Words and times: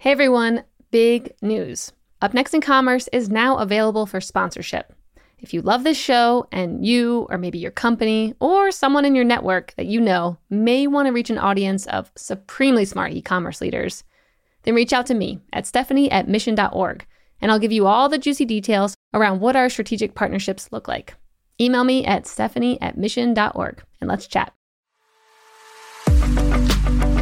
Hey 0.00 0.12
everyone, 0.12 0.64
big 0.90 1.34
news. 1.42 1.92
Up 2.22 2.32
Next 2.32 2.54
in 2.54 2.62
Commerce 2.62 3.06
is 3.12 3.28
now 3.28 3.58
available 3.58 4.06
for 4.06 4.18
sponsorship. 4.18 4.94
If 5.40 5.52
you 5.52 5.60
love 5.60 5.84
this 5.84 5.98
show 5.98 6.48
and 6.50 6.86
you, 6.86 7.26
or 7.28 7.36
maybe 7.36 7.58
your 7.58 7.70
company, 7.70 8.32
or 8.40 8.70
someone 8.70 9.04
in 9.04 9.14
your 9.14 9.26
network 9.26 9.74
that 9.76 9.84
you 9.84 10.00
know 10.00 10.38
may 10.48 10.86
want 10.86 11.04
to 11.04 11.12
reach 11.12 11.28
an 11.28 11.36
audience 11.36 11.86
of 11.88 12.10
supremely 12.16 12.86
smart 12.86 13.12
e 13.12 13.20
commerce 13.20 13.60
leaders, 13.60 14.02
then 14.62 14.74
reach 14.74 14.94
out 14.94 15.04
to 15.04 15.14
me 15.14 15.38
at 15.52 15.66
stephanie 15.66 16.10
at 16.10 16.26
mission.org 16.26 17.04
and 17.42 17.52
I'll 17.52 17.58
give 17.58 17.70
you 17.70 17.86
all 17.86 18.08
the 18.08 18.16
juicy 18.16 18.46
details 18.46 18.94
around 19.12 19.40
what 19.40 19.54
our 19.54 19.68
strategic 19.68 20.14
partnerships 20.14 20.72
look 20.72 20.88
like. 20.88 21.14
Email 21.60 21.84
me 21.84 22.06
at 22.06 22.26
stephanie 22.26 22.80
at 22.80 22.96
mission.org 22.96 23.82
and 24.00 24.08
let's 24.08 24.26
chat. 24.26 24.54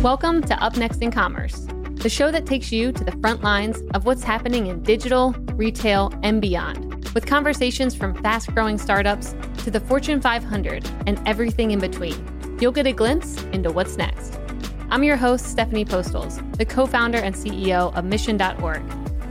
Welcome 0.00 0.42
to 0.42 0.62
Up 0.62 0.76
Next 0.76 1.02
in 1.02 1.10
Commerce 1.10 1.66
the 1.98 2.08
show 2.08 2.30
that 2.30 2.46
takes 2.46 2.70
you 2.70 2.92
to 2.92 3.02
the 3.02 3.12
front 3.20 3.42
lines 3.42 3.82
of 3.92 4.06
what's 4.06 4.22
happening 4.22 4.68
in 4.68 4.82
digital, 4.82 5.32
retail, 5.54 6.12
and 6.22 6.40
beyond, 6.40 7.08
with 7.12 7.26
conversations 7.26 7.94
from 7.94 8.14
fast 8.22 8.54
growing 8.54 8.78
startups 8.78 9.34
to 9.58 9.70
the 9.70 9.80
Fortune 9.80 10.20
500 10.20 10.88
and 11.06 11.20
everything 11.26 11.72
in 11.72 11.80
between. 11.80 12.58
You'll 12.60 12.72
get 12.72 12.86
a 12.86 12.92
glimpse 12.92 13.42
into 13.52 13.72
what's 13.72 13.96
next. 13.96 14.38
I'm 14.90 15.02
your 15.02 15.16
host, 15.16 15.46
Stephanie 15.46 15.84
Postles, 15.84 16.40
the 16.56 16.64
co 16.64 16.86
founder 16.86 17.18
and 17.18 17.34
CEO 17.34 17.94
of 17.96 18.04
Mission.org, 18.04 18.82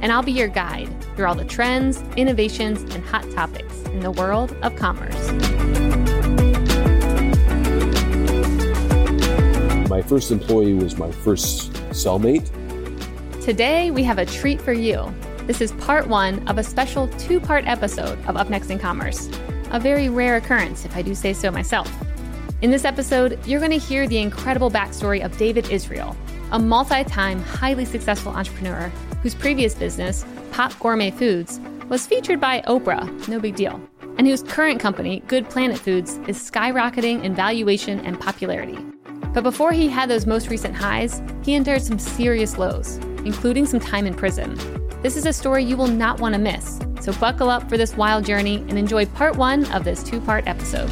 and 0.02 0.12
I'll 0.12 0.24
be 0.24 0.34
your 0.34 0.50
guide 0.50 0.90
through 1.16 1.26
all 1.26 1.36
the 1.36 1.46
trends, 1.46 2.02
innovations, 2.18 2.82
and 2.94 3.04
hot 3.06 3.30
topics 3.32 3.82
in 3.86 4.02
the 4.02 4.12
world 4.12 4.56
of 4.62 4.76
commerce. 4.76 6.47
My 9.90 10.02
first 10.02 10.32
employee 10.32 10.74
was 10.74 10.98
my 10.98 11.10
first 11.10 11.72
cellmate. 11.92 12.52
Today, 13.42 13.90
we 13.90 14.04
have 14.04 14.18
a 14.18 14.26
treat 14.26 14.62
for 14.62 14.74
you. 14.74 15.14
This 15.46 15.62
is 15.62 15.72
part 15.74 16.08
one 16.08 16.46
of 16.50 16.58
a 16.58 16.64
special 16.64 17.08
two 17.18 17.40
part 17.40 17.66
episode 17.66 18.20
of 18.26 18.36
Up 18.36 18.50
Next 18.50 18.70
in 18.70 18.80
Commerce, 18.80 19.30
a 19.72 19.80
very 19.80 20.10
rare 20.10 20.36
occurrence, 20.36 20.84
if 20.84 20.94
I 20.98 21.02
do 21.02 21.16
say 21.16 21.32
so 21.32 21.52
myself. 21.52 21.90
In 22.62 22.70
this 22.70 22.84
episode, 22.84 23.40
you're 23.48 23.62
going 23.62 23.72
to 23.72 23.78
hear 23.78 24.10
the 24.10 24.18
incredible 24.18 24.70
backstory 24.70 25.24
of 25.24 25.38
David 25.38 25.70
Israel, 25.70 26.18
a 26.52 26.60
multi 26.60 27.06
time, 27.06 27.42
highly 27.42 27.86
successful 27.86 28.34
entrepreneur 28.34 28.92
whose 29.24 29.36
previous 29.36 29.74
business, 29.74 30.26
Pop 30.52 30.78
Gourmet 30.80 31.12
Foods, 31.12 31.62
was 31.88 32.06
featured 32.06 32.42
by 32.42 32.62
Oprah, 32.68 33.28
no 33.30 33.40
big 33.40 33.56
deal, 33.56 33.80
and 34.18 34.28
whose 34.28 34.44
current 34.44 34.82
company, 34.82 35.24
Good 35.28 35.50
Planet 35.50 35.78
Foods, 35.78 36.18
is 36.28 36.38
skyrocketing 36.38 37.24
in 37.24 37.34
valuation 37.34 38.02
and 38.02 38.20
popularity. 38.20 38.78
But 39.34 39.44
before 39.44 39.72
he 39.72 39.88
had 39.88 40.10
those 40.10 40.26
most 40.26 40.50
recent 40.50 40.76
highs, 40.76 41.22
he 41.44 41.54
endured 41.54 41.82
some 41.82 42.00
serious 42.00 42.58
lows, 42.58 42.98
including 43.26 43.66
some 43.66 43.80
time 43.80 44.06
in 44.06 44.14
prison. 44.14 44.58
This 45.02 45.16
is 45.16 45.26
a 45.26 45.34
story 45.34 45.64
you 45.64 45.78
will 45.78 45.88
not 45.88 46.20
want 46.20 46.34
to 46.34 46.40
miss, 46.40 46.80
so 47.02 47.14
buckle 47.14 47.50
up 47.50 47.70
for 47.70 47.78
this 47.78 47.96
wild 47.96 48.26
journey 48.26 48.58
and 48.68 48.78
enjoy 48.78 49.06
part 49.06 49.36
one 49.36 49.72
of 49.72 49.84
this 49.84 50.04
two 50.04 50.20
part 50.22 50.48
episode. 50.48 50.92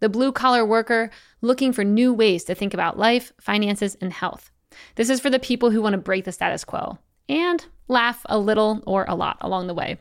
the 0.00 0.08
blue 0.08 0.32
collar 0.32 0.64
worker 0.64 1.10
looking 1.40 1.72
for 1.72 1.84
new 1.84 2.12
ways 2.12 2.44
to 2.44 2.54
think 2.54 2.74
about 2.74 2.98
life, 2.98 3.32
finances, 3.40 3.96
and 4.00 4.12
health. 4.12 4.50
This 4.96 5.10
is 5.10 5.20
for 5.20 5.30
the 5.30 5.38
people 5.38 5.70
who 5.70 5.82
want 5.82 5.92
to 5.94 5.98
break 5.98 6.24
the 6.24 6.32
status 6.32 6.64
quo 6.64 6.98
and 7.28 7.64
laugh 7.88 8.22
a 8.28 8.38
little 8.38 8.82
or 8.86 9.04
a 9.08 9.14
lot 9.14 9.36
along 9.40 9.66
the 9.66 9.74
way. 9.74 9.98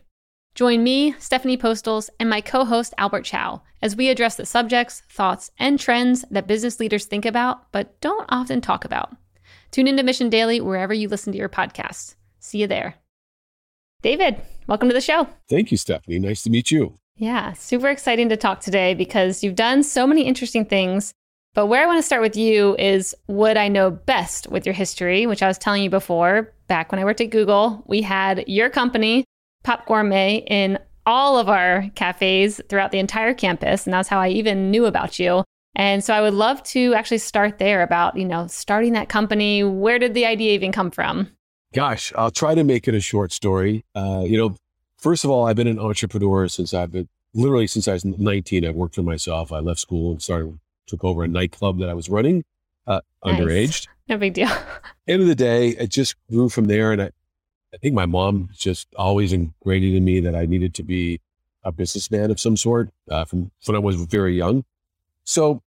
Join 0.56 0.84
me, 0.84 1.16
Stephanie 1.20 1.58
Postles, 1.58 2.10
and 2.20 2.30
my 2.30 2.42
co 2.42 2.66
host, 2.66 2.94
Albert 2.98 3.24
Chow, 3.24 3.62
as 3.82 3.96
we 3.96 4.10
address 4.10 4.36
the 4.36 4.46
subjects, 4.46 5.04
thoughts, 5.10 5.52
and 5.60 5.80
trends 5.80 6.26
that 6.31 6.48
business 6.48 6.80
leaders 6.80 7.06
think 7.06 7.26
about 7.26 7.72
but 7.72 8.00
don't 8.02 8.26
often 8.30 8.60
talk 8.62 8.84
about. 8.84 9.16
Tune 9.72 9.88
into 9.88 10.04
Mission 10.04 10.30
Daily 10.30 10.60
wherever 10.60 10.94
you 10.94 11.08
listen 11.08 11.31
to 11.31 11.40
your 11.40 11.50
podcasts. 11.50 12.16
See 12.40 12.60
you 12.60 12.68
there. 12.68 12.96
David, 14.02 14.38
welcome 14.68 14.88
to 14.90 14.94
the 14.94 15.02
show. 15.02 15.28
Thank 15.50 15.72
you, 15.72 15.78
Stephanie. 15.78 16.20
Nice 16.20 16.42
to 16.44 16.50
meet 16.50 16.72
you. 16.72 16.98
Yeah, 17.19 17.52
super 17.52 17.90
exciting 17.90 18.30
to 18.30 18.38
talk 18.38 18.62
today 18.62 18.94
because 18.94 19.44
you've 19.44 19.56
done 19.56 19.84
so 19.84 20.07
many 20.07 20.22
interesting 20.22 20.63
things. 20.63 21.13
But 21.53 21.66
where 21.66 21.84
I 21.84 21.85
want 21.85 21.97
to 21.97 22.03
start 22.03 22.22
with 22.22 22.38
you 22.38 22.78
is 22.78 23.13
what 23.25 23.57
I 23.57 23.68
know 23.68 23.91
best 23.91 24.50
with 24.50 24.66
your 24.66 24.72
history, 24.72 25.28
which 25.28 25.44
I 25.44 25.47
was 25.50 25.57
telling 25.57 25.84
you 25.84 25.90
before. 25.90 26.53
Back 26.68 26.94
when 26.94 27.00
I 27.00 27.03
worked 27.03 27.19
at 27.19 27.30
Google, 27.30 27.84
we 27.85 28.02
had 28.02 28.47
your 28.47 28.69
company, 28.69 29.25
Pop 29.66 29.85
Gourmet, 29.85 30.46
in 30.47 30.80
all 31.06 31.38
of 31.38 31.50
our 31.50 31.90
cafes 31.96 32.62
throughout 32.69 32.91
the 32.91 33.00
entire 33.00 33.34
campus. 33.34 33.86
And 33.86 33.94
that's 33.94 34.07
how 34.07 34.19
I 34.19 34.30
even 34.30 34.72
knew 34.72 34.86
about 34.86 35.19
you. 35.19 35.44
And 35.75 36.01
so 36.01 36.13
I 36.13 36.22
would 36.22 36.34
love 36.34 36.63
to 36.63 36.94
actually 36.94 37.18
start 37.18 37.57
there 37.57 37.81
about, 37.81 38.16
you 38.16 38.24
know, 38.24 38.47
starting 38.47 38.94
that 38.94 39.09
company. 39.09 39.62
Where 39.62 40.00
did 40.00 40.13
the 40.13 40.25
idea 40.25 40.53
even 40.53 40.72
come 40.72 40.90
from? 40.90 41.30
Gosh, 41.74 42.13
I'll 42.16 42.31
try 42.31 42.56
to 42.56 42.63
make 42.63 42.88
it 42.88 42.96
a 42.96 43.01
short 43.01 43.34
story. 43.34 43.84
Uh, 43.94 44.24
you 44.25 44.38
know, 44.38 44.56
First 45.00 45.24
of 45.24 45.32
all, 45.32 45.48
I've 45.48 45.56
been 45.56 45.68
an 45.68 45.80
entrepreneur 45.80 46.50
since 46.50 46.74
I've 46.74 46.92
been 46.92 47.08
literally 47.34 47.68
since 47.68 47.88
I 47.88 47.94
was 47.94 48.04
19. 48.04 48.66
I've 48.66 48.76
worked 48.76 48.96
for 48.96 49.02
myself. 49.02 49.52
I 49.52 49.60
left 49.60 49.80
school 49.80 50.12
and 50.12 50.22
started, 50.22 50.60
took 50.88 51.06
over 51.06 51.24
a 51.24 51.28
nightclub 51.28 51.80
that 51.80 51.90
I 51.90 51.94
was 51.94 52.10
running, 52.10 52.44
uh, 52.86 53.00
nice. 53.24 53.40
underage. 53.40 53.88
No 54.10 54.18
big 54.18 54.34
deal. 54.34 54.50
End 55.08 55.22
of 55.22 55.28
the 55.28 55.36
day, 55.36 55.70
it 55.70 55.90
just 55.90 56.16
grew 56.30 56.50
from 56.50 56.66
there. 56.66 56.92
And 56.92 57.02
I, 57.02 57.12
I 57.74 57.78
think 57.78 57.96
my 57.96 58.06
mom 58.06 58.50
just 58.54 58.88
always 58.98 59.32
ingrained 59.32 59.86
in 59.86 60.04
me 60.04 60.20
that 60.20 60.36
I 60.36 60.46
needed 60.46 60.74
to 60.76 60.84
be 60.84 61.22
a 61.64 61.72
businessman 61.72 62.31
of 62.31 62.40
some 62.40 62.58
sort 62.58 62.90
uh, 63.10 63.24
from 63.24 63.52
when 63.66 63.76
I 63.76 63.80
was 63.80 63.96
very 63.96 64.36
young. 64.36 64.66
So 65.24 65.62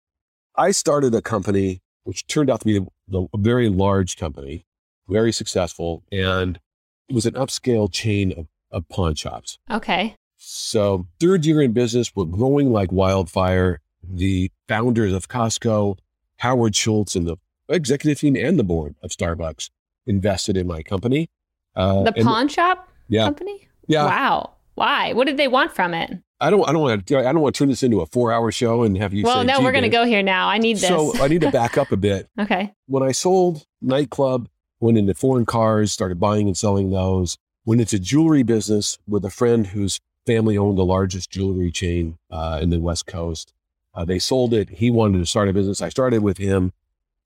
I 0.56 0.72
started 0.72 1.14
a 1.14 1.22
company, 1.22 1.81
which 2.04 2.26
turned 2.26 2.50
out 2.50 2.60
to 2.60 2.66
be 2.66 2.87
a 3.14 3.38
very 3.38 3.70
large 3.70 4.19
company, 4.19 4.66
very 5.09 5.32
successful. 5.32 6.03
And 6.12 6.60
it 7.09 7.14
was 7.14 7.25
an 7.25 7.34
upscale 7.34 7.91
chain 7.91 8.32
of 8.32 8.47
of 8.72 8.88
pawn 8.88 9.15
shops. 9.15 9.59
Okay. 9.71 10.16
So, 10.37 11.06
third 11.21 11.47
year 11.47 11.62
in 11.62 11.72
business, 11.72 12.15
we're 12.16 12.25
growing 12.25 12.72
like 12.72 12.91
wildfire. 12.91 13.81
The 14.03 14.50
founders 14.66 15.12
of 15.12 15.28
Costco, 15.28 15.99
Howard 16.38 16.75
Schultz, 16.75 17.15
and 17.15 17.27
the 17.27 17.37
executive 17.69 18.19
team 18.19 18.34
and 18.34 18.59
the 18.59 18.65
board 18.65 18.97
of 19.03 19.11
Starbucks 19.11 19.71
invested 20.06 20.56
in 20.56 20.66
my 20.66 20.82
company. 20.82 21.31
Uh, 21.77 22.03
the 22.03 22.12
pawn 22.12 22.49
shop 22.49 22.88
yeah, 23.09 23.25
company? 23.25 23.69
Yeah. 23.87 24.06
Wow. 24.06 24.50
Why? 24.75 25.12
What 25.12 25.27
did 25.27 25.37
they 25.37 25.49
want 25.49 25.72
from 25.72 25.94
it? 25.94 26.11
I 26.41 26.50
don't. 26.50 26.69
I 26.69 26.72
don't 26.72 26.81
want 26.81 27.06
to. 27.06 27.19
I 27.19 27.22
don't 27.32 27.41
want 27.41 27.55
to 27.55 27.59
turn 27.59 27.69
this 27.69 27.84
into 27.84 28.00
a 28.00 28.06
four-hour 28.06 28.50
show 28.50 28.82
and 28.82 28.99
have 28.99 29.15
you. 29.15 29.22
Well, 29.22 29.43
say, 29.43 29.47
no, 29.47 29.61
we're 29.61 29.71
going 29.71 29.82
to 29.84 29.88
go 29.88 30.05
here 30.05 30.22
now. 30.22 30.49
I 30.49 30.59
need 30.59 30.78
this. 30.78 30.88
So 30.88 31.16
I 31.22 31.28
need 31.28 31.43
to 31.43 31.50
back 31.53 31.78
up 31.78 31.93
a 31.93 31.97
bit. 31.97 32.28
okay. 32.41 32.75
When 32.87 33.05
I 33.05 33.12
sold 33.12 33.65
nightclub, 33.81 34.49
went 34.81 34.99
into 34.99 35.15
foreign 35.15 35.47
cars, 35.47 35.93
started 35.93 36.19
buying 36.19 36.49
and 36.49 36.59
selling 36.59 36.91
those 36.91 37.38
went 37.64 37.81
into 37.81 37.99
jewelry 37.99 38.43
business 38.43 38.99
with 39.06 39.25
a 39.25 39.31
friend 39.31 39.69
whose 39.69 40.00
family 40.26 40.56
owned 40.56 40.79
the 40.79 40.85
largest 40.85 41.31
jewelry 41.31 41.70
chain 41.70 42.19
uh, 42.31 42.59
in 42.62 42.70
the 42.70 42.81
West 42.81 43.06
Coast. 43.06 43.53
Uh, 43.94 44.05
they 44.05 44.19
sold 44.19 44.55
it. 44.55 44.70
He 44.70 44.91
wanted 44.91 45.19
to 45.19 45.26
start 45.26 45.49
a 45.49 45.53
business. 45.53 45.82
I 45.82 45.88
started 45.88 46.23
with 46.23 46.38
him. 46.38 46.73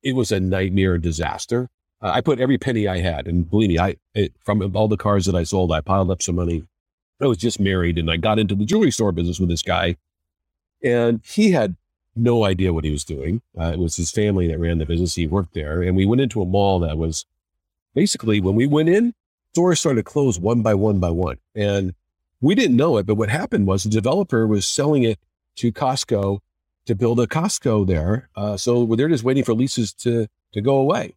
It 0.03 0.15
was 0.15 0.31
a 0.31 0.39
nightmare 0.39 0.97
disaster. 0.97 1.69
Uh, 2.01 2.09
I 2.09 2.21
put 2.21 2.39
every 2.39 2.57
penny 2.57 2.87
I 2.87 2.99
had, 2.99 3.27
and 3.27 3.49
believe 3.49 3.69
me, 3.69 3.79
I 3.79 3.95
it, 4.13 4.33
from 4.43 4.75
all 4.75 4.87
the 4.87 4.97
cars 4.97 5.25
that 5.25 5.35
I 5.35 5.43
sold, 5.43 5.71
I 5.71 5.81
piled 5.81 6.11
up 6.11 6.21
some 6.21 6.35
money. 6.35 6.63
I 7.21 7.25
was 7.25 7.37
just 7.37 7.59
married, 7.59 7.97
and 7.97 8.11
I 8.11 8.17
got 8.17 8.37
into 8.37 8.53
the 8.53 8.65
jewelry 8.65 8.91
store 8.91 9.11
business 9.11 9.39
with 9.39 9.49
this 9.49 9.63
guy, 9.63 9.95
and 10.83 11.21
he 11.25 11.51
had 11.51 11.75
no 12.15 12.43
idea 12.43 12.73
what 12.73 12.83
he 12.83 12.91
was 12.91 13.03
doing. 13.03 13.41
Uh, 13.59 13.71
it 13.73 13.79
was 13.79 13.95
his 13.95 14.11
family 14.11 14.47
that 14.47 14.59
ran 14.59 14.77
the 14.77 14.85
business. 14.85 15.15
He 15.15 15.25
worked 15.25 15.55
there, 15.55 15.81
and 15.81 15.95
we 15.95 16.05
went 16.05 16.21
into 16.21 16.41
a 16.41 16.45
mall 16.45 16.79
that 16.79 16.97
was 16.97 17.25
basically 17.95 18.39
when 18.39 18.53
we 18.53 18.67
went 18.67 18.89
in, 18.89 19.15
stores 19.57 19.79
started 19.79 20.05
to 20.05 20.11
close 20.11 20.37
one 20.37 20.61
by 20.61 20.75
one 20.75 20.99
by 20.99 21.09
one. 21.09 21.39
And 21.55 21.95
we 22.41 22.53
didn't 22.53 22.77
know 22.77 22.97
it, 22.97 23.07
but 23.07 23.15
what 23.15 23.29
happened 23.29 23.65
was 23.65 23.81
the 23.81 23.89
developer 23.89 24.45
was 24.45 24.67
selling 24.67 25.01
it 25.01 25.17
to 25.55 25.71
Costco 25.71 26.41
to 26.85 26.93
build 26.93 27.19
a 27.19 27.25
Costco 27.25 27.87
there. 27.87 28.29
Uh, 28.35 28.55
so 28.55 28.85
they're 28.85 29.09
just 29.09 29.23
waiting 29.23 29.43
for 29.43 29.55
leases 29.55 29.93
to, 29.93 30.27
to 30.53 30.61
go 30.61 30.75
away. 30.75 31.15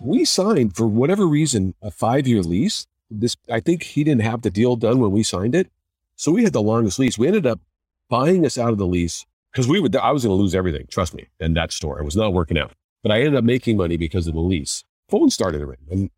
we 0.00 0.24
signed 0.24 0.74
for 0.74 0.86
whatever 0.86 1.26
reason 1.26 1.74
a 1.82 1.90
five 1.90 2.26
year 2.26 2.40
lease. 2.40 2.86
This, 3.10 3.36
I 3.50 3.60
think 3.60 3.82
he 3.82 4.04
didn't 4.04 4.22
have 4.22 4.40
the 4.40 4.50
deal 4.50 4.74
done 4.74 4.98
when 4.98 5.10
we 5.10 5.22
signed 5.22 5.54
it. 5.54 5.70
So 6.16 6.32
we 6.32 6.44
had 6.44 6.54
the 6.54 6.62
longest 6.62 6.98
lease. 6.98 7.18
We 7.18 7.26
ended 7.26 7.46
up 7.46 7.60
buying 8.08 8.46
us 8.46 8.56
out 8.56 8.72
of 8.72 8.78
the 8.78 8.86
lease 8.86 9.26
because 9.52 9.68
we 9.68 9.80
would, 9.80 9.94
I 9.94 10.12
was 10.12 10.24
going 10.24 10.34
to 10.34 10.42
lose 10.42 10.54
everything. 10.54 10.86
Trust 10.90 11.12
me. 11.12 11.26
In 11.40 11.52
that 11.54 11.72
store, 11.72 12.00
it 12.00 12.06
was 12.06 12.16
not 12.16 12.32
working 12.32 12.56
out, 12.56 12.72
but 13.02 13.12
I 13.12 13.18
ended 13.18 13.34
up 13.34 13.44
making 13.44 13.76
money 13.76 13.98
because 13.98 14.26
of 14.26 14.32
the 14.32 14.40
lease. 14.40 14.82
Phone 15.10 15.28
started 15.28 15.58
to 15.58 15.66
ring 15.66 15.84
and 15.90 16.10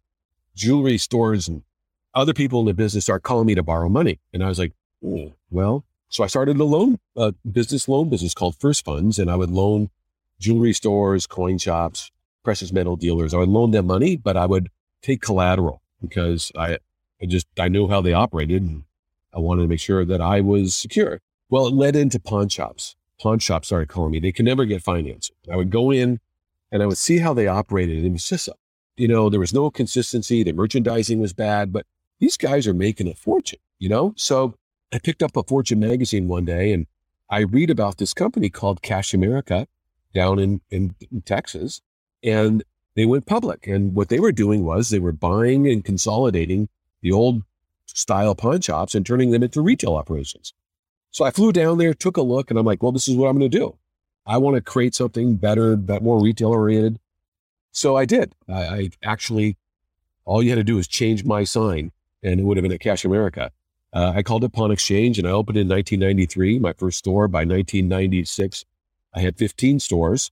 jewelry 0.54 0.98
stores 0.98 1.48
and 1.48 1.62
other 2.14 2.32
people 2.32 2.60
in 2.60 2.66
the 2.66 2.74
business 2.74 3.04
start 3.04 3.22
calling 3.22 3.46
me 3.46 3.54
to 3.54 3.62
borrow 3.62 3.88
money. 3.88 4.20
And 4.32 4.42
I 4.44 4.48
was 4.48 4.58
like, 4.58 4.72
well, 5.00 5.84
so 6.08 6.22
I 6.22 6.28
started 6.28 6.58
a 6.58 6.64
loan, 6.64 6.98
a 7.16 7.32
business 7.50 7.88
loan 7.88 8.08
business 8.08 8.34
called 8.34 8.56
First 8.56 8.84
Funds, 8.84 9.18
and 9.18 9.30
I 9.30 9.36
would 9.36 9.50
loan 9.50 9.90
jewelry 10.38 10.72
stores, 10.72 11.26
coin 11.26 11.58
shops, 11.58 12.10
precious 12.44 12.72
metal 12.72 12.96
dealers. 12.96 13.34
I 13.34 13.38
would 13.38 13.48
loan 13.48 13.72
them 13.72 13.86
money, 13.86 14.16
but 14.16 14.36
I 14.36 14.46
would 14.46 14.68
take 15.02 15.20
collateral 15.20 15.82
because 16.00 16.52
I, 16.56 16.78
I 17.20 17.26
just, 17.26 17.46
I 17.58 17.68
knew 17.68 17.88
how 17.88 18.00
they 18.00 18.12
operated 18.12 18.62
and 18.62 18.84
I 19.34 19.40
wanted 19.40 19.62
to 19.62 19.68
make 19.68 19.80
sure 19.80 20.04
that 20.04 20.20
I 20.20 20.40
was 20.40 20.74
secure. 20.74 21.20
Well, 21.50 21.66
it 21.66 21.74
led 21.74 21.96
into 21.96 22.20
pawn 22.20 22.48
shops. 22.48 22.96
Pawn 23.20 23.38
shops 23.38 23.68
started 23.68 23.88
calling 23.88 24.12
me. 24.12 24.20
They 24.20 24.32
could 24.32 24.44
never 24.44 24.64
get 24.64 24.82
financing. 24.82 25.36
I 25.50 25.56
would 25.56 25.70
go 25.70 25.90
in 25.90 26.20
and 26.70 26.82
I 26.82 26.86
would 26.86 26.98
see 26.98 27.18
how 27.18 27.34
they 27.34 27.46
operated. 27.46 27.98
And 27.98 28.06
it 28.06 28.12
was 28.12 28.28
just, 28.28 28.48
you 28.96 29.08
know, 29.08 29.28
there 29.28 29.40
was 29.40 29.54
no 29.54 29.70
consistency. 29.70 30.42
The 30.42 30.52
merchandising 30.52 31.20
was 31.20 31.32
bad, 31.32 31.72
but 31.72 31.86
these 32.20 32.36
guys 32.36 32.66
are 32.66 32.74
making 32.74 33.08
a 33.08 33.14
fortune, 33.14 33.58
you 33.78 33.88
know? 33.88 34.14
So 34.16 34.54
I 34.92 34.98
picked 34.98 35.22
up 35.22 35.36
a 35.36 35.42
Fortune 35.42 35.80
magazine 35.80 36.28
one 36.28 36.44
day 36.44 36.72
and 36.72 36.86
I 37.28 37.40
read 37.40 37.70
about 37.70 37.98
this 37.98 38.14
company 38.14 38.50
called 38.50 38.82
Cash 38.82 39.12
America 39.14 39.66
down 40.14 40.38
in, 40.38 40.60
in, 40.70 40.94
in 41.10 41.22
Texas. 41.22 41.80
And 42.22 42.62
they 42.94 43.06
went 43.06 43.26
public. 43.26 43.66
And 43.66 43.94
what 43.94 44.08
they 44.08 44.20
were 44.20 44.32
doing 44.32 44.64
was 44.64 44.88
they 44.88 44.98
were 45.00 45.12
buying 45.12 45.68
and 45.68 45.84
consolidating 45.84 46.68
the 47.02 47.12
old 47.12 47.42
style 47.86 48.34
pawn 48.34 48.60
shops 48.60 48.94
and 48.94 49.04
turning 49.04 49.30
them 49.30 49.42
into 49.42 49.60
retail 49.60 49.94
operations. 49.94 50.54
So 51.10 51.24
I 51.24 51.30
flew 51.30 51.52
down 51.52 51.78
there, 51.78 51.94
took 51.94 52.16
a 52.16 52.22
look, 52.22 52.50
and 52.50 52.58
I'm 52.58 52.66
like, 52.66 52.82
well, 52.82 52.92
this 52.92 53.08
is 53.08 53.16
what 53.16 53.28
I'm 53.28 53.38
going 53.38 53.50
to 53.50 53.58
do. 53.58 53.76
I 54.26 54.38
want 54.38 54.56
to 54.56 54.62
create 54.62 54.94
something 54.94 55.36
better, 55.36 55.76
more 55.76 56.20
retail 56.20 56.48
oriented. 56.48 56.98
So 57.74 57.96
I 57.96 58.04
did. 58.04 58.34
I, 58.48 58.62
I, 58.62 58.90
actually, 59.02 59.56
all 60.24 60.42
you 60.42 60.50
had 60.50 60.56
to 60.56 60.64
do 60.64 60.76
was 60.76 60.86
change 60.86 61.24
my 61.24 61.42
sign, 61.42 61.90
and 62.22 62.38
it 62.38 62.44
would 62.44 62.56
have 62.56 62.62
been 62.62 62.72
at 62.72 62.78
Cash 62.80 63.04
America. 63.04 63.50
Uh, 63.92 64.12
I 64.14 64.22
called 64.22 64.44
it 64.44 64.52
Pawn 64.52 64.70
Exchange, 64.70 65.18
and 65.18 65.26
I 65.26 65.32
opened 65.32 65.58
in 65.58 65.68
1993, 65.68 66.60
my 66.60 66.72
first 66.72 66.98
store. 66.98 67.26
By 67.26 67.40
1996, 67.40 68.64
I 69.12 69.20
had 69.20 69.36
15 69.36 69.80
stores, 69.80 70.30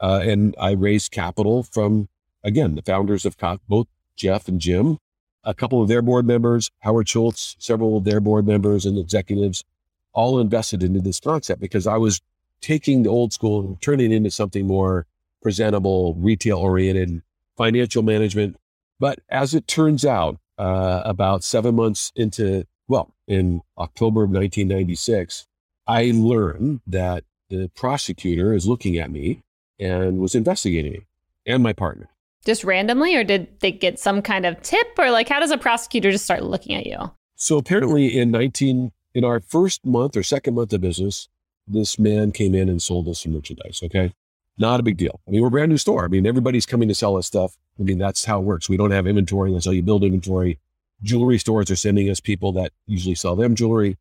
uh, 0.00 0.20
and 0.22 0.54
I 0.58 0.70
raised 0.70 1.10
capital 1.10 1.64
from 1.64 2.08
again 2.44 2.76
the 2.76 2.82
founders 2.82 3.26
of 3.26 3.36
both 3.68 3.88
Jeff 4.14 4.46
and 4.46 4.60
Jim, 4.60 4.98
a 5.42 5.52
couple 5.52 5.82
of 5.82 5.88
their 5.88 6.02
board 6.02 6.26
members, 6.26 6.70
Howard 6.80 7.08
Schultz, 7.08 7.56
several 7.58 7.96
of 7.96 8.04
their 8.04 8.20
board 8.20 8.46
members 8.46 8.86
and 8.86 8.98
executives, 8.98 9.64
all 10.12 10.38
invested 10.38 10.84
into 10.84 11.00
this 11.00 11.18
concept 11.18 11.60
because 11.60 11.88
I 11.88 11.96
was 11.96 12.20
taking 12.60 13.02
the 13.02 13.10
old 13.10 13.32
school 13.32 13.60
and 13.60 13.82
turning 13.82 14.12
it 14.12 14.16
into 14.16 14.30
something 14.30 14.64
more 14.64 15.06
presentable, 15.44 16.14
retail 16.14 16.58
oriented, 16.58 17.22
financial 17.56 18.02
management. 18.02 18.56
But 18.98 19.20
as 19.28 19.54
it 19.54 19.68
turns 19.68 20.04
out, 20.04 20.38
uh, 20.58 21.02
about 21.04 21.44
seven 21.44 21.76
months 21.76 22.12
into, 22.16 22.64
well, 22.88 23.14
in 23.28 23.60
October 23.78 24.24
of 24.24 24.30
1996, 24.30 25.46
I 25.86 26.12
learned 26.14 26.80
that 26.86 27.24
the 27.50 27.70
prosecutor 27.76 28.54
is 28.54 28.66
looking 28.66 28.98
at 28.98 29.10
me 29.10 29.42
and 29.78 30.18
was 30.18 30.34
investigating 30.34 30.92
me 30.92 31.06
and 31.46 31.62
my 31.62 31.72
partner. 31.72 32.08
Just 32.44 32.64
randomly, 32.64 33.14
or 33.14 33.24
did 33.24 33.60
they 33.60 33.72
get 33.72 33.98
some 33.98 34.22
kind 34.22 34.46
of 34.46 34.60
tip, 34.62 34.86
or 34.98 35.10
like 35.10 35.28
how 35.28 35.40
does 35.40 35.50
a 35.50 35.58
prosecutor 35.58 36.10
just 36.10 36.24
start 36.24 36.42
looking 36.42 36.74
at 36.74 36.86
you? 36.86 36.98
So 37.36 37.58
apparently, 37.58 38.18
in 38.18 38.30
19 38.30 38.92
in 39.14 39.24
our 39.24 39.40
first 39.40 39.84
month 39.84 40.16
or 40.16 40.22
second 40.22 40.54
month 40.54 40.72
of 40.72 40.80
business, 40.80 41.28
this 41.66 41.98
man 41.98 42.32
came 42.32 42.54
in 42.54 42.68
and 42.68 42.82
sold 42.82 43.08
us 43.08 43.22
some 43.22 43.32
merchandise. 43.32 43.80
Okay. 43.82 44.12
Not 44.56 44.80
a 44.80 44.82
big 44.84 44.96
deal. 44.96 45.20
I 45.26 45.30
mean, 45.30 45.40
we're 45.40 45.48
a 45.48 45.50
brand 45.50 45.70
new 45.70 45.78
store. 45.78 46.04
I 46.04 46.08
mean, 46.08 46.26
everybody's 46.26 46.66
coming 46.66 46.88
to 46.88 46.94
sell 46.94 47.16
us 47.16 47.26
stuff. 47.26 47.56
I 47.78 47.82
mean, 47.82 47.98
that's 47.98 48.24
how 48.24 48.40
it 48.40 48.44
works. 48.44 48.68
We 48.68 48.76
don't 48.76 48.92
have 48.92 49.06
inventory. 49.06 49.52
That's 49.52 49.66
how 49.66 49.72
you 49.72 49.82
build 49.82 50.04
inventory. 50.04 50.58
Jewelry 51.02 51.38
stores 51.38 51.70
are 51.70 51.76
sending 51.76 52.08
us 52.08 52.20
people 52.20 52.52
that 52.52 52.72
usually 52.86 53.16
sell 53.16 53.34
them 53.34 53.56
jewelry. 53.56 53.98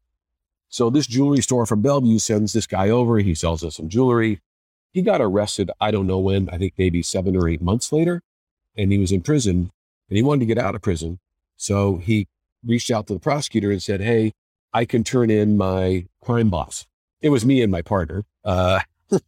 So 0.69 0.89
this 0.89 1.07
jewelry 1.07 1.41
store 1.41 1.65
from 1.65 1.81
Bellevue 1.81 2.19
sends 2.19 2.53
this 2.53 2.67
guy 2.67 2.89
over. 2.89 3.17
He 3.17 3.35
sells 3.35 3.63
us 3.63 3.75
some 3.75 3.89
jewelry. 3.89 4.41
He 4.91 5.01
got 5.01 5.21
arrested. 5.21 5.71
I 5.81 5.91
don't 5.91 6.07
know 6.07 6.19
when. 6.19 6.49
I 6.49 6.57
think 6.57 6.73
maybe 6.77 7.01
seven 7.01 7.35
or 7.35 7.49
eight 7.49 7.61
months 7.61 7.91
later. 7.91 8.21
And 8.77 8.91
he 8.91 8.97
was 8.99 9.11
in 9.11 9.21
prison 9.21 9.71
and 10.09 10.17
he 10.17 10.23
wanted 10.23 10.41
to 10.41 10.45
get 10.45 10.57
out 10.57 10.75
of 10.75 10.81
prison. 10.81 11.19
So 11.57 11.97
he 11.97 12.27
reached 12.65 12.91
out 12.91 13.07
to 13.07 13.13
the 13.13 13.19
prosecutor 13.19 13.71
and 13.71 13.81
said, 13.81 14.01
Hey, 14.01 14.33
I 14.73 14.85
can 14.85 15.03
turn 15.03 15.29
in 15.29 15.57
my 15.57 16.07
crime 16.21 16.49
boss. 16.49 16.85
It 17.21 17.29
was 17.29 17.45
me 17.45 17.61
and 17.61 17.71
my 17.71 17.81
partner. 17.81 18.25
Uh, 18.43 18.81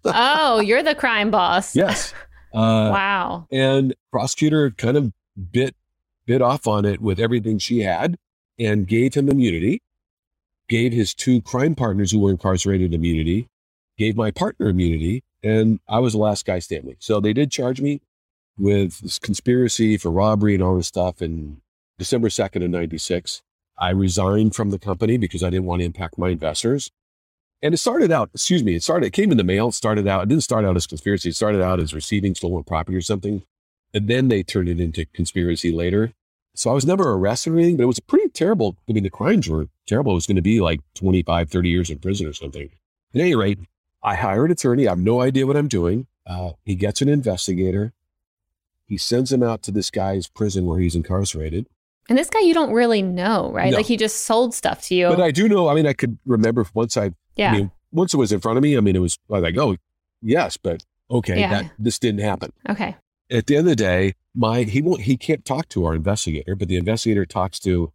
oh, 0.06 0.60
you're 0.60 0.84
the 0.84 0.96
crime 0.96 1.32
boss. 1.32 1.76
Yes. 1.86 2.14
Uh, 2.54 2.90
wow. 2.94 3.48
And 3.52 3.94
prosecutor 4.12 4.72
kind 4.72 4.96
of 4.96 5.12
bit 5.52 5.76
bit 6.26 6.42
off 6.42 6.68
on 6.68 6.86
it 6.86 7.02
with 7.02 7.20
everything 7.20 7.60
she 7.60 7.82
had 7.82 8.16
and 8.58 8.88
gave 8.88 9.14
him 9.14 9.30
immunity. 9.30 9.82
Gave 10.70 10.94
his 10.94 11.14
two 11.14 11.42
crime 11.42 11.76
partners 11.76 12.12
who 12.12 12.20
were 12.20 12.32
incarcerated 12.32 12.94
immunity. 12.94 13.50
Gave 13.98 14.16
my 14.16 14.32
partner 14.32 14.70
immunity, 14.70 15.24
and 15.44 15.80
I 15.88 16.00
was 16.00 16.14
the 16.14 16.20
last 16.20 16.46
guy 16.46 16.60
standing. 16.60 16.96
So 17.00 17.20
they 17.20 17.34
did 17.34 17.52
charge 17.52 17.82
me 17.82 18.02
with 18.58 19.00
this 19.00 19.20
conspiracy 19.20 19.98
for 19.98 20.10
robbery 20.10 20.56
and 20.56 20.64
all 20.64 20.78
this 20.78 20.88
stuff 20.88 21.22
in 21.22 21.62
December 21.98 22.30
2nd 22.30 22.64
of 22.64 22.72
96. 22.72 23.42
I 23.78 23.90
resigned 23.90 24.56
from 24.56 24.72
the 24.72 24.80
company 24.80 25.18
because 25.18 25.44
I 25.44 25.50
didn't 25.50 25.66
want 25.66 25.82
to 25.82 25.86
impact 25.86 26.18
my 26.18 26.30
investors. 26.30 26.92
And 27.66 27.74
it 27.74 27.78
started 27.78 28.12
out, 28.12 28.30
excuse 28.32 28.64
me, 28.64 28.76
it 28.76 28.84
started, 28.84 29.08
it 29.08 29.14
came 29.14 29.32
in 29.32 29.38
the 29.38 29.44
mail. 29.44 29.72
Started 29.72 30.08
out, 30.08 30.22
it 30.22 30.30
didn't 30.30 30.44
start 30.44 30.66
out 30.66 30.76
as 30.76 30.86
conspiracy. 30.86 31.30
It 31.30 31.36
started 31.36 31.64
out 31.64 31.80
as 31.80 31.96
receiving 31.96 32.36
stolen 32.36 32.64
property 32.64 32.96
or 32.96 33.02
something. 33.02 33.42
And 33.92 34.08
then 34.08 34.28
they 34.28 34.44
turned 34.44 34.70
it 34.70 34.80
into 34.80 35.08
conspiracy 35.08 35.72
later. 35.72 36.14
So 36.54 36.70
I 36.70 36.74
was 36.74 36.86
never 36.86 37.12
arrested 37.14 37.54
or 37.54 37.58
anything, 37.58 37.78
but 37.78 37.84
it 37.84 37.88
was 37.88 38.00
pretty 38.00 38.30
terrible. 38.30 38.78
I 38.88 38.94
mean, 38.94 39.02
the 39.02 39.10
crimes 39.10 39.50
were 39.50 39.68
terrible. 39.88 40.12
It 40.12 40.16
was 40.16 40.28
going 40.28 40.36
to 40.36 40.44
be 40.44 40.62
like 40.62 40.82
25, 40.94 41.50
30 41.50 41.70
years 41.70 41.90
in 41.90 41.98
prison 41.98 42.28
or 42.28 42.34
something. 42.34 42.70
At 43.16 43.22
any 43.22 43.34
rate, 43.34 43.58
I 44.04 44.14
hire 44.14 44.46
an 44.46 44.52
attorney. 44.52 44.88
I 44.88 44.92
have 44.92 45.00
no 45.00 45.22
idea 45.22 45.48
what 45.48 45.58
I'm 45.58 45.68
doing. 45.68 46.06
Uh, 46.28 46.52
he 46.66 46.76
gets 46.76 47.02
an 47.02 47.10
investigator. 47.10 47.94
He 48.86 49.00
sends 49.00 49.34
him 49.34 49.42
out 49.42 49.64
to 49.64 49.72
this 49.72 49.90
guy's 49.90 50.28
prison 50.28 50.68
where 50.68 50.78
he's 50.78 50.96
incarcerated. 50.96 51.66
And 52.10 52.18
this 52.18 52.30
guy 52.30 52.42
you 52.42 52.54
don't 52.54 52.72
really 52.72 53.02
know, 53.02 53.52
right? 53.52 53.72
No. 53.72 53.78
Like 53.78 53.88
he 53.88 53.98
just 53.98 54.26
sold 54.26 54.54
stuff 54.54 54.84
to 54.84 54.96
you. 54.96 55.08
But 55.10 55.20
I 55.20 55.32
do 55.32 55.50
know. 55.50 55.68
I 55.68 55.74
mean, 55.74 55.88
I 55.88 55.94
could 55.94 56.20
remember 56.28 56.68
once 56.76 56.96
I, 56.96 57.12
yeah. 57.36 57.52
I 57.52 57.58
mean, 57.58 57.72
once 57.92 58.14
it 58.14 58.18
was 58.18 58.32
in 58.32 58.40
front 58.40 58.58
of 58.58 58.64
me. 58.64 58.78
I 58.78 58.82
mean, 58.82 58.96
it 58.96 59.00
was, 59.00 59.18
I 59.30 59.34
was 59.34 59.44
like, 59.44 59.58
oh, 59.58 59.78
yes, 60.22 60.58
but 60.58 60.84
okay, 61.10 61.40
yeah. 61.40 61.50
that 61.50 61.72
this 61.80 62.00
didn't 62.00 62.22
happen. 62.22 62.52
Okay. 62.70 62.96
At 63.32 63.48
the 63.48 63.58
end 63.58 63.68
of 63.68 63.72
the 63.72 63.76
day, 63.76 64.14
my 64.36 64.64
he 64.64 64.82
won't 64.82 65.02
he 65.02 65.18
can't 65.18 65.44
talk 65.46 65.68
to 65.70 65.86
our 65.86 65.96
investigator, 65.96 66.56
but 66.56 66.68
the 66.68 66.78
investigator 66.78 67.26
talks 67.26 67.60
to 67.62 67.92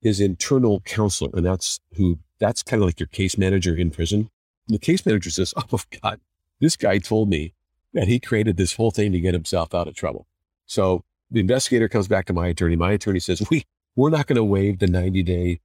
his 0.00 0.20
internal 0.20 0.80
counselor, 0.80 1.30
and 1.34 1.44
that's 1.44 1.80
who 1.96 2.18
that's 2.38 2.62
kind 2.62 2.82
of 2.82 2.86
like 2.86 3.00
your 3.00 3.08
case 3.08 3.36
manager 3.36 3.74
in 3.74 3.90
prison. 3.90 4.30
And 4.68 4.74
the 4.74 4.78
case 4.78 5.04
manager 5.04 5.30
says, 5.30 5.52
"Oh 5.72 5.80
God, 6.02 6.20
this 6.60 6.76
guy 6.76 6.98
told 6.98 7.28
me 7.28 7.54
that 7.94 8.06
he 8.06 8.20
created 8.20 8.56
this 8.56 8.74
whole 8.74 8.92
thing 8.92 9.10
to 9.10 9.20
get 9.20 9.34
himself 9.34 9.74
out 9.74 9.88
of 9.88 9.96
trouble." 9.96 10.26
So 10.66 11.02
the 11.30 11.40
investigator 11.40 11.88
comes 11.88 12.08
back 12.08 12.26
to 12.26 12.32
my 12.32 12.48
attorney. 12.48 12.76
My 12.76 12.92
attorney 12.92 13.20
says, 13.20 13.42
we, 13.50 13.64
we're 13.96 14.10
not 14.10 14.26
going 14.26 14.36
to 14.36 14.44
waive 14.44 14.78
the 14.78 14.86
90 14.86 15.22
day 15.22 15.60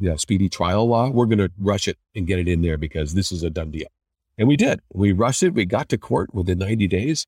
you 0.00 0.08
know, 0.08 0.16
speedy 0.16 0.48
trial 0.48 0.88
law. 0.88 1.10
We're 1.10 1.26
going 1.26 1.38
to 1.38 1.52
rush 1.58 1.86
it 1.86 1.98
and 2.14 2.26
get 2.26 2.38
it 2.38 2.48
in 2.48 2.62
there 2.62 2.78
because 2.78 3.14
this 3.14 3.30
is 3.30 3.42
a 3.42 3.50
done 3.50 3.70
deal. 3.70 3.88
And 4.38 4.48
we 4.48 4.56
did. 4.56 4.80
We 4.92 5.12
rushed 5.12 5.42
it. 5.42 5.54
We 5.54 5.66
got 5.66 5.90
to 5.90 5.98
court 5.98 6.34
within 6.34 6.58
90 6.58 6.88
days. 6.88 7.26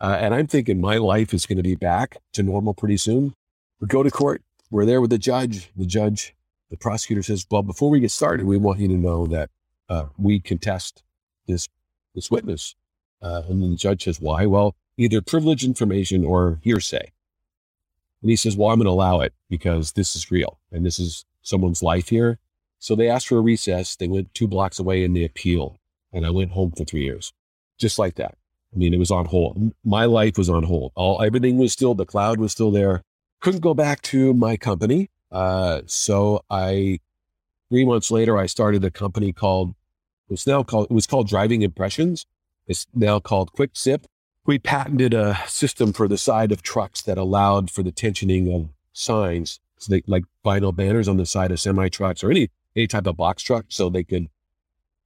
Uh, 0.00 0.18
and 0.20 0.34
I'm 0.34 0.46
thinking 0.46 0.80
my 0.80 0.98
life 0.98 1.32
is 1.32 1.46
going 1.46 1.56
to 1.56 1.62
be 1.62 1.74
back 1.74 2.18
to 2.34 2.42
normal 2.42 2.74
pretty 2.74 2.98
soon. 2.98 3.34
We 3.80 3.86
go 3.86 4.02
to 4.02 4.10
court. 4.10 4.42
We're 4.70 4.84
there 4.84 5.00
with 5.00 5.10
the 5.10 5.18
judge. 5.18 5.70
The 5.74 5.86
judge, 5.86 6.34
the 6.70 6.76
prosecutor 6.76 7.22
says, 7.22 7.46
well, 7.50 7.62
before 7.62 7.90
we 7.90 8.00
get 8.00 8.10
started, 8.10 8.46
we 8.46 8.58
want 8.58 8.78
you 8.78 8.88
to 8.88 8.94
know 8.94 9.26
that 9.26 9.50
uh, 9.88 10.06
we 10.18 10.38
contest 10.38 11.02
this, 11.46 11.68
this 12.14 12.30
witness. 12.30 12.74
Uh, 13.22 13.42
and 13.48 13.62
then 13.62 13.70
the 13.70 13.76
judge 13.76 14.04
says, 14.04 14.20
why? 14.20 14.46
Well, 14.46 14.74
either 14.96 15.22
privileged 15.22 15.64
information 15.64 16.24
or 16.24 16.60
hearsay. 16.62 17.12
And 18.22 18.30
he 18.30 18.36
says, 18.36 18.56
well, 18.56 18.70
I'm 18.70 18.78
going 18.78 18.86
to 18.86 18.90
allow 18.90 19.20
it 19.20 19.32
because 19.48 19.92
this 19.92 20.14
is 20.14 20.30
real 20.30 20.58
and 20.70 20.84
this 20.84 20.98
is 20.98 21.24
someone's 21.42 21.82
life 21.82 22.08
here. 22.08 22.38
So 22.78 22.94
they 22.94 23.08
asked 23.08 23.28
for 23.28 23.38
a 23.38 23.42
recess. 23.42 23.96
They 23.96 24.08
went 24.08 24.34
two 24.34 24.46
blocks 24.46 24.78
away 24.78 25.04
in 25.04 25.12
the 25.12 25.24
appeal 25.24 25.78
and 26.12 26.26
I 26.26 26.30
went 26.30 26.52
home 26.52 26.72
for 26.72 26.84
three 26.84 27.04
years, 27.04 27.32
just 27.78 27.98
like 27.98 28.16
that. 28.16 28.36
I 28.74 28.78
mean, 28.78 28.94
it 28.94 28.98
was 28.98 29.10
on 29.10 29.26
hold. 29.26 29.72
My 29.84 30.04
life 30.04 30.38
was 30.38 30.48
on 30.48 30.64
hold. 30.64 30.92
All 30.94 31.22
everything 31.22 31.58
was 31.58 31.72
still, 31.72 31.94
the 31.94 32.06
cloud 32.06 32.38
was 32.38 32.52
still 32.52 32.70
there. 32.70 33.02
Couldn't 33.40 33.60
go 33.60 33.74
back 33.74 34.02
to 34.02 34.34
my 34.34 34.56
company. 34.56 35.10
Uh, 35.32 35.82
so 35.86 36.44
I, 36.50 37.00
three 37.68 37.84
months 37.84 38.10
later, 38.10 38.38
I 38.38 38.46
started 38.46 38.84
a 38.84 38.90
company 38.90 39.32
called, 39.32 39.74
was 40.28 40.46
now 40.46 40.62
called, 40.62 40.86
it 40.90 40.94
was 40.94 41.06
called 41.06 41.28
Driving 41.28 41.62
Impressions. 41.62 42.26
It's 42.66 42.86
now 42.94 43.18
called 43.18 43.52
Quick 43.52 43.70
Sip 43.74 44.06
we 44.50 44.58
patented 44.58 45.14
a 45.14 45.38
system 45.46 45.92
for 45.92 46.08
the 46.08 46.18
side 46.18 46.50
of 46.50 46.60
trucks 46.60 47.02
that 47.02 47.16
allowed 47.16 47.70
for 47.70 47.84
the 47.84 47.92
tensioning 47.92 48.52
of 48.52 48.68
signs, 48.92 49.60
so 49.78 49.92
they, 49.92 50.02
like 50.08 50.24
vinyl 50.44 50.74
banners 50.74 51.06
on 51.06 51.18
the 51.18 51.24
side 51.24 51.52
of 51.52 51.60
semi 51.60 51.88
trucks 51.88 52.24
or 52.24 52.32
any 52.32 52.50
any 52.74 52.88
type 52.88 53.06
of 53.06 53.16
box 53.16 53.44
truck, 53.44 53.66
so 53.68 53.88
they 53.88 54.02
could. 54.02 54.26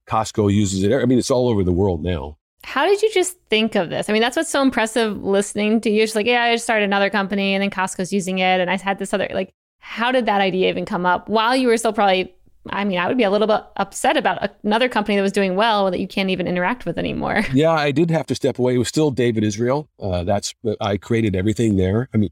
Costco 0.07 0.51
uses 0.51 0.81
it. 0.83 0.91
I 0.91 1.05
mean, 1.05 1.19
it's 1.19 1.29
all 1.29 1.47
over 1.47 1.63
the 1.63 1.71
world 1.71 2.03
now. 2.03 2.39
How 2.63 2.87
did 2.87 3.03
you 3.03 3.11
just 3.13 3.37
think 3.51 3.75
of 3.75 3.91
this? 3.91 4.09
I 4.09 4.13
mean, 4.13 4.21
that's 4.23 4.35
what's 4.35 4.49
so 4.49 4.63
impressive 4.63 5.23
listening 5.23 5.79
to 5.81 5.91
you. 5.91 6.01
It's 6.01 6.15
like, 6.15 6.25
yeah, 6.25 6.43
I 6.43 6.55
just 6.55 6.63
started 6.63 6.85
another 6.85 7.11
company 7.11 7.53
and 7.53 7.61
then 7.61 7.69
Costco's 7.69 8.11
using 8.11 8.39
it. 8.39 8.59
And 8.59 8.69
I 8.69 8.77
had 8.77 8.97
this 8.99 9.13
other, 9.13 9.27
like, 9.31 9.51
how 9.79 10.11
did 10.11 10.25
that 10.25 10.41
idea 10.41 10.69
even 10.69 10.85
come 10.85 11.05
up 11.05 11.27
while 11.29 11.55
you 11.55 11.67
were 11.67 11.77
still 11.77 11.93
probably 11.93 12.35
I 12.69 12.83
mean, 12.83 12.97
I 12.97 13.07
would 13.07 13.17
be 13.17 13.23
a 13.23 13.29
little 13.29 13.47
bit 13.47 13.61
upset 13.77 14.17
about 14.17 14.55
another 14.63 14.89
company 14.89 15.15
that 15.15 15.21
was 15.21 15.31
doing 15.31 15.55
well 15.55 15.91
that 15.91 15.99
you 15.99 16.07
can't 16.07 16.29
even 16.29 16.47
interact 16.47 16.85
with 16.85 16.97
anymore. 16.97 17.43
Yeah, 17.53 17.71
I 17.71 17.91
did 17.91 18.11
have 18.11 18.25
to 18.27 18.35
step 18.35 18.59
away. 18.59 18.75
It 18.75 18.79
was 18.79 18.89
still 18.89 19.11
David 19.11 19.43
Israel. 19.43 19.87
Uh, 19.99 20.23
that's 20.23 20.53
I 20.81 20.97
created 20.97 21.35
everything 21.35 21.77
there. 21.77 22.09
I 22.13 22.17
mean, 22.17 22.31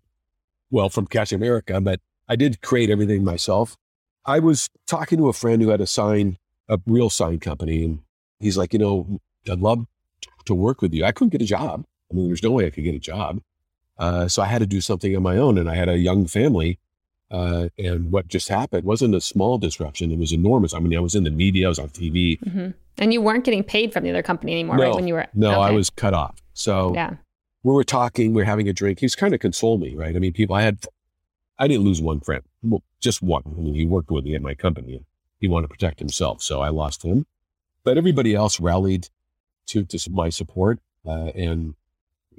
well, 0.69 0.89
from 0.89 1.07
Cash 1.07 1.31
America, 1.31 1.79
but 1.79 2.01
I 2.27 2.35
did 2.35 2.61
create 2.61 2.89
everything 2.89 3.23
myself. 3.23 3.77
I 4.25 4.39
was 4.39 4.69
talking 4.85 5.17
to 5.19 5.29
a 5.29 5.33
friend 5.33 5.61
who 5.61 5.69
had 5.69 5.81
a 5.81 5.87
sign, 5.87 6.37
a 6.67 6.79
real 6.85 7.09
sign 7.09 7.39
company, 7.39 7.85
and 7.85 7.99
he's 8.39 8.57
like, 8.57 8.73
you 8.73 8.79
know, 8.79 9.19
I'd 9.49 9.59
love 9.59 9.85
to 10.45 10.53
work 10.53 10.81
with 10.81 10.93
you. 10.93 11.05
I 11.05 11.11
couldn't 11.11 11.29
get 11.29 11.41
a 11.41 11.45
job. 11.45 11.85
I 12.11 12.15
mean, 12.15 12.27
there's 12.27 12.43
no 12.43 12.51
way 12.51 12.65
I 12.65 12.69
could 12.69 12.83
get 12.83 12.95
a 12.95 12.99
job. 12.99 13.41
Uh, 13.97 14.27
so 14.27 14.41
I 14.41 14.47
had 14.47 14.59
to 14.59 14.65
do 14.65 14.81
something 14.81 15.15
on 15.15 15.23
my 15.23 15.37
own, 15.37 15.57
and 15.57 15.69
I 15.69 15.75
had 15.75 15.89
a 15.89 15.97
young 15.97 16.25
family. 16.25 16.79
Uh, 17.33 17.67
and 17.79 18.11
what 18.11 18.27
just 18.27 18.47
happened 18.47 18.83
wasn't 18.83 19.15
a 19.15 19.19
small 19.19 19.57
disruption; 19.57 20.11
it 20.11 20.19
was 20.19 20.31
enormous. 20.31 20.71
I 20.75 20.79
mean, 20.79 20.95
I 20.95 21.01
was 21.01 21.15
in 21.15 21.23
the 21.23 21.31
media, 21.31 21.65
I 21.65 21.69
was 21.69 21.79
on 21.79 21.89
TV, 21.89 22.39
mm-hmm. 22.39 22.69
and 22.99 23.11
you 23.11 23.21
weren't 23.21 23.43
getting 23.43 23.63
paid 23.63 23.91
from 23.91 24.03
the 24.03 24.11
other 24.11 24.21
company 24.21 24.51
anymore, 24.51 24.77
no, 24.77 24.83
right? 24.83 24.93
When 24.93 25.07
you 25.07 25.15
were 25.15 25.25
no, 25.33 25.49
okay. 25.49 25.59
I 25.59 25.71
was 25.71 25.89
cut 25.89 26.13
off. 26.13 26.39
So 26.53 26.93
yeah, 26.93 27.15
we 27.63 27.73
were 27.73 27.83
talking, 27.83 28.35
we 28.35 28.43
are 28.43 28.45
having 28.45 28.69
a 28.69 28.73
drink. 28.73 28.99
He's 28.99 29.15
kind 29.15 29.33
of 29.33 29.39
console 29.39 29.79
me, 29.79 29.95
right? 29.95 30.15
I 30.15 30.19
mean, 30.19 30.31
people, 30.31 30.55
I 30.55 30.61
had, 30.61 30.85
I 31.57 31.67
didn't 31.67 31.83
lose 31.83 32.01
one 32.01 32.19
friend, 32.19 32.43
well, 32.61 32.83
just 33.01 33.23
one. 33.23 33.41
I 33.47 33.61
mean, 33.61 33.73
he 33.73 33.87
worked 33.87 34.11
with 34.11 34.25
me 34.25 34.35
at 34.35 34.43
my 34.43 34.53
company. 34.53 35.03
He 35.39 35.47
wanted 35.47 35.69
to 35.69 35.73
protect 35.73 35.97
himself, 35.97 36.43
so 36.43 36.61
I 36.61 36.69
lost 36.69 37.03
him. 37.03 37.25
But 37.83 37.97
everybody 37.97 38.35
else 38.35 38.59
rallied 38.59 39.09
to 39.67 39.85
to 39.85 40.11
my 40.11 40.29
support, 40.29 40.79
uh, 41.03 41.31
and 41.33 41.73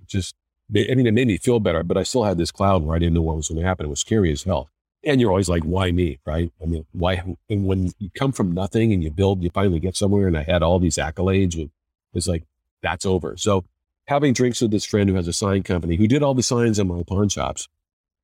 just 0.07 0.37
I 0.71 0.95
mean, 0.95 1.09
it 1.09 1.15
made 1.15 1.27
me 1.27 1.37
feel 1.37 1.59
better, 1.59 1.83
but 1.83 1.97
I 1.97 2.05
still 2.05 2.23
had 2.23 2.39
this 2.39 2.53
cloud 2.53 2.85
where 2.85 2.95
I 2.95 3.01
didn't 3.01 3.15
know 3.15 3.23
what 3.23 3.37
was 3.37 3.49
going 3.49 3.61
to 3.61 3.67
happen. 3.67 3.87
It 3.87 3.91
was 3.91 3.99
scary 3.99 4.31
as 4.31 4.45
hell 4.45 4.71
and 5.07 5.21
you're 5.21 5.31
always 5.31 5.49
like, 5.49 5.63
why 5.63 5.91
me? 5.93 6.19
Right. 6.25 6.53
I 6.63 6.67
mean, 6.67 6.87
why? 6.93 7.23
And 7.49 7.67
when 7.67 7.93
you 7.99 8.11
come 8.11 8.33
from 8.33 8.53
nothing 8.53 8.93
and 8.93 9.03
you 9.03 9.11
build, 9.11 9.43
you 9.43 9.51
finally 9.51 9.81
get 9.81 9.97
somewhere. 9.97 10.27
And 10.27 10.37
I 10.37 10.43
had 10.43 10.63
all 10.63 10.79
these 10.79 10.97
accolades. 10.97 11.71
It's 12.13 12.29
like, 12.29 12.45
that's 12.83 13.07
over. 13.07 13.37
So 13.37 13.65
having 14.07 14.33
drinks 14.33 14.61
with 14.61 14.71
this 14.71 14.85
friend 14.85 15.09
who 15.09 15.17
has 15.17 15.29
a 15.29 15.33
sign 15.33 15.63
company 15.63 15.97
who 15.97 16.07
did 16.07 16.23
all 16.23 16.35
the 16.35 16.43
signs 16.43 16.79
in 16.79 16.89
my 16.89 17.03
pawn 17.03 17.29
shops, 17.29 17.69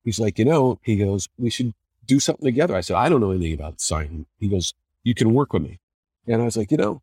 he's 0.03 0.19
like, 0.19 0.39
you 0.39 0.45
know, 0.45 0.79
he 0.83 0.97
goes, 0.97 1.27
we 1.37 1.49
should 1.49 1.73
do 2.05 2.19
something 2.19 2.45
together. 2.45 2.75
I 2.75 2.81
said, 2.81 2.97
I 2.97 3.09
don't 3.09 3.21
know 3.21 3.31
anything 3.31 3.53
about 3.53 3.81
sign. 3.81 4.25
He 4.39 4.47
goes, 4.47 4.73
you 5.03 5.15
can 5.15 5.33
work 5.33 5.53
with 5.53 5.63
me. 5.63 5.79
And 6.27 6.41
I 6.41 6.45
was 6.45 6.57
like, 6.57 6.71
you 6.71 6.77
know, 6.77 7.01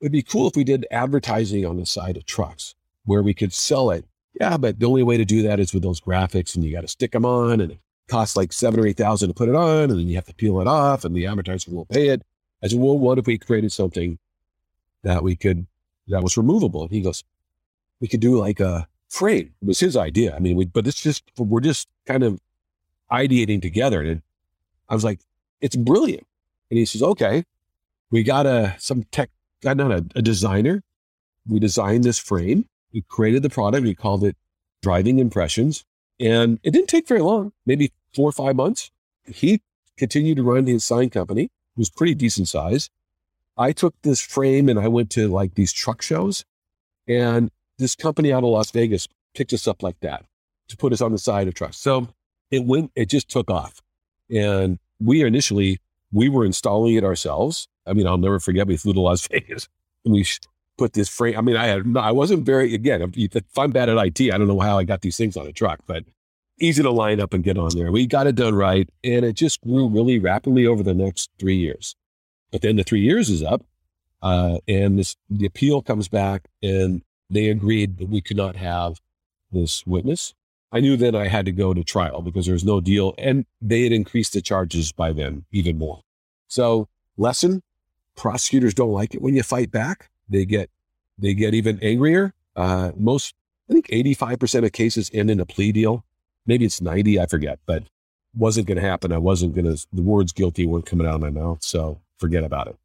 it'd 0.00 0.12
be 0.12 0.22
cool 0.22 0.48
if 0.48 0.56
we 0.56 0.64
did 0.64 0.86
advertising 0.90 1.64
on 1.64 1.76
the 1.76 1.86
side 1.86 2.16
of 2.16 2.26
trucks 2.26 2.74
where 3.04 3.22
we 3.22 3.34
could 3.34 3.52
sell 3.52 3.90
it. 3.90 4.04
Yeah, 4.38 4.56
but 4.56 4.78
the 4.78 4.86
only 4.86 5.02
way 5.02 5.16
to 5.16 5.24
do 5.24 5.42
that 5.42 5.60
is 5.60 5.72
with 5.72 5.82
those 5.82 6.00
graphics 6.00 6.54
and 6.54 6.64
you 6.64 6.72
got 6.72 6.82
to 6.82 6.88
stick 6.88 7.12
them 7.12 7.24
on 7.24 7.60
and 7.60 7.78
costs 8.08 8.36
like 8.36 8.52
seven 8.52 8.80
or 8.80 8.86
eight 8.86 8.96
thousand 8.96 9.28
to 9.28 9.34
put 9.34 9.48
it 9.48 9.54
on, 9.54 9.90
and 9.90 9.98
then 9.98 10.08
you 10.08 10.14
have 10.16 10.26
to 10.26 10.34
peel 10.34 10.60
it 10.60 10.66
off, 10.66 11.04
and 11.04 11.14
the 11.14 11.26
advertiser 11.26 11.70
will 11.70 11.86
pay 11.86 12.08
it. 12.08 12.22
I 12.62 12.68
said, 12.68 12.78
well, 12.78 12.98
what 12.98 13.18
if 13.18 13.26
we 13.26 13.38
created 13.38 13.72
something 13.72 14.18
that 15.02 15.22
we 15.22 15.36
could 15.36 15.66
that 16.08 16.22
was 16.22 16.36
removable? 16.36 16.82
And 16.82 16.90
he 16.92 17.00
goes, 17.00 17.24
we 18.00 18.08
could 18.08 18.20
do 18.20 18.38
like 18.38 18.60
a 18.60 18.88
frame. 19.08 19.52
It 19.60 19.66
was 19.66 19.80
his 19.80 19.96
idea. 19.96 20.34
I 20.34 20.38
mean, 20.38 20.56
we, 20.56 20.64
but 20.64 20.86
it's 20.86 21.02
just 21.02 21.24
we're 21.36 21.60
just 21.60 21.88
kind 22.06 22.22
of 22.22 22.40
ideating 23.10 23.60
together, 23.62 24.02
and 24.02 24.22
I 24.88 24.94
was 24.94 25.04
like, 25.04 25.20
it's 25.60 25.76
brilliant. 25.76 26.26
And 26.70 26.78
he 26.78 26.84
says, 26.84 27.02
okay, 27.02 27.44
we 28.10 28.22
got 28.22 28.46
a 28.46 28.74
some 28.78 29.04
tech, 29.04 29.30
uh, 29.64 29.74
not 29.74 29.90
a, 29.90 30.04
a 30.14 30.22
designer. 30.22 30.82
We 31.48 31.60
designed 31.60 32.04
this 32.04 32.18
frame. 32.18 32.66
We 32.92 33.02
created 33.02 33.42
the 33.42 33.50
product. 33.50 33.84
We 33.84 33.94
called 33.94 34.24
it 34.24 34.36
Driving 34.82 35.18
Impressions. 35.18 35.84
And 36.18 36.58
it 36.62 36.70
didn't 36.70 36.88
take 36.88 37.06
very 37.06 37.20
long, 37.20 37.52
maybe 37.66 37.92
four 38.14 38.28
or 38.28 38.32
five 38.32 38.56
months. 38.56 38.90
He 39.26 39.60
continued 39.96 40.36
to 40.36 40.42
run 40.42 40.66
his 40.66 40.84
sign 40.84 41.10
company. 41.10 41.44
It 41.44 41.50
was 41.78 41.90
pretty 41.90 42.14
decent 42.14 42.48
size. 42.48 42.90
I 43.58 43.72
took 43.72 43.94
this 44.02 44.20
frame 44.20 44.68
and 44.68 44.78
I 44.78 44.88
went 44.88 45.10
to 45.12 45.28
like 45.28 45.54
these 45.54 45.72
truck 45.72 46.02
shows 46.02 46.44
and 47.08 47.50
this 47.78 47.94
company 47.94 48.32
out 48.32 48.44
of 48.44 48.50
Las 48.50 48.70
Vegas 48.70 49.08
picked 49.34 49.52
us 49.52 49.66
up 49.66 49.82
like 49.82 49.98
that 50.00 50.24
to 50.68 50.76
put 50.76 50.92
us 50.92 51.00
on 51.00 51.12
the 51.12 51.18
side 51.18 51.48
of 51.48 51.54
trucks. 51.54 51.76
So 51.76 52.08
it 52.50 52.64
went, 52.64 52.90
it 52.94 53.06
just 53.06 53.28
took 53.28 53.50
off. 53.50 53.82
And 54.30 54.78
we 55.00 55.22
initially, 55.22 55.78
we 56.12 56.28
were 56.28 56.44
installing 56.44 56.94
it 56.94 57.04
ourselves. 57.04 57.68
I 57.86 57.92
mean, 57.92 58.06
I'll 58.06 58.18
never 58.18 58.40
forget, 58.40 58.66
we 58.66 58.76
flew 58.76 58.94
to 58.94 59.00
Las 59.00 59.26
Vegas 59.30 59.68
and 60.04 60.14
we 60.14 60.26
put 60.76 60.92
this 60.92 61.08
frame. 61.08 61.36
I 61.36 61.40
mean, 61.40 61.56
I 61.56 61.66
had, 61.66 61.96
I 61.96 62.12
wasn't 62.12 62.44
very, 62.44 62.74
again, 62.74 63.12
if 63.16 63.58
I'm 63.58 63.70
bad 63.70 63.88
at 63.88 63.98
IT, 63.98 64.32
I 64.32 64.38
don't 64.38 64.48
know 64.48 64.60
how 64.60 64.78
I 64.78 64.84
got 64.84 65.00
these 65.00 65.16
things 65.16 65.36
on 65.36 65.46
a 65.46 65.52
truck, 65.52 65.80
but 65.86 66.04
easy 66.58 66.82
to 66.82 66.90
line 66.90 67.20
up 67.20 67.34
and 67.34 67.44
get 67.44 67.58
on 67.58 67.70
there. 67.74 67.92
We 67.92 68.06
got 68.06 68.26
it 68.26 68.34
done 68.34 68.54
right. 68.54 68.88
And 69.04 69.24
it 69.24 69.34
just 69.34 69.60
grew 69.62 69.88
really 69.88 70.18
rapidly 70.18 70.66
over 70.66 70.82
the 70.82 70.94
next 70.94 71.30
three 71.38 71.56
years. 71.56 71.96
But 72.50 72.62
then 72.62 72.76
the 72.76 72.84
three 72.84 73.00
years 73.00 73.28
is 73.28 73.42
up. 73.42 73.62
Uh, 74.22 74.58
and 74.66 74.98
this, 74.98 75.16
the 75.28 75.46
appeal 75.46 75.82
comes 75.82 76.08
back 76.08 76.48
and 76.62 77.02
they 77.28 77.48
agreed 77.48 77.98
that 77.98 78.08
we 78.08 78.20
could 78.20 78.36
not 78.36 78.56
have 78.56 79.00
this 79.52 79.86
witness. 79.86 80.34
I 80.72 80.80
knew 80.80 80.96
then 80.96 81.14
I 81.14 81.28
had 81.28 81.46
to 81.46 81.52
go 81.52 81.74
to 81.74 81.84
trial 81.84 82.22
because 82.22 82.46
there 82.46 82.54
was 82.54 82.64
no 82.64 82.80
deal 82.80 83.14
and 83.18 83.46
they 83.60 83.84
had 83.84 83.92
increased 83.92 84.32
the 84.32 84.40
charges 84.40 84.92
by 84.92 85.12
then 85.12 85.44
even 85.52 85.78
more. 85.78 86.00
So 86.48 86.88
lesson, 87.16 87.62
prosecutors 88.16 88.74
don't 88.74 88.92
like 88.92 89.14
it 89.14 89.22
when 89.22 89.34
you 89.34 89.42
fight 89.42 89.70
back. 89.70 90.10
They 90.28 90.44
get 90.44 90.70
they 91.18 91.34
get 91.34 91.54
even 91.54 91.78
angrier. 91.82 92.34
Uh, 92.54 92.92
most, 92.96 93.34
I 93.68 93.72
think, 93.72 93.86
eighty 93.90 94.14
five 94.14 94.38
percent 94.38 94.64
of 94.64 94.72
cases 94.72 95.10
end 95.12 95.30
in 95.30 95.40
a 95.40 95.46
plea 95.46 95.72
deal. 95.72 96.04
Maybe 96.46 96.64
it's 96.64 96.80
ninety, 96.80 97.20
I 97.20 97.26
forget, 97.26 97.58
but 97.66 97.84
wasn't 98.34 98.66
going 98.66 98.76
to 98.76 98.86
happen. 98.86 99.12
I 99.12 99.18
wasn't 99.18 99.54
going 99.54 99.64
to. 99.64 99.86
The 99.92 100.02
words 100.02 100.32
guilty 100.32 100.66
weren't 100.66 100.86
coming 100.86 101.06
out 101.06 101.14
of 101.14 101.20
my 101.20 101.30
mouth, 101.30 101.62
so 101.62 102.00
forget 102.18 102.44
about 102.44 102.68
it. 102.68 102.76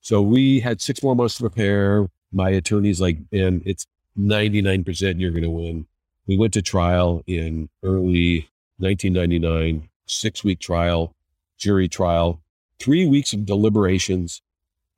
So 0.00 0.22
we 0.22 0.60
had 0.60 0.80
six 0.80 1.02
more 1.02 1.14
months 1.14 1.36
to 1.36 1.42
prepare. 1.42 2.08
My 2.32 2.50
attorney's 2.50 3.00
like, 3.00 3.18
and 3.32 3.62
it's 3.64 3.86
ninety 4.16 4.62
nine 4.62 4.84
percent 4.84 5.20
you're 5.20 5.30
going 5.30 5.42
to 5.42 5.50
win. 5.50 5.86
We 6.26 6.36
went 6.36 6.52
to 6.52 6.62
trial 6.62 7.22
in 7.26 7.68
early 7.82 8.48
1999, 8.78 9.88
six 10.06 10.44
week 10.44 10.58
trial, 10.60 11.14
jury 11.58 11.88
trial, 11.88 12.40
three 12.78 13.06
weeks 13.06 13.32
of 13.32 13.44
deliberations, 13.44 14.40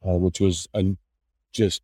uh, 0.07 0.17
which 0.17 0.41
was 0.41 0.69
an 0.75 0.99
just 1.53 1.83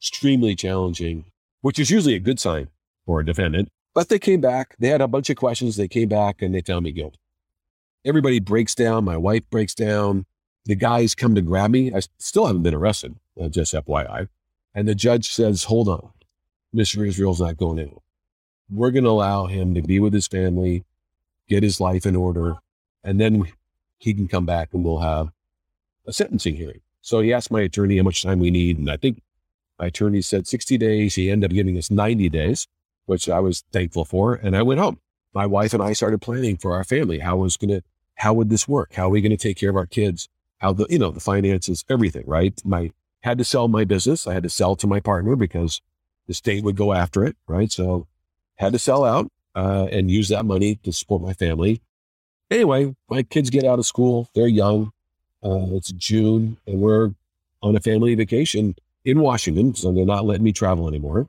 extremely 0.00 0.54
challenging, 0.54 1.26
which 1.60 1.78
is 1.78 1.90
usually 1.90 2.14
a 2.14 2.20
good 2.20 2.40
sign 2.40 2.68
for 3.06 3.20
a 3.20 3.26
defendant. 3.26 3.68
But 3.94 4.08
they 4.08 4.18
came 4.18 4.40
back. 4.40 4.74
They 4.78 4.88
had 4.88 5.00
a 5.00 5.08
bunch 5.08 5.30
of 5.30 5.36
questions. 5.36 5.76
They 5.76 5.88
came 5.88 6.08
back 6.08 6.42
and 6.42 6.54
they 6.54 6.60
found 6.60 6.84
me 6.84 6.92
guilty. 6.92 7.18
Everybody 8.04 8.40
breaks 8.40 8.74
down. 8.74 9.04
My 9.04 9.16
wife 9.16 9.48
breaks 9.50 9.74
down. 9.74 10.26
The 10.66 10.74
guys 10.74 11.14
come 11.14 11.34
to 11.34 11.42
grab 11.42 11.70
me. 11.70 11.94
I 11.94 12.00
still 12.18 12.46
haven't 12.46 12.62
been 12.62 12.74
arrested, 12.74 13.16
uh, 13.40 13.48
just 13.48 13.74
FYI. 13.74 14.28
And 14.74 14.88
the 14.88 14.94
judge 14.94 15.32
says, 15.32 15.64
hold 15.64 15.88
on. 15.88 16.10
Mr. 16.74 17.06
Israel's 17.06 17.40
not 17.40 17.56
going 17.56 17.78
in. 17.78 17.96
We're 18.68 18.90
going 18.90 19.04
to 19.04 19.10
allow 19.10 19.46
him 19.46 19.74
to 19.74 19.82
be 19.82 20.00
with 20.00 20.12
his 20.12 20.26
family, 20.26 20.84
get 21.48 21.62
his 21.62 21.80
life 21.80 22.04
in 22.04 22.16
order, 22.16 22.56
and 23.04 23.20
then 23.20 23.44
he 23.98 24.14
can 24.14 24.26
come 24.26 24.46
back 24.46 24.70
and 24.72 24.84
we'll 24.84 24.98
have 24.98 25.30
a 26.06 26.12
sentencing 26.12 26.56
hearing. 26.56 26.80
So 27.04 27.20
he 27.20 27.34
asked 27.34 27.50
my 27.50 27.60
attorney 27.60 27.98
how 27.98 28.02
much 28.02 28.22
time 28.22 28.38
we 28.38 28.50
need. 28.50 28.78
And 28.78 28.90
I 28.90 28.96
think 28.96 29.20
my 29.78 29.86
attorney 29.86 30.22
said 30.22 30.46
60 30.46 30.78
days. 30.78 31.14
He 31.16 31.30
ended 31.30 31.50
up 31.50 31.54
giving 31.54 31.76
us 31.76 31.90
90 31.90 32.30
days, 32.30 32.66
which 33.04 33.28
I 33.28 33.40
was 33.40 33.62
thankful 33.72 34.06
for. 34.06 34.34
And 34.34 34.56
I 34.56 34.62
went 34.62 34.80
home. 34.80 34.98
My 35.34 35.44
wife 35.44 35.74
and 35.74 35.82
I 35.82 35.92
started 35.92 36.22
planning 36.22 36.56
for 36.56 36.74
our 36.74 36.82
family. 36.82 37.18
How 37.18 37.36
was 37.36 37.58
going 37.58 37.68
to, 37.68 37.82
how 38.14 38.32
would 38.32 38.48
this 38.48 38.66
work? 38.66 38.94
How 38.94 39.06
are 39.06 39.10
we 39.10 39.20
going 39.20 39.36
to 39.36 39.36
take 39.36 39.58
care 39.58 39.68
of 39.68 39.76
our 39.76 39.84
kids? 39.84 40.30
How 40.58 40.72
the, 40.72 40.86
you 40.88 40.98
know, 40.98 41.10
the 41.10 41.20
finances, 41.20 41.84
everything, 41.90 42.24
right? 42.26 42.58
My, 42.64 42.90
had 43.20 43.36
to 43.36 43.44
sell 43.44 43.68
my 43.68 43.84
business. 43.84 44.26
I 44.26 44.32
had 44.32 44.42
to 44.44 44.50
sell 44.50 44.74
to 44.76 44.86
my 44.86 45.00
partner 45.00 45.36
because 45.36 45.82
the 46.26 46.32
state 46.32 46.64
would 46.64 46.76
go 46.76 46.94
after 46.94 47.22
it, 47.24 47.36
right? 47.46 47.70
So 47.70 48.06
had 48.56 48.72
to 48.72 48.78
sell 48.78 49.04
out 49.04 49.28
uh, 49.54 49.88
and 49.92 50.10
use 50.10 50.30
that 50.30 50.46
money 50.46 50.76
to 50.84 50.92
support 50.92 51.20
my 51.20 51.34
family. 51.34 51.82
Anyway, 52.50 52.94
my 53.10 53.22
kids 53.22 53.50
get 53.50 53.64
out 53.64 53.78
of 53.78 53.84
school. 53.84 54.30
They're 54.34 54.46
young. 54.46 54.92
Uh, 55.44 55.66
it's 55.76 55.92
June 55.92 56.56
and 56.66 56.80
we're 56.80 57.12
on 57.62 57.76
a 57.76 57.80
family 57.80 58.14
vacation 58.14 58.74
in 59.04 59.20
Washington. 59.20 59.74
So 59.74 59.92
they're 59.92 60.06
not 60.06 60.24
letting 60.24 60.44
me 60.44 60.52
travel 60.52 60.88
anymore. 60.88 61.28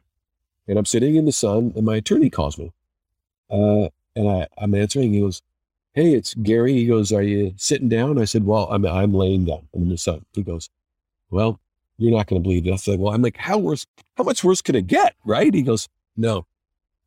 And 0.68 0.80
I'm 0.80 0.86
sitting 0.86 1.16
in 1.16 1.26
the 1.26 1.32
sun 1.32 1.74
and 1.76 1.86
my 1.86 1.98
attorney 1.98 2.30
calls 2.30 2.58
me. 2.58 2.72
Uh, 3.50 3.90
and 4.16 4.30
I, 4.30 4.48
I'm 4.58 4.74
answering. 4.74 5.14
He 5.14 5.20
goes, 5.20 5.42
Hey, 5.94 6.14
it's 6.14 6.34
Gary. 6.34 6.74
He 6.74 6.88
goes, 6.88 7.12
Are 7.12 7.22
you 7.22 7.54
sitting 7.58 7.90
down? 7.90 8.18
I 8.18 8.26
said, 8.26 8.46
Well, 8.46 8.68
I'm, 8.72 8.86
I'm 8.86 9.14
laying 9.14 9.46
down. 9.46 9.68
I'm 9.74 9.84
in 9.84 9.90
the 9.90 9.98
sun. 9.98 10.26
He 10.34 10.44
goes, 10.44 10.70
Well, 11.30 11.60
you're 11.98 12.16
not 12.16 12.28
going 12.28 12.42
to 12.42 12.44
believe 12.44 12.66
it. 12.66 12.74
I 12.74 12.78
said, 12.78 13.00
Well, 13.00 13.14
I'm 13.14 13.22
like, 13.22 13.38
How 13.38 13.58
worse? 13.58 13.86
How 14.18 14.24
much 14.24 14.44
worse 14.44 14.62
could 14.62 14.76
it 14.76 14.88
get? 14.88 15.16
Right? 15.26 15.54
He 15.54 15.62
goes, 15.62 15.88
No, 16.16 16.46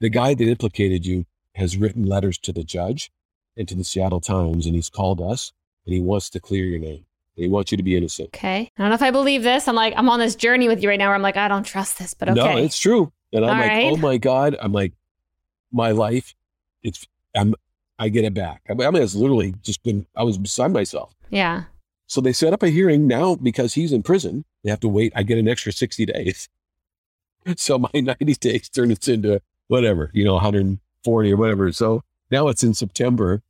the 0.01 0.11
guy 0.11 0.35
that 0.35 0.47
implicated 0.49 1.07
you 1.07 1.25
has 1.55 1.77
written 1.77 2.05
letters 2.05 2.39
to 2.39 2.53
the 2.53 2.63
judge 2.63 3.11
and 3.57 3.67
to 3.67 3.75
the 3.75 3.83
Seattle 3.85 4.21
Times, 4.21 4.67
and 4.67 4.75
he's 4.75 4.91
called 4.91 5.21
us 5.21 5.53
and 5.89 5.95
he 5.95 6.03
wants 6.03 6.29
to 6.29 6.39
clear 6.39 6.67
your 6.67 6.79
name. 6.79 7.07
He 7.35 7.49
wants 7.49 7.73
you 7.73 7.79
to 7.79 7.83
be 7.83 7.97
innocent. 7.97 8.29
Okay. 8.29 8.71
I 8.77 8.83
don't 8.83 8.91
know 8.91 8.95
if 8.95 9.01
I 9.01 9.11
believe 9.11 9.43
this. 9.43 9.67
I'm 9.69 9.75
like, 9.75 9.95
I'm 9.97 10.11
on 10.11 10.19
this 10.19 10.37
journey 10.37 10.69
with 10.69 10.83
you 10.83 10.89
right 10.91 10.99
now 10.99 11.07
where 11.07 11.15
I'm 11.15 11.23
like, 11.23 11.39
I 11.39 11.49
don't 11.49 11.63
trust 11.65 11.99
this, 11.99 12.13
but 12.13 12.29
okay. 12.29 12.39
No, 12.39 12.59
it's 12.59 12.79
true. 12.79 13.11
And 13.33 13.43
I'm 13.43 13.53
All 13.53 13.57
like, 13.57 13.71
right. 13.71 13.93
oh 13.93 13.97
my 13.97 14.19
God. 14.19 14.55
I'm 14.61 14.73
like, 14.73 14.93
my 15.73 15.93
life, 15.93 16.35
it's, 16.83 17.07
I'm, 17.35 17.55
I 17.99 18.11
get 18.11 18.27
it 18.27 18.35
back. 18.35 18.61
I 18.69 18.75
mean, 18.75 18.87
I 18.87 18.91
mean, 18.91 19.03
it's 19.03 19.15
literally 19.15 19.55
just 19.63 19.83
been, 19.83 20.05
I 20.15 20.25
was 20.25 20.37
beside 20.37 20.73
myself. 20.73 21.15
Yeah. 21.31 21.65
So 22.07 22.21
they 22.21 22.35
set 22.35 22.53
up 22.53 22.63
a 22.63 22.69
hearing 22.69 23.07
now 23.07 23.37
because 23.37 23.73
he's 23.73 23.93
in 23.93 24.03
prison. 24.03 24.45
They 24.65 24.69
have 24.69 24.81
to 24.81 24.89
wait. 24.89 25.15
I 25.17 25.23
get 25.23 25.39
an 25.39 25.49
extra 25.49 25.73
60 25.73 26.05
days. 26.07 26.49
So 27.57 27.79
my 27.79 27.89
90 27.95 28.35
days 28.35 28.69
turns 28.69 29.09
into 29.09 29.41
whatever, 29.69 30.11
you 30.13 30.23
know, 30.23 30.35
140 30.35 31.33
or 31.33 31.37
whatever. 31.39 31.73
So 31.73 32.03
now 32.31 32.49
it's 32.49 32.63
in 32.63 32.75
September 32.75 33.43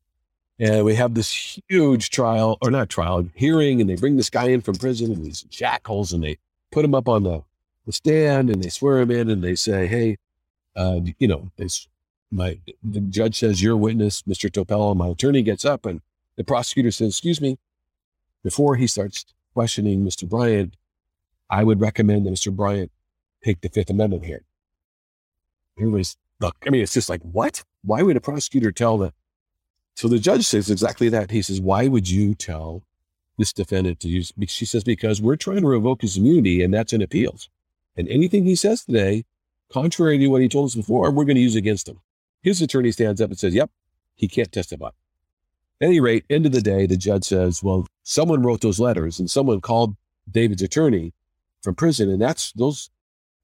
and 0.58 0.84
we 0.84 0.94
have 0.94 1.14
this 1.14 1.60
huge 1.68 2.10
trial 2.10 2.58
or 2.60 2.70
not 2.70 2.88
trial 2.88 3.28
hearing 3.34 3.80
and 3.80 3.88
they 3.88 3.96
bring 3.96 4.16
this 4.16 4.30
guy 4.30 4.48
in 4.48 4.60
from 4.60 4.74
prison 4.74 5.12
and 5.12 5.24
these 5.24 5.44
shackles 5.50 6.12
and 6.12 6.24
they 6.24 6.38
put 6.72 6.84
him 6.84 6.94
up 6.94 7.08
on 7.08 7.22
the, 7.22 7.42
the 7.86 7.92
stand 7.92 8.50
and 8.50 8.62
they 8.62 8.68
swear 8.68 9.00
him 9.00 9.10
in 9.10 9.30
and 9.30 9.42
they 9.42 9.54
say, 9.54 9.86
Hey, 9.86 10.16
uh, 10.74 11.00
you 11.18 11.28
know, 11.28 11.50
they, 11.56 11.68
my, 12.30 12.58
the 12.82 13.00
judge 13.00 13.38
says, 13.38 13.62
your 13.62 13.76
witness, 13.76 14.22
Mr. 14.22 14.50
Topel, 14.50 14.96
my 14.96 15.08
attorney 15.08 15.42
gets 15.42 15.64
up 15.64 15.86
and 15.86 16.00
the 16.36 16.44
prosecutor 16.44 16.90
says, 16.90 17.08
excuse 17.08 17.40
me, 17.40 17.58
before 18.42 18.76
he 18.76 18.86
starts 18.86 19.24
questioning 19.54 20.04
Mr. 20.04 20.28
Bryant, 20.28 20.76
I 21.50 21.64
would 21.64 21.80
recommend 21.80 22.26
that 22.26 22.32
Mr. 22.32 22.54
Bryant 22.54 22.90
take 23.42 23.60
the 23.60 23.68
Fifth 23.68 23.90
Amendment 23.90 24.24
here. 24.24 24.42
Everybody's 25.78 26.16
look, 26.40 26.56
I 26.66 26.70
mean, 26.70 26.82
it's 26.82 26.94
just 26.94 27.08
like, 27.08 27.22
what? 27.22 27.64
Why 27.82 28.02
would 28.02 28.16
a 28.16 28.20
prosecutor 28.20 28.72
tell 28.72 28.98
the 28.98 29.12
so 29.98 30.06
the 30.06 30.20
judge 30.20 30.44
says 30.44 30.70
exactly 30.70 31.08
that. 31.08 31.32
He 31.32 31.42
says, 31.42 31.60
Why 31.60 31.88
would 31.88 32.08
you 32.08 32.32
tell 32.32 32.84
this 33.36 33.52
defendant 33.52 33.98
to 33.98 34.08
use 34.08 34.32
she 34.46 34.64
says, 34.64 34.84
because 34.84 35.20
we're 35.20 35.34
trying 35.34 35.62
to 35.62 35.66
revoke 35.66 36.02
his 36.02 36.16
immunity 36.16 36.62
and 36.62 36.72
that's 36.72 36.92
in 36.92 37.02
appeals. 37.02 37.48
And 37.96 38.08
anything 38.08 38.44
he 38.44 38.54
says 38.54 38.84
today, 38.84 39.24
contrary 39.72 40.16
to 40.18 40.28
what 40.28 40.40
he 40.40 40.48
told 40.48 40.66
us 40.66 40.76
before, 40.76 41.10
we're 41.10 41.24
going 41.24 41.34
to 41.34 41.42
use 41.42 41.56
against 41.56 41.88
him. 41.88 41.98
His 42.42 42.62
attorney 42.62 42.92
stands 42.92 43.20
up 43.20 43.30
and 43.30 43.38
says, 43.40 43.56
Yep, 43.56 43.72
he 44.14 44.28
can't 44.28 44.52
testify. 44.52 44.90
At 45.80 45.88
any 45.88 45.98
rate, 45.98 46.24
end 46.30 46.46
of 46.46 46.52
the 46.52 46.62
day, 46.62 46.86
the 46.86 46.96
judge 46.96 47.24
says, 47.24 47.60
Well, 47.60 47.84
someone 48.04 48.44
wrote 48.44 48.60
those 48.60 48.78
letters 48.78 49.18
and 49.18 49.28
someone 49.28 49.60
called 49.60 49.96
David's 50.30 50.62
attorney 50.62 51.12
from 51.60 51.74
prison, 51.74 52.08
and 52.08 52.22
that's 52.22 52.52
those 52.52 52.88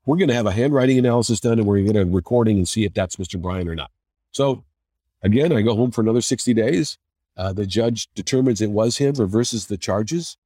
we're 0.07 0.19
going 0.19 0.29
to 0.29 0.35
have 0.35 0.47
a 0.47 0.53
handwriting 0.53 0.99
analysis 0.99 1.41
done 1.41 1.59
and 1.59 1.67
we're 1.67 1.79
going 1.79 1.87
to 1.89 1.93
get 1.95 2.03
a 2.03 2.05
recording 2.07 2.59
and 2.59 2.69
see 2.69 2.85
if 2.85 2.95
that's 2.95 3.17
Mr. 3.17 3.43
Bryan 3.43 3.69
or 3.69 3.75
not. 3.75 3.91
So 4.31 4.63
again, 5.25 5.53
I 5.53 5.63
go 5.63 5.75
home 5.75 5.91
for 5.91 6.03
another 6.03 6.21
60 6.21 6.55
days. 6.55 6.99
Uh, 7.37 7.53
the 7.53 7.67
judge 7.67 8.09
determines 8.15 8.61
it 8.61 8.71
was 8.71 8.99
him, 8.99 9.15
reverses 9.15 9.67
the 9.67 9.77
charges. 9.77 10.37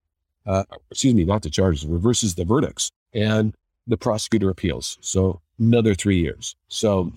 Uh, 0.47 0.65
excuse 0.91 1.15
me, 1.15 1.25
not 1.25 1.43
the 1.43 1.51
charges, 1.51 1.85
reverses 1.85 2.35
the 2.35 2.45
verdicts, 2.45 2.91
and 3.13 3.55
the 3.87 3.99
prosecutor 3.99 4.49
appeals. 4.49 4.97
So 5.03 5.43
another 5.59 5.95
three 5.95 6.19
years. 6.19 6.57
So 6.69 7.13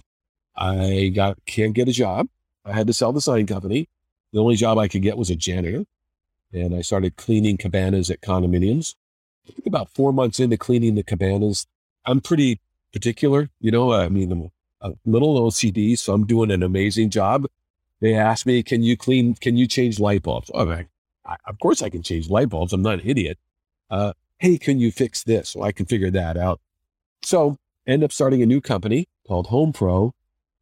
I 0.57 1.11
got 1.15 1.37
can't 1.45 1.73
get 1.73 1.87
a 1.87 1.93
job. 1.93 2.27
I 2.65 2.73
had 2.73 2.87
to 2.87 2.93
sell 2.93 3.13
the 3.13 3.21
sign 3.21 3.47
company. 3.47 3.87
The 4.33 4.39
only 4.39 4.55
job 4.55 4.77
I 4.77 4.89
could 4.89 5.01
get 5.01 5.17
was 5.17 5.29
a 5.29 5.35
janitor, 5.35 5.85
and 6.51 6.75
I 6.75 6.81
started 6.81 7.15
cleaning 7.15 7.57
cabanas 7.57 8.09
at 8.09 8.21
condominiums. 8.21 8.95
I 9.47 9.53
think 9.53 9.65
about 9.65 9.89
four 9.93 10.11
months 10.11 10.39
into 10.39 10.57
cleaning 10.57 10.95
the 10.95 11.03
cabanas, 11.03 11.67
I'm 12.05 12.21
pretty 12.21 12.59
particular. 12.93 13.49
You 13.59 13.71
know, 13.71 13.93
I 13.93 14.09
mean, 14.09 14.51
a 14.81 14.91
little 15.05 15.39
OCD, 15.39 15.97
so 15.97 16.13
I'm 16.13 16.25
doing 16.25 16.51
an 16.51 16.63
amazing 16.63 17.09
job. 17.09 17.45
They 18.00 18.15
asked 18.15 18.45
me, 18.45 18.63
"Can 18.63 18.83
you 18.83 18.97
clean? 18.97 19.35
Can 19.35 19.57
you 19.57 19.67
change 19.67 20.00
light 20.00 20.23
bulbs?" 20.23 20.50
I'm 20.53 20.69
I, 20.69 21.38
"Of 21.47 21.59
course 21.59 21.81
I 21.81 21.89
can 21.89 22.03
change 22.03 22.29
light 22.29 22.50
bulbs. 22.50 22.73
I'm 22.73 22.81
not 22.81 22.95
an 22.95 23.01
idiot." 23.05 23.38
Uh, 23.89 24.13
hey, 24.39 24.57
can 24.57 24.79
you 24.79 24.91
fix 24.91 25.24
this? 25.24 25.50
So 25.50 25.61
I 25.61 25.72
can 25.72 25.85
figure 25.85 26.11
that 26.11 26.37
out. 26.37 26.59
So 27.24 27.57
end 27.87 28.03
up 28.03 28.11
starting 28.11 28.41
a 28.41 28.46
new 28.46 28.61
company 28.61 29.07
called 29.27 29.48
Home 29.48 29.72
Pro, 29.74 30.13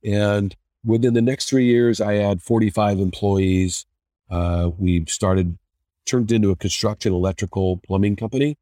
and 0.03 0.55
within 0.84 1.13
the 1.13 1.21
next 1.21 1.49
three 1.49 1.65
years, 1.65 2.01
I 2.01 2.15
had 2.15 2.41
45 2.41 2.99
employees. 2.99 3.86
Uh, 4.29 4.71
we 4.77 5.05
started 5.05 5.58
turned 6.05 6.32
into 6.32 6.49
a 6.49 6.55
construction, 6.55 7.13
electrical, 7.13 7.77
plumbing 7.77 8.15
company, 8.15 8.58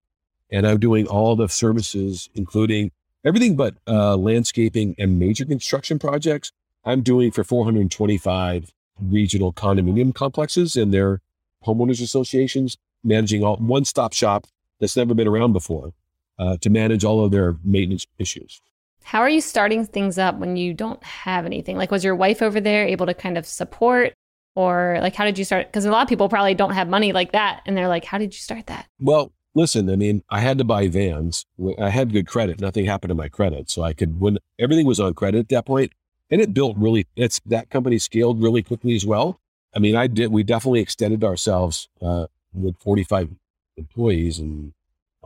and 0.52 0.68
I'm 0.68 0.80
doing 0.80 1.08
all 1.08 1.36
the 1.36 1.48
services, 1.48 2.30
including 2.36 2.92
everything 3.28 3.56
but 3.58 3.76
uh, 3.88 4.16
landscaping 4.16 4.96
and 4.98 5.20
major 5.20 5.46
construction 5.46 6.00
projects. 6.00 6.52
I'm 6.86 7.02
doing 7.02 7.32
for 7.32 7.44
425 7.44 8.72
regional 9.02 9.52
condominium 9.52 10.16
complexes 10.16 10.78
and 10.78 10.94
their 10.94 11.20
homeowners 11.66 12.02
associations, 12.02 12.78
managing 13.04 13.44
all 13.44 13.58
one 13.58 13.84
stop 13.84 14.14
shop 14.14 14.48
that's 14.80 14.96
never 14.96 15.14
been 15.14 15.28
around 15.28 15.52
before 15.52 15.94
uh, 16.40 16.56
to 16.62 16.70
manage 16.70 17.04
all 17.04 17.26
of 17.26 17.32
their 17.32 17.58
maintenance 17.64 18.08
issues. 18.18 18.62
How 19.04 19.20
are 19.20 19.30
you 19.30 19.42
starting 19.42 19.86
things 19.86 20.18
up 20.18 20.38
when 20.38 20.56
you 20.56 20.74
don't 20.74 21.04
have 21.04 21.46
anything? 21.46 21.78
Like, 21.78 21.92
was 21.92 22.04
your 22.04 22.16
wife 22.16 22.42
over 22.42 22.60
there 22.60 22.86
able 22.86 23.06
to 23.06 23.14
kind 23.14 23.38
of 23.38 23.46
support? 23.46 24.14
Or, 24.56 24.98
like, 25.02 25.16
how 25.16 25.24
did 25.24 25.38
you 25.38 25.46
start? 25.46 25.68
Because 25.68 25.86
a 25.86 25.92
lot 25.92 26.02
of 26.02 26.10
people 26.10 26.30
probably 26.30 26.56
don't 26.56 26.74
have 26.74 26.90
money 26.90 27.14
like 27.14 27.32
that. 27.34 27.62
And 27.66 27.78
they're 27.78 27.88
like, 27.88 28.06
how 28.06 28.18
did 28.18 28.34
you 28.34 28.40
start 28.40 28.68
that? 28.68 28.88
Well, 29.00 29.32
listen, 29.58 29.90
I 29.90 29.96
mean, 29.96 30.24
I 30.30 30.40
had 30.40 30.60
to 30.60 30.64
buy 30.64 30.88
vans. 30.88 31.46
I 31.80 31.90
had 31.90 32.14
good 32.14 32.28
credit. 32.28 32.62
Nothing 32.62 32.86
happened 32.86 33.10
to 33.10 33.16
my 33.16 33.28
credit. 33.28 33.70
So 33.72 33.82
I 33.82 33.92
could, 33.92 34.20
when 34.20 34.38
everything 34.60 34.86
was 34.86 35.00
on 35.00 35.16
credit 35.16 35.40
at 35.40 35.50
that 35.50 35.66
point, 35.66 35.92
and 36.30 36.40
it 36.40 36.54
built 36.54 36.78
really, 36.78 37.08
it's 37.16 37.42
that 37.48 37.70
company 37.70 37.98
scaled 37.98 38.42
really 38.42 38.62
quickly 38.62 38.96
as 38.96 39.06
well. 39.06 39.40
I 39.76 39.80
mean, 39.80 39.96
I 39.96 40.08
did, 40.08 40.32
we 40.32 40.44
definitely 40.44 40.82
extended 40.82 41.24
ourselves 41.24 41.90
uh, 42.02 42.28
with 42.54 42.78
45 42.78 43.30
employees 43.78 44.38
and 44.38 44.74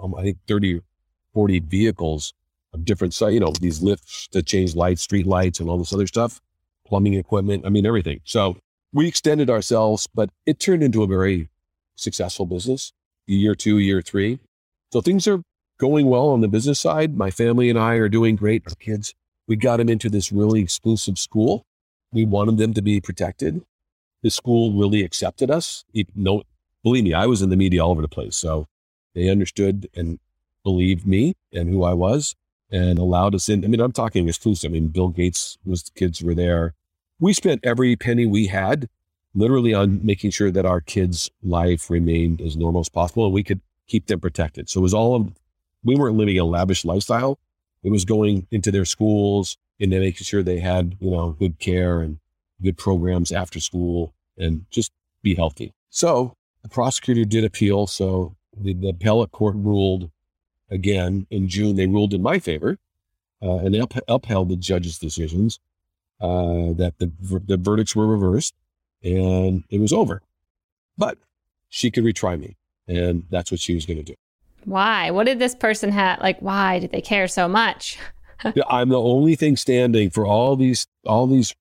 um, 0.02 0.15
I 0.15 0.24
think 0.24 0.38
30, 0.48 0.82
40 1.34 1.60
vehicles 1.60 2.34
of 2.74 2.86
different, 2.86 3.13
size, 3.13 3.34
you 3.34 3.39
know, 3.41 3.52
these 3.60 3.82
lifts 3.82 4.30
to 4.30 4.41
change 4.41 4.76
lights, 4.76 5.02
street 5.02 5.28
lights, 5.28 5.60
and 5.60 5.70
all 5.70 5.78
this 5.78 5.94
other 5.94 6.08
stuff, 6.08 6.39
plumbing 6.88 7.15
equipment. 7.15 7.65
I 7.65 7.70
mean, 7.70 7.86
everything. 7.86 8.22
So 8.24 8.58
we 8.94 9.08
extended 9.08 9.50
ourselves, 9.50 10.08
but 10.15 10.30
it 10.46 10.60
turned 10.60 10.84
into 10.84 11.04
a 11.04 11.08
very 11.08 11.50
successful 11.96 12.46
business 12.46 12.94
year 13.36 13.56
two, 13.56 13.78
year 13.78 14.02
three. 14.02 14.39
So 14.91 15.02
things 15.02 15.28
are 15.28 15.41
going 15.80 16.08
well 16.08 16.30
on 16.30 16.41
the 16.41 16.48
business 16.48 16.80
side. 16.80 17.17
My 17.17 17.32
family 17.32 17.70
and 17.70 17.80
I 17.80 17.96
are 17.96 18.10
doing 18.10 18.36
great. 18.36 18.63
Our 18.67 18.76
kids, 18.76 19.13
we 19.48 19.56
got 19.56 19.78
them 19.78 19.89
into 19.89 20.10
this 20.10 20.32
really 20.32 20.62
exclusive 20.62 21.17
school. 21.17 21.63
We 22.12 22.26
wanted 22.26 22.58
them 22.58 22.74
to 22.74 22.82
be 22.82 23.00
protected. 23.00 23.63
The 24.22 24.30
school 24.30 24.74
really 24.74 25.04
accepted 25.04 25.50
us. 25.50 25.86
It, 25.94 26.08
no, 26.15 26.44
believe 26.84 27.06
me, 27.06 27.13
I 27.13 27.26
was 27.26 27.41
in 27.41 27.50
the 27.50 27.56
media 27.56 27.84
all 27.84 27.91
over 27.91 28.02
the 28.02 28.08
place. 28.08 28.36
So 28.36 28.67
they 29.15 29.30
understood 29.30 29.89
and 29.96 30.20
believed 30.63 31.08
me 31.08 31.36
and 31.52 31.70
who 31.70 31.84
I 31.84 31.94
was 31.94 32.36
and 32.72 33.00
allowed 33.00 33.34
us 33.34 33.50
in. 33.50 33.65
I 33.65 33.67
mean, 33.67 33.82
I'm 33.82 33.91
talking 33.91 34.28
exclusive. 34.28 34.72
I 34.72 34.74
mean, 34.74 34.88
Bill 34.89 35.10
Gates 35.10 35.58
was, 35.65 35.84
the 35.84 35.91
kids 35.91 36.22
were 36.22 36.36
there. 36.36 36.74
We 37.20 37.34
spent 37.34 37.62
every 37.63 37.96
penny 37.96 38.26
we 38.26 38.48
had 38.48 38.88
literally 39.34 39.74
on 39.74 40.00
making 40.06 40.32
sure 40.32 40.52
that 40.52 40.65
our 40.65 40.82
kids' 40.82 41.30
life 41.44 41.89
remained 41.89 42.41
as 42.41 42.58
normal 42.58 42.82
as 42.82 42.89
possible 42.89 43.26
and 43.26 43.34
we 43.34 43.44
could 43.44 43.62
keep 43.88 44.08
them 44.08 44.20
protected. 44.20 44.70
So 44.70 44.80
it 44.80 44.84
was 44.84 44.94
all 44.94 45.15
of, 45.15 45.32
we 45.84 45.96
weren't 45.96 46.17
living 46.17 46.38
a 46.38 46.46
lavish 46.46 46.86
lifestyle. 46.86 47.39
It 47.84 47.91
was 47.91 48.06
going 48.06 48.48
into 48.52 48.72
their 48.72 48.86
schools 48.86 49.58
and 49.80 49.89
making 49.89 50.26
sure 50.26 50.44
they 50.44 50.60
had, 50.60 50.98
you 51.00 51.12
know, 51.12 51.32
good 51.32 51.60
care 51.60 52.02
and 52.02 52.20
good 52.62 52.78
programs 52.78 53.32
after 53.32 53.60
school 53.60 54.13
and 54.38 54.65
just 54.70 54.91
be 55.24 55.34
healthy. 55.34 55.74
So 55.89 56.36
the 56.62 56.70
prosecutor 56.70 57.26
did 57.26 57.44
appeal. 57.44 57.88
So 57.88 58.36
the, 58.56 58.74
the 58.74 58.89
appellate 58.89 59.32
court 59.32 59.56
ruled 59.56 60.12
again 60.70 61.26
in 61.32 61.48
June. 61.48 61.76
They 61.76 61.88
ruled 61.88 62.13
in 62.13 62.22
my 62.22 62.38
favor 62.39 62.78
uh, 63.41 63.58
and 63.58 63.76
up, 63.76 63.94
upheld 64.08 64.50
the 64.50 64.56
judge's 64.56 65.00
decisions 65.00 65.60
uh, 66.20 66.74
that 66.74 66.94
the, 67.00 67.12
the 67.48 67.58
verdicts 67.58 67.96
were 67.96 68.08
reversed 68.08 68.54
and 69.04 69.64
it 69.70 69.80
was 69.80 69.94
over. 69.94 70.22
But 70.98 71.18
she 71.70 71.92
could 71.92 72.04
retry 72.04 72.40
me, 72.40 72.58
and 72.88 73.24
that's 73.30 73.52
what 73.52 73.60
she 73.60 73.74
was 73.74 73.86
going 73.86 73.98
to 73.98 74.04
do. 74.04 74.16
Why? 74.66 75.12
What 75.12 75.26
did 75.26 75.40
this 75.40 75.56
person 75.56 75.92
have? 75.92 76.20
Like, 76.20 76.40
why 76.40 76.80
did 76.80 76.92
they 76.92 77.02
care 77.02 77.28
so 77.28 77.48
much? 77.48 77.98
I'm 78.70 78.90
the 78.90 79.00
only 79.00 79.36
thing 79.36 79.56
standing 79.58 80.10
for 80.10 80.26
all 80.26 80.56
these 80.56 80.88
all 81.06 81.28
these 81.28 81.56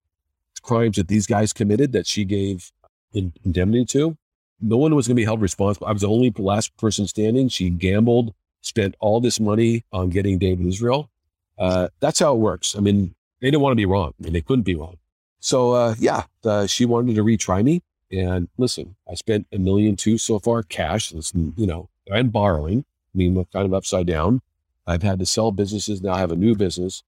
crimes 0.63 0.97
that 0.97 1.09
these 1.09 1.27
guys 1.27 1.53
committed 1.53 1.93
that 1.93 2.07
she 2.07 2.25
gave 2.25 2.71
in- 3.13 3.33
indemnity 3.45 3.85
to. 3.87 4.17
No 4.61 4.77
one 4.77 4.95
was 4.95 5.07
going 5.07 5.17
to 5.17 5.21
be 5.21 5.25
held 5.25 5.41
responsible. 5.41 5.87
I 5.87 5.93
was 5.93 6.03
the 6.03 6.09
only 6.09 6.33
last 6.37 6.77
person 6.77 7.07
standing. 7.07 7.49
She 7.49 7.71
gambled, 7.71 8.35
spent 8.61 8.95
all 9.01 9.21
this 9.21 9.41
money 9.41 9.85
on 9.93 10.11
getting 10.11 10.39
David 10.39 10.67
Israel. 10.67 11.11
Uh, 11.59 11.89
that's 12.01 12.19
how 12.19 12.35
it 12.35 12.39
works. 12.39 12.77
I 12.77 12.81
mean, 12.81 13.15
they 13.41 13.49
didn't 13.49 13.63
want 13.63 13.73
to 13.73 13.77
be 13.77 13.87
wrong. 13.87 14.13
I 14.21 14.25
mean, 14.25 14.33
they 14.35 14.43
couldn't 14.43 14.65
be 14.65 14.75
wrong. 14.75 14.97
So 15.41 15.73
uh, 15.73 15.95
yeah, 15.99 16.25
uh, 16.45 16.67
she 16.67 16.85
wanted 16.85 17.17
to 17.17 17.25
retry 17.25 17.65
me. 17.65 17.83
And 18.13 18.49
listen, 18.59 18.97
I 19.11 19.15
spent 19.15 19.47
a 19.53 19.59
million 19.59 19.97
two 19.97 20.19
so 20.19 20.39
far 20.39 20.63
cash. 20.63 21.11
That's, 21.11 21.33
you 21.35 21.67
know, 21.67 21.89
I'm 22.13 22.29
borrowing. 22.31 22.85
I 23.15 23.19
mean, 23.19 23.35
we're 23.35 23.45
kind 23.47 23.67
of 23.67 23.75
upside 23.75 24.07
down. 24.07 24.43
I've 24.87 25.03
had 25.03 25.19
to 25.21 25.27
sell 25.27 25.53
businesses. 25.53 26.03
Now 26.03 26.15
I 26.15 26.19
have 26.19 26.33
a 26.33 26.37
new 26.37 26.55
business. 26.55 27.03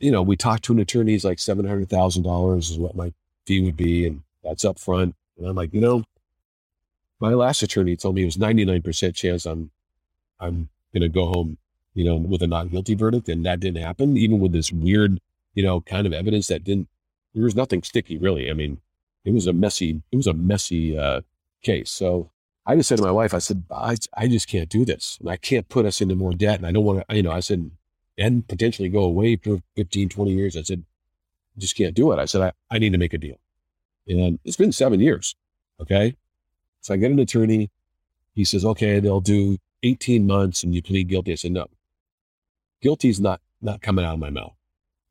you 0.00 0.10
know, 0.10 0.22
we 0.22 0.36
talked 0.36 0.64
to 0.64 0.72
an 0.72 0.78
attorney, 0.78 1.12
he's 1.12 1.24
like 1.24 1.38
$700,000 1.38 2.58
is 2.58 2.78
what 2.78 2.96
my 2.96 3.12
fee 3.46 3.60
would 3.64 3.76
be. 3.76 4.06
And 4.06 4.22
that's 4.44 4.64
up 4.64 4.78
front. 4.78 5.14
And 5.36 5.46
I'm 5.46 5.56
like, 5.56 5.72
you 5.74 5.80
know, 5.80 6.04
my 7.20 7.30
last 7.30 7.62
attorney 7.62 7.96
told 7.96 8.14
me 8.14 8.22
it 8.22 8.26
was 8.26 8.36
99% 8.36 9.14
chance 9.14 9.46
I'm, 9.46 9.70
I'm 10.40 10.68
to 10.94 11.08
go 11.08 11.26
home, 11.26 11.58
you 11.94 12.04
know, 12.04 12.16
with 12.16 12.42
a 12.42 12.46
not 12.48 12.70
guilty 12.70 12.94
verdict. 12.94 13.28
And 13.28 13.46
that 13.46 13.60
didn't 13.60 13.82
happen, 13.82 14.16
even 14.16 14.40
with 14.40 14.52
this 14.52 14.72
weird, 14.72 15.20
you 15.54 15.62
know, 15.62 15.80
kind 15.80 16.06
of 16.06 16.12
evidence 16.12 16.48
that 16.48 16.64
didn't, 16.64 16.88
there 17.34 17.44
was 17.44 17.54
nothing 17.54 17.82
sticky 17.82 18.18
really. 18.18 18.50
I 18.50 18.54
mean, 18.54 18.80
it 19.24 19.32
was 19.32 19.46
a 19.46 19.52
messy, 19.52 20.02
it 20.10 20.16
was 20.16 20.26
a 20.26 20.32
messy 20.32 20.98
uh, 20.98 21.22
case. 21.62 21.90
So 21.90 22.30
I 22.66 22.76
just 22.76 22.88
said 22.88 22.98
to 22.98 23.04
my 23.04 23.10
wife, 23.10 23.32
I 23.32 23.38
said, 23.38 23.64
I, 23.70 23.96
I 24.14 24.28
just 24.28 24.48
can't 24.48 24.68
do 24.68 24.84
this. 24.84 25.16
And 25.20 25.30
I 25.30 25.36
can't 25.36 25.68
put 25.68 25.86
us 25.86 26.00
into 26.00 26.14
more 26.14 26.32
debt. 26.32 26.58
And 26.58 26.66
I 26.66 26.72
don't 26.72 26.84
want 26.84 27.08
to, 27.08 27.16
you 27.16 27.22
know, 27.22 27.32
I 27.32 27.40
said, 27.40 27.70
and 28.18 28.46
potentially 28.46 28.88
go 28.88 29.04
away 29.04 29.36
for 29.36 29.62
15, 29.76 30.08
20 30.08 30.30
years. 30.32 30.56
I 30.56 30.62
said, 30.62 30.84
just 31.56 31.76
can't 31.76 31.94
do 31.94 32.12
it. 32.12 32.18
I 32.18 32.26
said, 32.26 32.42
I, 32.42 32.52
I 32.70 32.78
need 32.78 32.92
to 32.92 32.98
make 32.98 33.14
a 33.14 33.18
deal. 33.18 33.36
And 34.06 34.38
it's 34.44 34.56
been 34.56 34.72
seven 34.72 35.00
years. 35.00 35.34
Okay. 35.80 36.16
So 36.80 36.94
I 36.94 36.96
get 36.96 37.10
an 37.10 37.18
attorney. 37.18 37.70
He 38.34 38.44
says, 38.44 38.64
okay, 38.64 39.00
they'll 39.00 39.20
do 39.20 39.58
18 39.82 40.26
months 40.26 40.62
and 40.62 40.74
you 40.74 40.82
plead 40.82 41.08
guilty. 41.08 41.32
I 41.32 41.36
said, 41.36 41.52
no, 41.52 41.68
guilty's 42.82 43.20
not, 43.20 43.40
not 43.60 43.80
coming 43.80 44.04
out 44.04 44.14
of 44.14 44.20
my 44.20 44.30
mouth. 44.30 44.54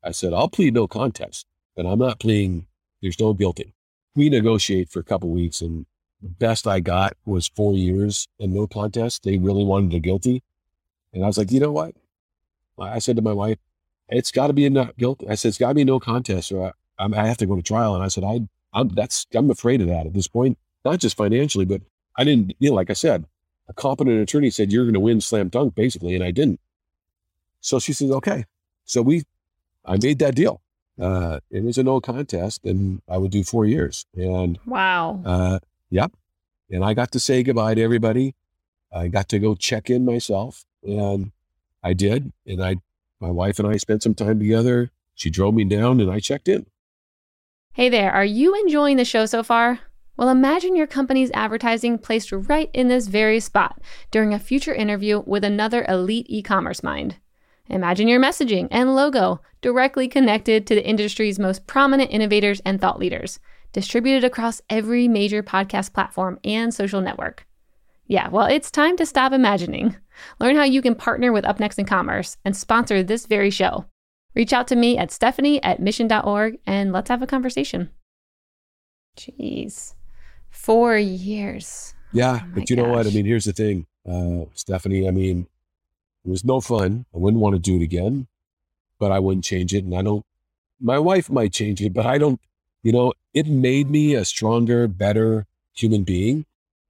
I 0.02 0.12
said, 0.12 0.32
I'll 0.32 0.48
plead 0.48 0.74
no 0.74 0.86
contest, 0.86 1.46
but 1.78 1.86
I'm 1.86 2.00
not 2.00 2.18
pleading. 2.18 2.66
There's 3.00 3.20
no 3.20 3.32
guilty. 3.32 3.72
We 4.16 4.28
negotiate 4.30 4.90
for 4.90 4.98
a 4.98 5.04
couple 5.04 5.30
weeks 5.30 5.60
and 5.60 5.86
the 6.20 6.28
best 6.28 6.66
I 6.66 6.80
got 6.80 7.16
was 7.24 7.46
four 7.46 7.74
years 7.74 8.26
and 8.40 8.52
no 8.52 8.66
contest. 8.66 9.22
They 9.22 9.38
really 9.38 9.64
wanted 9.64 9.94
a 9.94 10.00
guilty. 10.00 10.42
And 11.12 11.22
I 11.22 11.28
was 11.28 11.38
like, 11.38 11.52
you 11.52 11.60
know 11.60 11.70
what? 11.70 11.94
I 12.80 12.98
said 12.98 13.14
to 13.14 13.22
my 13.22 13.32
wife, 13.32 13.58
it's 14.08 14.32
got 14.32 14.48
to 14.48 14.52
be 14.52 14.66
a 14.66 14.70
not 14.70 14.96
guilty. 14.96 15.28
I 15.28 15.36
said, 15.36 15.50
it's 15.50 15.58
got 15.58 15.68
to 15.68 15.74
be 15.74 15.84
no 15.84 16.00
contest 16.00 16.50
or 16.50 16.74
I, 16.98 17.04
I, 17.04 17.28
have 17.28 17.36
to 17.36 17.46
go 17.46 17.54
to 17.54 17.62
trial. 17.62 17.94
And 17.94 18.02
I 18.02 18.08
said, 18.08 18.24
I, 18.24 18.40
I'm, 18.72 18.88
that's, 18.88 19.28
I'm 19.32 19.48
afraid 19.48 19.80
of 19.80 19.86
that 19.86 20.06
at 20.06 20.14
this 20.14 20.26
point, 20.26 20.58
not 20.84 20.98
just 20.98 21.16
financially, 21.16 21.64
but 21.64 21.82
I 22.16 22.24
didn't, 22.24 22.56
you 22.58 22.70
know, 22.70 22.74
like 22.74 22.90
I 22.90 22.94
said, 22.94 23.24
a 23.68 23.72
competent 23.72 24.20
attorney 24.20 24.50
said, 24.50 24.72
you're 24.72 24.84
going 24.84 24.94
to 24.94 25.00
win 25.00 25.20
slam 25.20 25.48
dunk 25.48 25.76
basically. 25.76 26.16
And 26.16 26.24
I 26.24 26.32
didn't. 26.32 26.58
So 27.60 27.78
she 27.78 27.92
says, 27.92 28.10
okay. 28.10 28.46
So 28.84 29.00
we, 29.00 29.22
I 29.84 29.96
made 30.02 30.18
that 30.18 30.34
deal. 30.34 30.60
Uh, 31.00 31.40
it 31.50 31.62
was 31.62 31.78
a 31.78 31.82
no 31.82 32.00
contest 32.00 32.64
and 32.64 33.00
I 33.08 33.18
would 33.18 33.30
do 33.30 33.44
four 33.44 33.64
years. 33.64 34.06
And 34.14 34.58
wow. 34.66 35.22
Uh, 35.24 35.58
yep. 35.90 36.12
And 36.70 36.84
I 36.84 36.94
got 36.94 37.12
to 37.12 37.20
say 37.20 37.42
goodbye 37.42 37.74
to 37.74 37.82
everybody. 37.82 38.34
I 38.92 39.08
got 39.08 39.28
to 39.30 39.38
go 39.38 39.54
check 39.54 39.90
in 39.90 40.04
myself 40.04 40.64
and 40.82 41.32
I 41.82 41.92
did. 41.92 42.32
And 42.46 42.62
I, 42.62 42.76
my 43.20 43.30
wife 43.30 43.58
and 43.58 43.68
I 43.68 43.76
spent 43.76 44.02
some 44.02 44.14
time 44.14 44.38
together. 44.38 44.90
She 45.14 45.30
drove 45.30 45.54
me 45.54 45.64
down 45.64 46.00
and 46.00 46.10
I 46.10 46.20
checked 46.20 46.48
in. 46.48 46.66
Hey 47.72 47.88
there, 47.88 48.12
are 48.12 48.24
you 48.24 48.54
enjoying 48.54 48.96
the 48.96 49.04
show 49.04 49.26
so 49.26 49.42
far? 49.42 49.80
Well, 50.16 50.30
imagine 50.30 50.74
your 50.74 50.88
company's 50.88 51.30
advertising 51.32 51.98
placed 51.98 52.32
right 52.32 52.70
in 52.74 52.88
this 52.88 53.06
very 53.06 53.38
spot 53.38 53.80
during 54.10 54.34
a 54.34 54.40
future 54.40 54.74
interview 54.74 55.22
with 55.24 55.44
another 55.44 55.86
elite 55.88 56.26
e 56.28 56.42
commerce 56.42 56.82
mind. 56.82 57.16
Imagine 57.68 58.08
your 58.08 58.20
messaging 58.20 58.68
and 58.70 58.94
logo 58.94 59.40
directly 59.60 60.08
connected 60.08 60.66
to 60.66 60.74
the 60.74 60.86
industry's 60.86 61.38
most 61.38 61.66
prominent 61.66 62.10
innovators 62.10 62.60
and 62.64 62.80
thought 62.80 62.98
leaders, 62.98 63.38
distributed 63.72 64.24
across 64.24 64.62
every 64.70 65.08
major 65.08 65.42
podcast 65.42 65.92
platform 65.92 66.38
and 66.44 66.72
social 66.72 67.00
network. 67.00 67.46
Yeah, 68.06 68.28
well, 68.28 68.46
it's 68.46 68.70
time 68.70 68.96
to 68.96 69.04
stop 69.04 69.32
imagining. 69.32 69.96
Learn 70.40 70.56
how 70.56 70.64
you 70.64 70.80
can 70.80 70.94
partner 70.94 71.30
with 71.30 71.44
UpNext 71.44 71.78
in 71.78 71.84
Commerce 71.84 72.38
and 72.44 72.56
sponsor 72.56 73.02
this 73.02 73.26
very 73.26 73.50
show. 73.50 73.84
Reach 74.34 74.52
out 74.52 74.66
to 74.68 74.76
me 74.76 74.96
at 74.96 75.10
stephanie 75.10 75.62
at 75.62 75.80
mission.org 75.80 76.58
and 76.66 76.92
let's 76.92 77.10
have 77.10 77.22
a 77.22 77.26
conversation. 77.26 77.90
Jeez, 79.16 79.94
four 80.48 80.96
years. 80.96 81.94
Yeah, 82.12 82.40
oh 82.42 82.48
but 82.54 82.70
you 82.70 82.76
gosh. 82.76 82.84
know 82.84 82.90
what? 82.90 83.06
I 83.06 83.10
mean, 83.10 83.26
here's 83.26 83.44
the 83.44 83.52
thing, 83.52 83.86
uh, 84.08 84.46
Stephanie. 84.54 85.06
I 85.06 85.10
mean, 85.10 85.46
it 86.28 86.30
was 86.30 86.44
no 86.44 86.60
fun. 86.60 87.06
I 87.14 87.18
wouldn't 87.18 87.42
want 87.42 87.54
to 87.54 87.58
do 87.58 87.76
it 87.76 87.82
again, 87.82 88.26
but 88.98 89.10
I 89.10 89.18
wouldn't 89.18 89.46
change 89.46 89.72
it. 89.72 89.82
And 89.82 89.96
I 89.96 90.02
don't, 90.02 90.26
my 90.78 90.98
wife 90.98 91.30
might 91.30 91.54
change 91.54 91.80
it, 91.80 91.94
but 91.94 92.04
I 92.04 92.18
don't, 92.18 92.38
you 92.82 92.92
know, 92.92 93.14
it 93.32 93.46
made 93.46 93.88
me 93.88 94.14
a 94.14 94.26
stronger, 94.26 94.86
better 94.86 95.46
human 95.72 96.04
being 96.04 96.44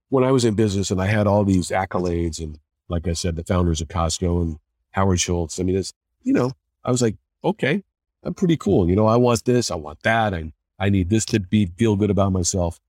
when 0.08 0.24
I 0.24 0.32
was 0.32 0.44
in 0.44 0.54
business 0.54 0.90
and 0.90 1.00
I 1.00 1.06
had 1.06 1.28
all 1.28 1.44
these 1.44 1.68
accolades 1.68 2.40
and 2.40 2.58
like 2.88 3.06
I 3.06 3.12
said, 3.12 3.36
the 3.36 3.44
founders 3.44 3.80
of 3.80 3.86
Costco 3.86 4.42
and 4.42 4.58
Howard 4.90 5.20
Schultz. 5.20 5.60
I 5.60 5.62
mean, 5.62 5.76
it's, 5.76 5.92
you 6.24 6.32
know, 6.32 6.50
I 6.84 6.90
was 6.90 7.00
like, 7.00 7.14
okay, 7.44 7.84
I'm 8.24 8.34
pretty 8.34 8.56
cool. 8.56 8.88
You 8.90 8.96
know, 8.96 9.06
I 9.06 9.16
want 9.16 9.44
this, 9.44 9.70
I 9.70 9.76
want 9.76 10.02
that. 10.02 10.34
I, 10.34 10.52
I 10.80 10.88
need 10.88 11.10
this 11.10 11.24
to 11.26 11.38
be, 11.38 11.66
feel 11.66 11.94
good 11.94 12.10
about 12.10 12.32
myself. 12.32 12.80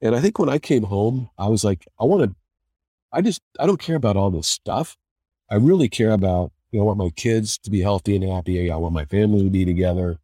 And 0.00 0.16
I 0.16 0.20
think 0.20 0.38
when 0.38 0.48
I 0.48 0.58
came 0.58 0.84
home, 0.84 1.28
I 1.36 1.48
was 1.48 1.62
like, 1.62 1.86
I 2.00 2.04
want 2.04 2.22
to, 2.22 2.36
I 3.12 3.20
just, 3.20 3.42
I 3.60 3.66
don't 3.66 3.80
care 3.80 3.96
about 3.96 4.16
all 4.16 4.30
this 4.30 4.46
stuff. 4.46 4.96
I 5.50 5.56
really 5.56 5.88
care 5.88 6.10
about, 6.10 6.52
you 6.70 6.78
know, 6.78 6.84
I 6.84 6.86
want 6.86 6.98
my 6.98 7.10
kids 7.10 7.58
to 7.58 7.70
be 7.70 7.80
healthy 7.80 8.16
and 8.16 8.24
happy. 8.24 8.70
I 8.70 8.76
want 8.76 8.94
my 8.94 9.04
family 9.04 9.42
to 9.44 9.50
be 9.50 9.64
together. 9.64 10.18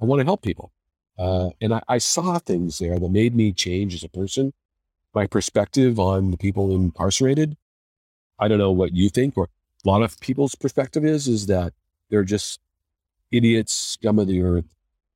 I 0.00 0.04
want 0.04 0.20
to 0.20 0.24
help 0.24 0.42
people. 0.42 0.72
Uh, 1.18 1.50
and 1.60 1.72
I, 1.72 1.82
I 1.88 1.98
saw 1.98 2.38
things 2.38 2.78
there 2.78 2.98
that 2.98 3.10
made 3.10 3.34
me 3.34 3.52
change 3.52 3.94
as 3.94 4.04
a 4.04 4.08
person 4.08 4.52
my 5.16 5.26
perspective 5.26 5.98
on 5.98 6.30
the 6.30 6.36
people 6.36 6.70
incarcerated. 6.70 7.56
I 8.38 8.48
don't 8.48 8.58
know 8.58 8.70
what 8.70 8.94
you 8.94 9.08
think, 9.08 9.36
or 9.36 9.48
a 9.84 9.88
lot 9.88 10.02
of 10.02 10.20
people's 10.20 10.54
perspective 10.54 11.06
is, 11.06 11.26
is 11.26 11.46
that 11.46 11.72
they're 12.10 12.22
just 12.22 12.60
idiots, 13.32 13.72
scum 13.72 14.18
of 14.18 14.28
the 14.28 14.42
earth. 14.42 14.66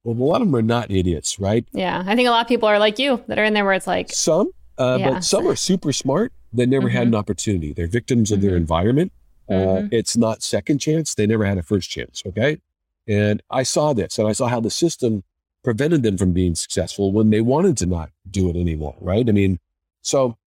Well, 0.03 0.17
a 0.17 0.25
lot 0.25 0.41
of 0.41 0.49
them 0.49 0.57
are 0.57 0.63
not 0.63 0.91
idiots, 0.91 1.39
right? 1.39 1.67
Yeah. 1.73 2.03
I 2.07 2.17
think 2.17 2.27
a 2.27 2.31
lot 2.31 2.41
of 2.41 2.49
people 2.49 2.67
are 2.67 2.79
like 2.79 2.99
you 2.99 3.23
that 3.29 3.39
are 3.39 3.45
in 3.45 3.53
there 3.53 3.67
where 3.67 3.75
it's 3.75 3.87
like 3.87 4.11
some, 4.11 4.51
uh, 4.79 4.97
yeah. 4.99 5.11
but 5.11 5.25
some 5.25 5.47
are 5.47 5.55
super 5.55 5.93
smart 5.93 6.33
that 6.55 6.67
never 6.67 6.89
mm-hmm. 6.89 6.97
had 6.97 7.07
an 7.09 7.15
opportunity. 7.15 7.75
They're 7.75 7.87
victims 7.87 8.33
of 8.33 8.39
mm-hmm. 8.39 8.49
their 8.49 8.57
environment. 8.57 9.13
Uh, 9.51 9.55
mm-hmm. 9.55 9.89
It's 9.91 10.17
not 10.17 10.43
second 10.43 10.79
chance. 10.79 11.15
They 11.15 11.27
never 11.27 11.45
had 11.45 11.59
a 11.59 11.63
first 11.63 11.91
chance. 11.91 12.23
Okay. 12.25 12.61
And 13.09 13.43
I 13.51 13.65
saw 13.65 13.93
this 13.93 14.19
and 14.19 14.29
I 14.29 14.33
saw 14.33 14.47
how 14.47 14.61
the 14.61 14.71
system 14.71 15.25
prevented 15.65 16.03
them 16.03 16.17
from 16.17 16.33
being 16.33 16.55
successful 16.55 17.13
when 17.13 17.31
they 17.31 17.41
wanted 17.41 17.77
to 17.79 17.87
not 17.87 18.11
do 18.31 18.49
it 18.49 18.57
anymore. 18.57 18.97
Right. 19.01 19.29
I 19.29 19.33
mean, 19.33 19.59
so, 20.03 20.39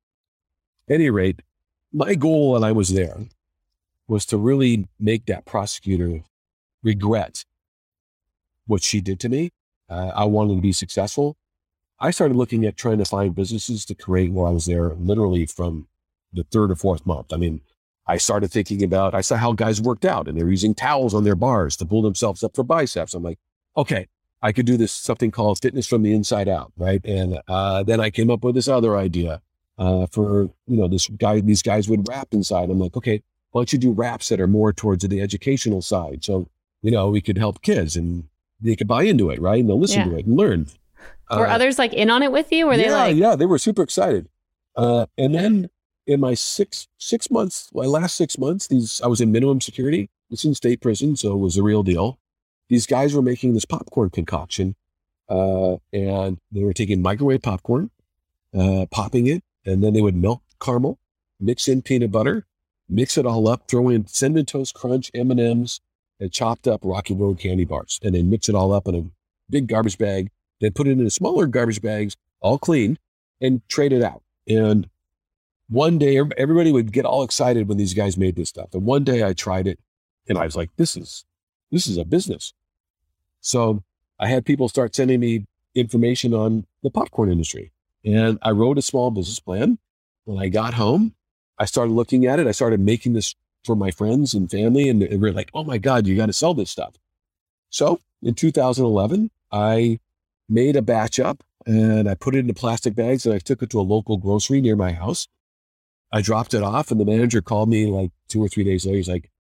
any 0.90 1.10
rate, 1.10 1.42
my 1.92 2.16
goal 2.16 2.54
when 2.54 2.64
I 2.64 2.72
was 2.72 2.94
there 2.94 3.18
was 4.08 4.26
to 4.28 4.38
really 4.38 4.88
make 5.00 5.26
that 5.26 5.46
prosecutor 5.46 6.22
regret 6.82 7.46
what 8.66 8.82
she 8.82 9.02
did 9.02 9.20
to 9.22 9.30
me. 9.30 9.52
Uh, 9.90 10.12
I 10.16 10.26
wanted 10.26 10.56
to 10.56 10.62
be 10.62 10.72
successful. 10.72 11.38
I 12.00 12.12
started 12.12 12.36
looking 12.36 12.66
at 12.66 12.78
trying 12.78 12.98
to 12.98 13.06
find 13.06 13.36
businesses 13.36 13.86
to 13.86 13.96
create 13.96 14.32
while 14.32 14.48
I 14.48 14.54
was 14.54 14.66
there, 14.66 14.94
literally 14.96 15.46
from 15.46 15.88
the 16.34 16.44
third 16.44 16.72
or 16.72 16.76
fourth 16.76 17.06
month. 17.06 17.32
I 17.32 17.38
mean, 17.38 17.62
I 18.08 18.18
started 18.18 18.52
thinking 18.52 18.84
about, 18.84 19.16
I 19.16 19.22
saw 19.22 19.38
how 19.38 19.54
guys 19.54 19.82
worked 19.82 20.06
out 20.06 20.28
and 20.28 20.38
they're 20.38 20.50
using 20.50 20.76
towels 20.76 21.14
on 21.14 21.24
their 21.24 21.36
bars 21.36 21.78
to 21.78 21.86
pull 21.86 22.02
themselves 22.02 22.44
up 22.44 22.56
for 22.56 22.64
biceps. 22.64 23.14
I'm 23.14 23.24
like, 23.24 23.40
okay, 23.78 24.08
I 24.42 24.52
could 24.52 24.66
do 24.66 24.76
this 24.76 24.92
something 24.92 25.32
called 25.32 25.62
fitness 25.62 25.88
from 25.88 26.04
the 26.04 26.14
inside 26.14 26.50
out, 26.50 26.74
right? 26.78 27.04
And 27.06 27.40
uh, 27.48 27.84
then 27.84 28.02
I 28.02 28.10
came 28.10 28.30
up 28.30 28.44
with 28.44 28.56
this 28.56 28.68
other 28.68 28.98
idea 28.98 29.42
uh, 29.78 30.06
for 30.08 30.44
you 30.68 30.78
know 30.78 30.88
this 30.88 31.08
guy. 31.08 31.40
These 31.40 31.62
guys 31.62 31.90
would 31.90 32.08
rap 32.08 32.28
inside. 32.32 32.70
I'm 32.70 32.80
like, 32.80 32.96
okay, 32.98 33.24
why 33.52 33.60
don't 33.60 33.74
you 33.74 33.80
do 33.80 33.92
raps 33.92 34.30
that 34.30 34.40
are 34.40 34.48
more 34.48 34.74
towards 34.74 35.08
the 35.08 35.22
educational 35.22 35.82
side? 35.82 36.24
So 36.24 36.50
you 36.82 36.92
know 36.92 37.10
we 37.10 37.22
could 37.22 37.38
help 37.38 37.62
kids 37.62 37.96
and 37.96 38.26
they 38.62 38.76
could 38.76 38.88
buy 38.88 39.04
into 39.04 39.30
it, 39.30 39.42
right? 39.42 39.60
And 39.60 39.70
they'll 39.70 39.80
listen 39.80 40.02
yeah. 40.02 40.06
to 40.10 40.18
it 40.18 40.26
and 40.26 40.38
learn. 40.38 40.68
Were 41.32 41.48
uh, 41.48 41.56
others 41.56 41.80
like 41.80 41.94
in 41.94 42.10
on 42.10 42.22
it 42.22 42.32
with 42.32 42.52
you? 42.52 42.68
Were 42.68 42.74
yeah, 42.74 42.84
they 42.84 42.92
like, 42.92 43.16
yeah, 43.16 43.36
they 43.36 43.46
were 43.46 43.58
super 43.58 43.82
excited. 43.82 44.28
Uh, 44.76 45.06
and 45.18 45.34
then 45.34 45.70
in 46.06 46.20
my 46.20 46.34
six 46.34 46.88
six 46.98 47.32
months, 47.32 47.70
my 47.74 47.86
last 47.86 48.16
six 48.16 48.38
months, 48.38 48.68
these 48.68 49.02
I 49.02 49.08
was 49.08 49.22
in 49.22 49.32
minimum 49.32 49.62
security. 49.62 50.10
It's 50.30 50.46
in 50.46 50.56
state 50.56 50.82
prison, 50.82 51.16
so 51.16 51.34
it 51.34 51.38
was 51.38 51.58
a 51.58 51.64
real 51.64 51.84
deal 51.84 52.18
these 52.70 52.88
guys 52.88 53.14
were 53.14 53.22
making 53.22 53.54
this 53.54 53.66
popcorn 53.66 54.10
concoction, 54.10 54.76
uh, 55.30 55.76
and 55.92 56.40
they 56.52 56.64
were 56.64 56.74
taking 56.74 57.02
microwave 57.02 57.42
popcorn, 57.42 57.92
uh, 58.58 58.86
popping 58.90 59.28
it, 59.28 59.44
and 59.66 59.84
then 59.84 59.94
they 59.94 60.02
would 60.02 60.16
melt 60.16 60.42
caramel, 60.60 60.98
mix 61.40 61.68
in 61.68 61.82
peanut 61.82 62.12
butter, 62.12 62.46
mix 62.90 63.18
it 63.18 63.26
all 63.26 63.48
up, 63.48 63.68
throw 63.68 63.90
in 63.90 64.08
cinnamon 64.08 64.46
toast 64.46 64.74
crunch, 64.74 65.12
M 65.14 65.32
and 65.32 65.40
M's, 65.40 65.82
and 66.20 66.32
chopped 66.32 66.68
up 66.68 66.82
Rocky 66.84 67.14
Road 67.14 67.40
candy 67.40 67.66
bars, 67.66 68.00
and 68.02 68.16
then 68.16 68.30
mix 68.30 68.50
it 68.50 68.56
all 68.56 68.72
up 68.72 68.88
in 68.88 68.96
a 68.96 69.06
big 69.50 69.68
garbage 69.68 69.98
bag. 69.98 70.30
Then 70.62 70.72
put 70.72 70.88
it 70.88 71.00
in 71.00 71.10
smaller 71.10 71.48
garbage 71.48 71.82
bags, 71.82 72.16
all 72.40 72.58
clean, 72.58 72.98
and 73.42 73.62
trade 73.68 73.92
it 73.92 74.02
out. 74.02 74.24
And 74.48 74.90
one 75.74 75.98
day, 75.98 76.22
everybody 76.38 76.72
would 76.72 76.94
get 76.94 77.06
all 77.06 77.24
excited 77.24 77.68
when 77.68 77.78
these 77.78 77.94
guys 77.94 78.18
made 78.18 78.36
this 78.36 78.50
stuff. 78.50 78.74
And 78.74 78.86
one 78.86 79.04
day, 79.04 79.24
I 79.24 79.34
tried 79.34 79.68
it, 79.68 79.80
and 80.28 80.38
I 80.38 80.46
was 80.46 80.56
like, 80.56 80.70
"This 80.78 80.96
is 80.96 81.26
this 81.74 81.88
is 81.88 81.98
a 81.98 82.06
business. 82.06 82.54
So 83.42 83.84
I 84.20 84.28
had 84.28 84.46
people 84.46 84.70
start 84.70 84.96
sending 84.96 85.20
me 85.20 85.46
information 85.74 86.34
on 86.34 86.66
the 86.84 86.92
popcorn 86.92 87.32
industry. 87.32 87.72
And 88.06 88.38
I 88.44 88.52
wrote 88.52 88.78
a 88.78 88.84
small 88.84 89.10
business 89.10 89.40
plan. 89.40 89.80
When 90.26 90.38
I 90.38 90.50
got 90.50 90.76
home, 90.76 91.16
I 91.58 91.66
started 91.66 91.92
looking 91.92 92.28
at 92.28 92.40
it. 92.40 92.46
I 92.46 92.52
started 92.52 92.80
making 92.80 93.14
this 93.14 93.34
for 93.66 93.76
my 93.76 93.90
friends 93.90 94.36
and 94.36 94.52
family. 94.52 94.88
And 94.88 95.02
they 95.02 95.18
were 95.18 95.32
like, 95.32 95.50
oh 95.54 95.64
my 95.64 95.80
God, 95.80 96.06
you 96.06 96.16
got 96.16 96.28
to 96.28 96.34
sell 96.34 96.54
this 96.54 96.70
stuff. 96.70 96.94
So 97.70 98.00
in 98.22 98.36
2011, 98.36 99.32
I 99.52 100.00
made 100.48 100.76
a 100.76 100.82
batch 100.84 101.20
up 101.20 101.44
and 101.66 102.08
I 102.08 102.14
put 102.14 102.36
it 102.36 102.40
into 102.40 102.54
plastic 102.54 102.94
bags 102.94 103.26
and 103.26 103.34
I 103.34 103.40
took 103.40 103.64
it 103.64 103.72
to 103.72 103.80
a 103.80 103.82
local 103.82 104.18
grocery 104.18 104.62
near 104.62 104.76
my 104.76 104.92
house. 104.92 105.28
I 106.14 106.22
dropped 106.22 106.54
it 106.54 106.62
off 106.62 106.92
and 106.92 107.00
the 107.02 107.06
manager 107.06 107.42
called 107.42 107.70
me 107.70 107.88
like 107.88 108.12
two 108.30 108.42
or 108.42 108.48
three 108.48 108.64
days 108.64 108.86
later. 108.86 108.98
He's 108.98 109.10
like, 109.10 109.32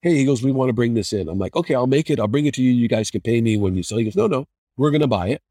Hey, 0.00 0.16
he 0.16 0.24
goes, 0.24 0.42
we 0.42 0.50
want 0.50 0.70
to 0.70 0.72
bring 0.72 0.94
this 0.94 1.12
in. 1.12 1.28
I'm 1.28 1.38
like, 1.38 1.54
okay, 1.54 1.74
I'll 1.74 1.86
make 1.86 2.10
it. 2.10 2.18
I'll 2.18 2.26
bring 2.26 2.46
it 2.46 2.54
to 2.54 2.62
you. 2.62 2.72
You 2.72 2.88
guys 2.88 3.10
can 3.10 3.20
pay 3.20 3.40
me 3.40 3.56
when 3.56 3.76
you 3.76 3.84
sell. 3.84 3.98
He 3.98 4.04
goes, 4.04 4.16
no, 4.16 4.26
no, 4.26 4.46
we're 4.76 4.90
going 4.90 5.02
to 5.02 5.06
buy 5.06 5.28
it. 5.28 5.42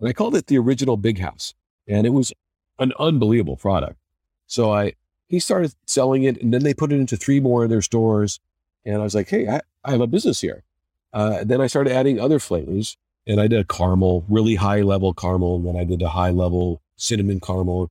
And 0.00 0.08
I 0.08 0.12
called 0.12 0.34
it 0.34 0.46
the 0.46 0.58
original 0.58 0.96
Big 0.96 1.20
House. 1.20 1.54
And 1.86 2.06
it 2.06 2.10
was 2.10 2.32
an 2.80 2.92
unbelievable 2.98 3.56
product. 3.56 3.98
So 4.46 4.72
I, 4.72 4.94
he 5.28 5.38
started 5.38 5.74
selling 5.86 6.24
it 6.24 6.42
and 6.42 6.52
then 6.52 6.64
they 6.64 6.74
put 6.74 6.90
it 6.90 6.96
into 6.96 7.16
three 7.16 7.38
more 7.38 7.62
of 7.62 7.70
their 7.70 7.82
stores. 7.82 8.40
And 8.84 8.96
I 8.96 9.04
was 9.04 9.14
like, 9.14 9.28
Hey, 9.28 9.46
I, 9.46 9.60
I 9.84 9.92
have 9.92 10.00
a 10.00 10.08
business 10.08 10.40
here. 10.40 10.64
Uh, 11.12 11.44
then 11.44 11.60
I 11.60 11.66
started 11.66 11.92
adding 11.92 12.18
other 12.18 12.40
flavors 12.40 12.96
and 13.26 13.40
I 13.40 13.46
did 13.46 13.60
a 13.60 13.64
caramel, 13.64 14.24
really 14.28 14.56
high 14.56 14.80
level 14.80 15.12
caramel. 15.12 15.56
And 15.56 15.66
then 15.66 15.76
I 15.76 15.84
did 15.84 16.02
a 16.02 16.08
high 16.08 16.30
level 16.30 16.82
cinnamon 16.96 17.38
caramel 17.38 17.90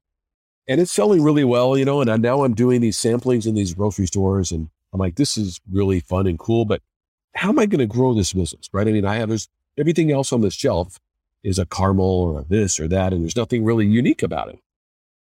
and 0.70 0.80
it's 0.80 0.92
selling 0.92 1.24
really 1.24 1.44
well, 1.44 1.76
you 1.76 1.84
know, 1.84 2.00
and 2.00 2.10
I, 2.12 2.18
now 2.18 2.44
I'm 2.44 2.54
doing 2.54 2.80
these 2.80 2.96
samplings 2.96 3.48
in 3.48 3.56
these 3.56 3.74
grocery 3.74 4.06
stores 4.06 4.52
and 4.52 4.70
I'm 4.94 5.00
like, 5.00 5.16
this 5.16 5.36
is 5.36 5.60
really 5.70 6.00
fun 6.00 6.28
and 6.28 6.38
cool, 6.38 6.64
but 6.64 6.82
how 7.36 7.50
am 7.50 7.58
I 7.58 7.66
going 7.66 7.80
to 7.80 7.88
grow 7.88 8.14
this 8.14 8.34
business? 8.34 8.70
Right. 8.72 8.88
I 8.88 8.92
mean, 8.92 9.04
I 9.04 9.16
have 9.16 9.30
there's 9.30 9.50
everything 9.78 10.12
else 10.12 10.32
on 10.32 10.42
this 10.42 10.54
shelf 10.54 11.00
is 11.44 11.58
a 11.58 11.66
caramel 11.66 12.06
or 12.06 12.42
a 12.42 12.44
this 12.44 12.80
or 12.80 12.88
that, 12.88 13.14
and 13.14 13.24
there's 13.24 13.36
nothing 13.36 13.66
really 13.66 13.88
unique 13.88 14.22
about 14.22 14.50
it. 14.50 14.60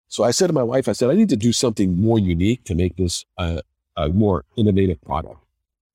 So 0.08 0.24
I 0.24 0.32
said 0.32 0.48
to 0.48 0.54
my 0.54 0.63
wife, 0.63 0.88
I 0.88 0.91
said, 0.91 1.10
I 1.10 1.15
need 1.15 1.30
to 1.30 1.36
do 1.36 1.52
something 1.52 2.00
more 2.00 2.19
unique 2.19 2.63
to 2.65 2.76
make 2.76 2.98
this 2.98 3.26
a, 3.39 3.62
a 3.98 4.10
more 4.10 4.46
innovative 4.56 5.02
product. 5.02 5.39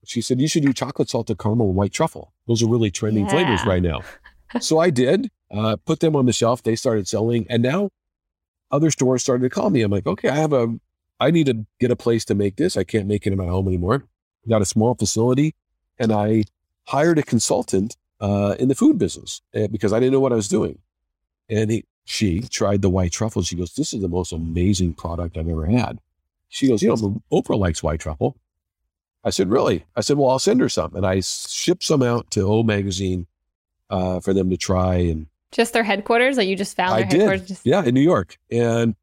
She 0.04 0.20
said, 0.20 0.40
you 0.40 0.48
should 0.48 0.64
do 0.64 0.72
chocolate 0.72 1.10
salted 1.10 1.38
caramel 1.38 1.68
and 1.68 1.76
white 1.76 1.92
truffle. 1.92 2.32
Those 2.48 2.62
are 2.62 2.68
really 2.68 2.90
trending 2.90 3.26
yeah. 3.26 3.30
flavors 3.30 3.64
right 3.66 3.82
now. 3.82 4.00
so 4.60 4.80
I 4.80 4.90
did, 4.90 5.30
uh, 5.52 5.76
put 5.76 6.00
them 6.00 6.16
on 6.16 6.26
the 6.26 6.32
shelf. 6.32 6.62
They 6.62 6.74
started 6.74 7.06
selling. 7.06 7.46
And 7.48 7.62
now 7.62 7.90
other 8.70 8.90
stores 8.90 9.22
started 9.22 9.42
to 9.42 9.50
call 9.50 9.70
me. 9.70 9.82
I'm 9.82 9.90
like, 9.90 10.06
okay, 10.06 10.28
I 10.28 10.36
have 10.36 10.52
a 10.52 10.78
I 11.20 11.30
need 11.30 11.46
to 11.46 11.66
get 11.80 11.90
a 11.90 11.96
place 11.96 12.24
to 12.26 12.34
make 12.34 12.56
this. 12.56 12.76
I 12.76 12.84
can't 12.84 13.08
make 13.08 13.26
it 13.26 13.32
in 13.32 13.38
my 13.38 13.46
home 13.46 13.66
anymore. 13.66 14.04
Got 14.48 14.62
a 14.62 14.66
small 14.66 14.94
facility 14.94 15.54
and 15.98 16.12
I 16.12 16.44
hired 16.86 17.18
a 17.18 17.22
consultant 17.22 17.96
uh, 18.20 18.56
in 18.58 18.68
the 18.68 18.74
food 18.74 18.98
business 18.98 19.42
uh, 19.54 19.66
because 19.68 19.92
I 19.92 19.98
didn't 20.00 20.12
know 20.12 20.20
what 20.20 20.32
I 20.32 20.36
was 20.36 20.48
doing. 20.48 20.78
And 21.48 21.70
he, 21.70 21.84
she 22.04 22.40
tried 22.40 22.82
the 22.82 22.90
white 22.90 23.12
truffle. 23.12 23.42
She 23.42 23.56
goes, 23.56 23.74
This 23.74 23.92
is 23.92 24.00
the 24.00 24.08
most 24.08 24.32
amazing 24.32 24.94
product 24.94 25.36
I've 25.36 25.48
ever 25.48 25.66
had. 25.66 25.98
She 26.48 26.68
goes, 26.68 26.82
You 26.82 26.88
know, 26.88 27.22
Oprah 27.32 27.58
likes 27.58 27.82
white 27.82 28.00
truffle. 28.00 28.36
I 29.24 29.30
said, 29.30 29.50
Really? 29.50 29.84
I 29.96 30.00
said, 30.00 30.16
Well, 30.16 30.30
I'll 30.30 30.38
send 30.38 30.60
her 30.60 30.68
some. 30.68 30.94
And 30.94 31.06
I 31.06 31.20
shipped 31.20 31.84
some 31.84 32.02
out 32.02 32.30
to 32.32 32.42
O 32.42 32.62
Magazine 32.62 33.26
uh, 33.90 34.20
for 34.20 34.32
them 34.32 34.50
to 34.50 34.56
try. 34.56 34.96
And 34.96 35.26
just 35.52 35.72
their 35.72 35.84
headquarters 35.84 36.36
that 36.36 36.42
like 36.42 36.48
you 36.48 36.56
just 36.56 36.76
found 36.76 36.94
I 36.94 37.02
their 37.02 37.20
headquarters? 37.20 37.46
Did. 37.46 37.58
Yeah, 37.64 37.84
in 37.84 37.94
New 37.94 38.00
York. 38.00 38.38
And 38.50 38.94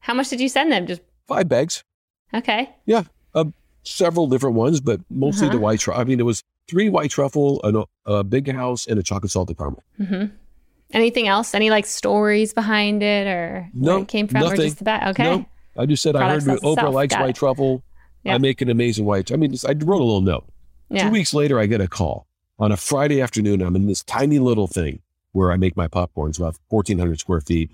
how 0.00 0.14
much 0.14 0.28
did 0.28 0.40
you 0.40 0.48
send 0.48 0.72
them? 0.72 0.86
Just 0.86 1.02
five 1.26 1.48
bags. 1.48 1.84
Okay. 2.32 2.74
Yeah, 2.86 3.04
uh, 3.34 3.44
several 3.84 4.26
different 4.26 4.56
ones, 4.56 4.80
but 4.80 5.00
mostly 5.10 5.46
uh-huh. 5.46 5.56
the 5.56 5.60
white 5.60 5.80
truffle. 5.80 6.00
I 6.00 6.04
mean, 6.04 6.20
it 6.20 6.24
was 6.24 6.42
three 6.68 6.88
white 6.88 7.10
truffle, 7.10 7.60
a, 7.62 8.12
a 8.12 8.24
big 8.24 8.50
house, 8.52 8.86
and 8.86 8.98
a 8.98 9.02
chocolate 9.02 9.30
salted 9.30 9.56
caramel. 9.56 9.82
Mm-hmm. 10.00 10.34
Anything 10.92 11.28
else? 11.28 11.54
Any 11.54 11.70
like 11.70 11.86
stories 11.86 12.52
behind 12.52 13.02
it, 13.02 13.26
or 13.26 13.68
no, 13.72 13.94
where 13.94 14.02
it 14.02 14.08
came 14.08 14.28
from, 14.28 14.40
nothing. 14.40 14.60
or 14.60 14.62
just 14.62 14.78
the 14.78 14.84
back? 14.84 15.08
Okay. 15.08 15.24
No, 15.24 15.46
I 15.76 15.86
just 15.86 16.02
said 16.02 16.14
Product 16.14 16.46
I 16.46 16.50
heard 16.52 16.60
Oprah 16.60 16.92
likes 16.92 17.14
Got 17.14 17.22
white 17.22 17.30
it. 17.30 17.36
truffle. 17.36 17.82
Yeah. 18.24 18.34
I 18.34 18.38
make 18.38 18.60
an 18.62 18.70
amazing 18.70 19.04
white. 19.04 19.30
I 19.32 19.36
mean, 19.36 19.54
I 19.66 19.72
wrote 19.72 20.00
a 20.00 20.04
little 20.04 20.22
note. 20.22 20.46
Yeah. 20.88 21.04
Two 21.04 21.10
weeks 21.10 21.34
later, 21.34 21.58
I 21.58 21.66
get 21.66 21.80
a 21.80 21.88
call 21.88 22.26
on 22.58 22.72
a 22.72 22.76
Friday 22.76 23.20
afternoon. 23.20 23.60
I'm 23.60 23.76
in 23.76 23.86
this 23.86 24.02
tiny 24.02 24.38
little 24.38 24.66
thing 24.66 25.00
where 25.34 25.50
I 25.50 25.56
make 25.56 25.76
my 25.76 25.88
popcorns, 25.88 26.38
about 26.38 26.56
1,400 26.68 27.18
square 27.18 27.40
feet. 27.40 27.70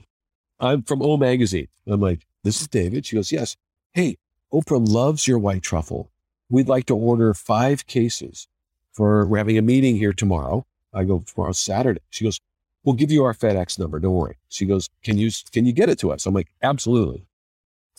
I'm 0.58 0.82
from 0.82 1.02
O 1.02 1.16
Magazine. 1.18 1.68
I'm 1.86 2.00
like, 2.00 2.26
this 2.42 2.60
is 2.62 2.68
David. 2.68 3.04
She 3.04 3.16
goes, 3.16 3.30
yes. 3.30 3.56
Hey, 3.92 4.16
Oprah 4.52 4.86
loves 4.86 5.28
your 5.28 5.38
white 5.38 5.62
truffle. 5.62 6.10
We'd 6.48 6.68
like 6.68 6.86
to 6.86 6.96
order 6.96 7.34
five 7.34 7.86
cases 7.86 8.48
for, 8.92 9.26
we're 9.26 9.38
having 9.38 9.58
a 9.58 9.62
meeting 9.62 9.96
here 9.96 10.14
tomorrow. 10.14 10.66
I 10.92 11.04
go, 11.04 11.20
tomorrow's 11.20 11.58
Saturday. 11.58 12.00
She 12.08 12.24
goes, 12.24 12.40
we'll 12.82 12.96
give 12.96 13.12
you 13.12 13.24
our 13.24 13.34
FedEx 13.34 13.78
number. 13.78 14.00
Don't 14.00 14.14
worry. 14.14 14.38
She 14.48 14.64
goes, 14.64 14.88
can 15.04 15.18
you, 15.18 15.30
can 15.52 15.66
you 15.66 15.72
get 15.72 15.90
it 15.90 15.98
to 15.98 16.12
us? 16.12 16.24
I'm 16.24 16.34
like, 16.34 16.48
absolutely. 16.62 17.26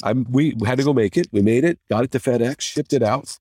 I'm, 0.03 0.25
we 0.29 0.55
had 0.65 0.79
to 0.79 0.83
go 0.83 0.91
make 0.93 1.17
it. 1.17 1.27
We 1.31 1.43
made 1.43 1.63
it, 1.63 1.79
got 1.87 2.03
it 2.03 2.11
to 2.11 2.19
FedEx, 2.19 2.61
shipped 2.61 2.93
it 2.93 3.03
out. 3.03 3.37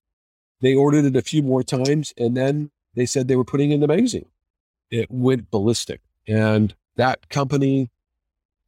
They 0.60 0.74
ordered 0.74 1.06
it 1.06 1.16
a 1.16 1.22
few 1.22 1.42
more 1.42 1.62
times 1.62 2.12
and 2.18 2.36
then 2.36 2.70
they 2.94 3.06
said 3.06 3.26
they 3.26 3.36
were 3.36 3.44
putting 3.44 3.72
in 3.72 3.80
the 3.80 3.88
magazine. 3.88 4.26
It 4.90 5.10
went 5.10 5.50
ballistic. 5.50 6.02
And 6.30 6.74
that 6.94 7.28
company 7.28 7.90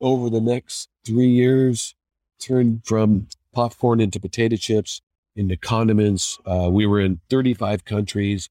over 0.00 0.28
the 0.28 0.40
next 0.40 0.88
three 1.06 1.28
years 1.28 1.94
turned 2.40 2.82
from 2.84 3.28
popcorn 3.52 4.00
into 4.00 4.18
potato 4.18 4.56
chips, 4.56 5.00
into 5.36 5.56
condiments. 5.56 6.38
Uh, 6.44 6.68
we 6.72 6.86
were 6.86 6.98
in 6.98 7.20
35 7.30 7.84
countries. 7.84 8.50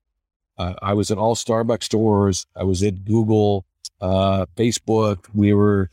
Uh, 0.58 0.76
I 0.82 0.93
was 0.93 1.12
at 1.12 1.17
all 1.17 1.36
Starbucks 1.36 1.84
stores. 1.84 2.45
I 2.56 2.63
was 2.63 2.82
at 2.84 3.04
Google, 3.04 3.65
uh, 4.00 4.45
Facebook. 4.56 5.26
We 5.34 5.54
were 5.54 5.89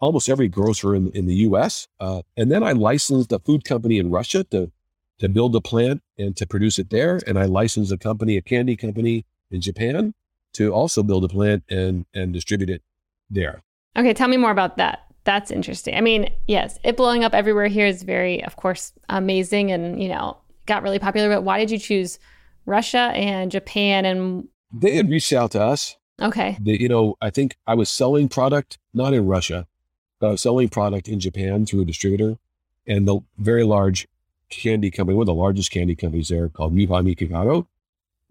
almost 0.00 0.30
every 0.30 0.48
grocer 0.48 0.94
in, 0.94 1.10
in 1.10 1.26
the 1.26 1.34
US. 1.48 1.86
Uh, 2.00 2.22
and 2.34 2.50
then 2.50 2.62
I 2.62 2.72
licensed 2.72 3.30
a 3.30 3.40
food 3.40 3.64
company 3.64 3.98
in 3.98 4.10
Russia 4.10 4.42
to, 4.44 4.72
to 5.18 5.28
build 5.28 5.54
a 5.54 5.60
plant 5.60 6.02
and 6.16 6.34
to 6.38 6.46
produce 6.46 6.78
it 6.78 6.88
there. 6.88 7.20
And 7.26 7.38
I 7.38 7.44
licensed 7.44 7.92
a 7.92 7.98
company, 7.98 8.38
a 8.38 8.42
candy 8.42 8.74
company 8.74 9.26
in 9.50 9.60
Japan 9.60 10.14
to 10.54 10.72
also 10.72 11.02
build 11.02 11.24
a 11.24 11.28
plant 11.28 11.64
and, 11.68 12.06
and 12.14 12.32
distribute 12.32 12.70
it 12.70 12.82
there. 13.30 13.62
Okay, 13.96 14.12
tell 14.12 14.28
me 14.28 14.36
more 14.36 14.50
about 14.50 14.76
that. 14.76 15.00
That's 15.24 15.50
interesting. 15.50 15.94
I 15.94 16.00
mean, 16.00 16.30
yes, 16.46 16.78
it 16.84 16.96
blowing 16.96 17.24
up 17.24 17.34
everywhere 17.34 17.68
here 17.68 17.86
is 17.86 18.02
very, 18.02 18.44
of 18.44 18.56
course, 18.56 18.92
amazing 19.08 19.70
and, 19.70 20.02
you 20.02 20.08
know, 20.08 20.36
got 20.66 20.82
really 20.82 20.98
popular. 20.98 21.28
But 21.28 21.42
why 21.42 21.58
did 21.58 21.70
you 21.70 21.78
choose 21.78 22.18
Russia 22.66 23.12
and 23.14 23.50
Japan? 23.50 24.04
And 24.04 24.48
they 24.72 24.96
had 24.96 25.08
reached 25.08 25.32
out 25.32 25.52
to 25.52 25.62
us. 25.62 25.96
Okay. 26.20 26.58
They, 26.60 26.78
you 26.78 26.88
know, 26.88 27.16
I 27.20 27.30
think 27.30 27.56
I 27.66 27.74
was 27.74 27.88
selling 27.88 28.28
product, 28.28 28.78
not 28.92 29.14
in 29.14 29.26
Russia, 29.26 29.66
but 30.20 30.28
I 30.28 30.30
was 30.32 30.42
selling 30.42 30.68
product 30.68 31.08
in 31.08 31.20
Japan 31.20 31.66
through 31.66 31.82
a 31.82 31.84
distributor. 31.86 32.36
And 32.86 33.08
the 33.08 33.20
very 33.38 33.64
large 33.64 34.06
candy 34.50 34.90
company, 34.90 35.16
one 35.16 35.22
of 35.22 35.26
the 35.26 35.34
largest 35.34 35.70
candy 35.70 35.96
companies 35.96 36.28
there 36.28 36.48
called 36.48 36.74
Nippon 36.74 37.06
Mikagawa, 37.06 37.66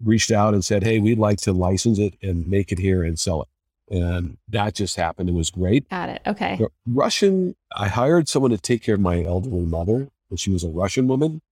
reached 0.02 0.30
out 0.30 0.54
and 0.54 0.64
said, 0.64 0.82
Hey, 0.82 0.98
we'd 0.98 1.18
like 1.18 1.38
to 1.42 1.52
license 1.52 1.98
it 1.98 2.14
and 2.22 2.46
make 2.46 2.72
it 2.72 2.78
here 2.78 3.02
and 3.02 3.18
sell 3.18 3.42
it. 3.42 3.48
And 3.90 4.38
that 4.48 4.74
just 4.74 4.96
happened. 4.96 5.28
It 5.28 5.34
was 5.34 5.50
great. 5.50 5.88
Got 5.90 6.08
it. 6.08 6.22
Okay. 6.26 6.56
The 6.56 6.68
Russian, 6.86 7.54
I 7.76 7.88
hired 7.88 8.28
someone 8.28 8.50
to 8.50 8.58
take 8.58 8.82
care 8.82 8.94
of 8.94 9.00
my 9.00 9.22
elderly 9.22 9.66
mother, 9.66 10.08
and 10.30 10.40
she 10.40 10.50
was 10.50 10.64
a 10.64 10.70
Russian 10.70 11.06
woman. 11.06 11.42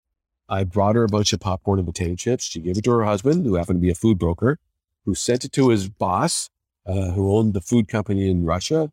I 0.49 0.65
brought 0.65 0.97
her 0.97 1.05
a 1.05 1.09
bunch 1.09 1.33
of 1.33 1.41
popcorn 1.41 1.79
and 1.79 1.87
potato 1.87 2.15
chips. 2.15 2.45
She 2.45 2.61
gave 2.61 2.79
it 2.79 2.85
to 2.85 2.91
her 2.91 3.05
husband, 3.05 3.45
who 3.45 3.55
happened 3.55 3.79
to 3.79 3.83
be 3.83 3.91
a 3.91 3.95
food 3.95 4.19
broker, 4.19 4.59
who 5.05 5.15
sent 5.15 5.45
it 5.45 5.53
to 5.53 5.69
his 5.69 5.89
boss, 5.89 6.49
uh, 6.87 7.11
who 7.13 7.37
owned 7.37 7.55
the 7.55 7.61
food 7.61 7.89
company 7.89 8.31
in 8.31 8.45
Russia. 8.45 8.91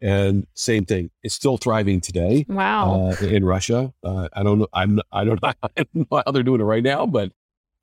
And 0.00 0.46
same 0.54 0.84
thing, 0.84 1.10
it's 1.22 1.34
still 1.34 1.56
thriving 1.56 2.00
today. 2.00 2.46
Wow. 2.48 3.10
Uh, 3.20 3.26
in 3.26 3.44
Russia, 3.44 3.92
uh, 4.04 4.28
I 4.32 4.42
don't 4.44 4.60
know. 4.60 4.68
I'm. 4.72 5.00
I 5.10 5.24
don't. 5.24 5.40
I 5.42 5.54
don't 5.76 5.94
know 5.94 6.22
how 6.24 6.30
they're 6.30 6.44
doing 6.44 6.60
it 6.60 6.64
right 6.64 6.84
now, 6.84 7.04
but 7.04 7.32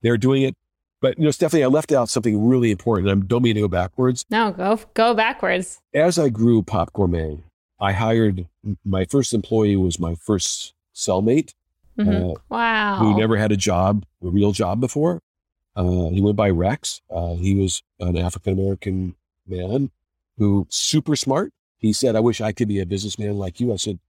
they're 0.01 0.17
doing 0.17 0.43
it 0.43 0.56
but 1.05 1.19
you 1.19 1.25
know, 1.25 1.29
Stephanie, 1.29 1.63
I 1.63 1.67
left 1.67 1.91
out 1.91 2.09
something 2.09 2.47
really 2.47 2.71
important. 2.71 3.07
I 3.09 3.13
don't 3.13 3.43
mean 3.43 3.53
to 3.53 3.61
go 3.61 3.67
backwards. 3.67 4.25
No, 4.31 4.51
go 4.51 4.79
go 4.95 5.13
backwards. 5.13 5.79
As 5.93 6.17
I 6.17 6.29
grew 6.29 6.63
Pop 6.63 6.93
Gourmet, 6.93 7.37
I 7.79 7.91
hired 7.91 8.47
my 8.83 9.05
first 9.05 9.31
employee 9.31 9.75
was 9.75 9.99
my 9.99 10.15
first 10.15 10.73
cellmate. 10.95 11.53
Mm-hmm. 11.95 12.31
Uh, 12.31 12.33
wow. 12.49 12.95
Who 12.97 13.15
never 13.15 13.37
had 13.37 13.51
a 13.51 13.55
job, 13.55 14.03
a 14.23 14.29
real 14.29 14.51
job 14.51 14.79
before. 14.79 15.21
Uh, 15.75 16.09
he 16.09 16.21
went 16.21 16.37
by 16.37 16.49
Rex. 16.49 17.01
Uh, 17.07 17.35
he 17.35 17.53
was 17.53 17.83
an 17.99 18.17
African 18.17 18.53
American 18.53 19.13
man 19.45 19.91
who 20.39 20.65
super 20.71 21.15
smart. 21.15 21.53
He 21.77 21.93
said, 21.93 22.15
"I 22.15 22.19
wish 22.19 22.41
I 22.41 22.51
could 22.51 22.67
be 22.67 22.79
a 22.79 22.85
businessman 22.87 23.37
like 23.37 23.59
you." 23.59 23.71
I 23.71 23.75
said, 23.75 23.99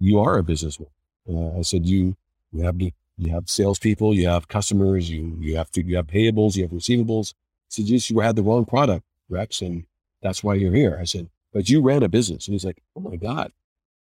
"You 0.00 0.18
are 0.18 0.36
a 0.36 0.42
businessman." 0.42 0.90
Uh, 1.28 1.60
I 1.60 1.62
said, 1.62 1.86
"You 1.86 2.16
you 2.50 2.64
have 2.64 2.76
to 2.78 2.90
you 3.16 3.32
have 3.32 3.48
salespeople, 3.48 4.14
you 4.14 4.28
have 4.28 4.48
customers, 4.48 5.10
you 5.10 5.36
you 5.40 5.56
have 5.56 5.70
to 5.72 5.82
you 5.82 5.96
have 5.96 6.06
payables, 6.06 6.56
you 6.56 6.62
have 6.62 6.72
receivables. 6.72 7.34
So 7.68 7.82
just 7.82 8.10
you 8.10 8.20
had 8.20 8.36
the 8.36 8.42
wrong 8.42 8.64
product, 8.64 9.04
Rex, 9.28 9.60
and 9.60 9.84
that's 10.22 10.42
why 10.42 10.54
you're 10.54 10.74
here. 10.74 10.98
I 11.00 11.04
said, 11.04 11.28
but 11.52 11.70
you 11.70 11.80
ran 11.80 12.02
a 12.02 12.08
business. 12.08 12.46
And 12.46 12.52
he's 12.52 12.64
like, 12.64 12.82
oh 12.96 13.00
my 13.00 13.16
God. 13.16 13.52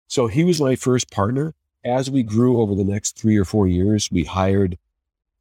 So 0.07 0.27
he 0.27 0.43
was 0.43 0.61
my 0.61 0.75
first 0.75 1.11
partner. 1.11 1.53
As 1.83 2.09
we 2.09 2.23
grew 2.23 2.61
over 2.61 2.75
the 2.75 2.83
next 2.83 3.17
three 3.17 3.37
or 3.37 3.45
four 3.45 3.67
years, 3.67 4.09
we 4.11 4.23
hired 4.23 4.77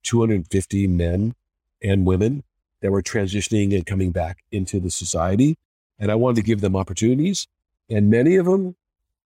250 0.05 0.87
men 0.87 1.35
and 1.83 2.07
women 2.07 2.43
that 2.81 2.91
were 2.91 3.03
transitioning 3.03 3.75
and 3.75 3.87
coming 3.87 4.11
back 4.11 4.39
into 4.51 4.81
the 4.81 4.91
society. 4.91 5.57
And 5.99 6.11
I 6.11 6.15
wanted 6.15 6.37
to 6.37 6.43
give 6.43 6.63
them 6.63 6.77
opportunities. 6.77 7.47
And 7.91 8.11
many 8.11 8.37
of 8.37 8.47
them, 8.47 8.75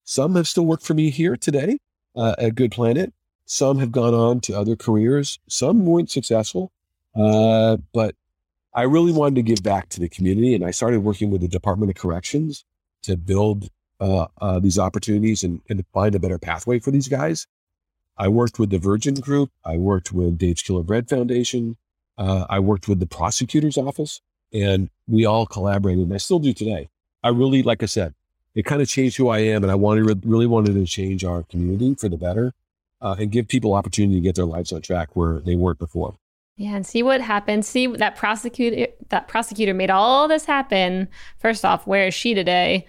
some 0.03 0.35
have 0.35 0.49
still 0.49 0.67
worked 0.67 0.85
for 0.85 0.95
me 0.95 1.11
here 1.11 1.37
today 1.37 1.79
uh, 2.17 2.35
at 2.39 2.55
Good 2.55 2.73
Planet. 2.73 3.13
Some 3.47 3.79
have 3.79 3.93
gone 3.93 4.15
on 4.15 4.41
to 4.41 4.59
other 4.59 4.77
careers. 4.77 5.39
Some 5.49 5.85
weren't 5.87 6.11
successful, 6.11 6.73
uh, 7.15 7.77
but 7.93 8.15
I 8.75 8.83
really 8.83 9.13
wanted 9.13 9.37
to 9.37 9.43
give 9.43 9.63
back 9.63 9.89
to 9.91 10.01
the 10.01 10.09
community, 10.09 10.55
and 10.55 10.65
I 10.65 10.71
started 10.71 11.01
working 11.01 11.31
with 11.31 11.41
the 11.41 11.49
Department 11.49 11.91
of 11.91 11.97
Corrections 11.97 12.65
to 13.03 13.17
build 13.17 13.69
uh, 14.01 14.27
uh, 14.41 14.59
these 14.59 14.79
opportunities 14.79 15.45
and, 15.45 15.61
and 15.69 15.85
find 15.93 16.15
a 16.15 16.19
better 16.19 16.39
pathway 16.39 16.81
for 16.81 16.91
these 16.91 17.09
guys. 17.09 17.47
I 18.17 18.29
worked 18.29 18.59
with 18.59 18.71
the 18.71 18.79
Virgin 18.79 19.15
Group. 19.15 19.51
I 19.65 19.77
worked 19.77 20.13
with 20.13 20.39
Dave's 20.39 20.63
Killer 20.63 20.83
Bread 20.83 21.09
Foundation. 21.09 21.77
Uh, 22.17 22.47
I 22.49 22.61
worked 22.61 22.89
with 22.89 23.01
the 23.01 23.07
prosecutor's 23.07 23.77
office, 23.77 24.21
and 24.53 24.89
we 25.07 25.25
all 25.25 25.47
collaborated. 25.47 26.05
And 26.05 26.15
I 26.15 26.19
still 26.19 26.39
do 26.39 26.53
today. 26.53 26.89
I 27.23 27.29
really, 27.29 27.63
like 27.63 27.83
I 27.83 27.87
said, 27.87 28.15
it 28.55 28.65
kind 28.65 28.81
of 28.81 28.89
changed 28.89 29.17
who 29.17 29.29
I 29.29 29.39
am, 29.39 29.63
and 29.63 29.71
I 29.71 29.75
wanted 29.75 30.25
really 30.25 30.47
wanted 30.47 30.75
to 30.75 30.87
change 30.87 31.25
our 31.25 31.43
community 31.45 31.95
for 31.95 32.09
the 32.09 32.17
better, 32.17 32.53
uh, 33.05 33.15
and 33.19 33.31
give 33.31 33.47
people 33.47 33.75
opportunity 33.75 34.15
to 34.17 34.21
get 34.21 34.35
their 34.35 34.47
lives 34.47 34.73
on 34.73 34.81
track 34.81 35.15
where 35.15 35.41
they 35.41 35.55
weren't 35.55 35.79
before. 35.79 36.17
Yeah, 36.57 36.75
and 36.75 36.87
see 36.87 37.03
what 37.03 37.21
happened. 37.21 37.67
See 37.67 37.87
that 37.87 38.17
prosecutor 38.17 38.91
that 39.11 39.29
prosecutor 39.29 39.75
made 39.75 39.91
all 39.91 40.27
this 40.27 40.45
happen. 40.45 41.09
First 41.39 41.65
off, 41.65 41.87
where 41.87 42.07
is 42.07 42.15
she 42.15 42.33
today? 42.33 42.87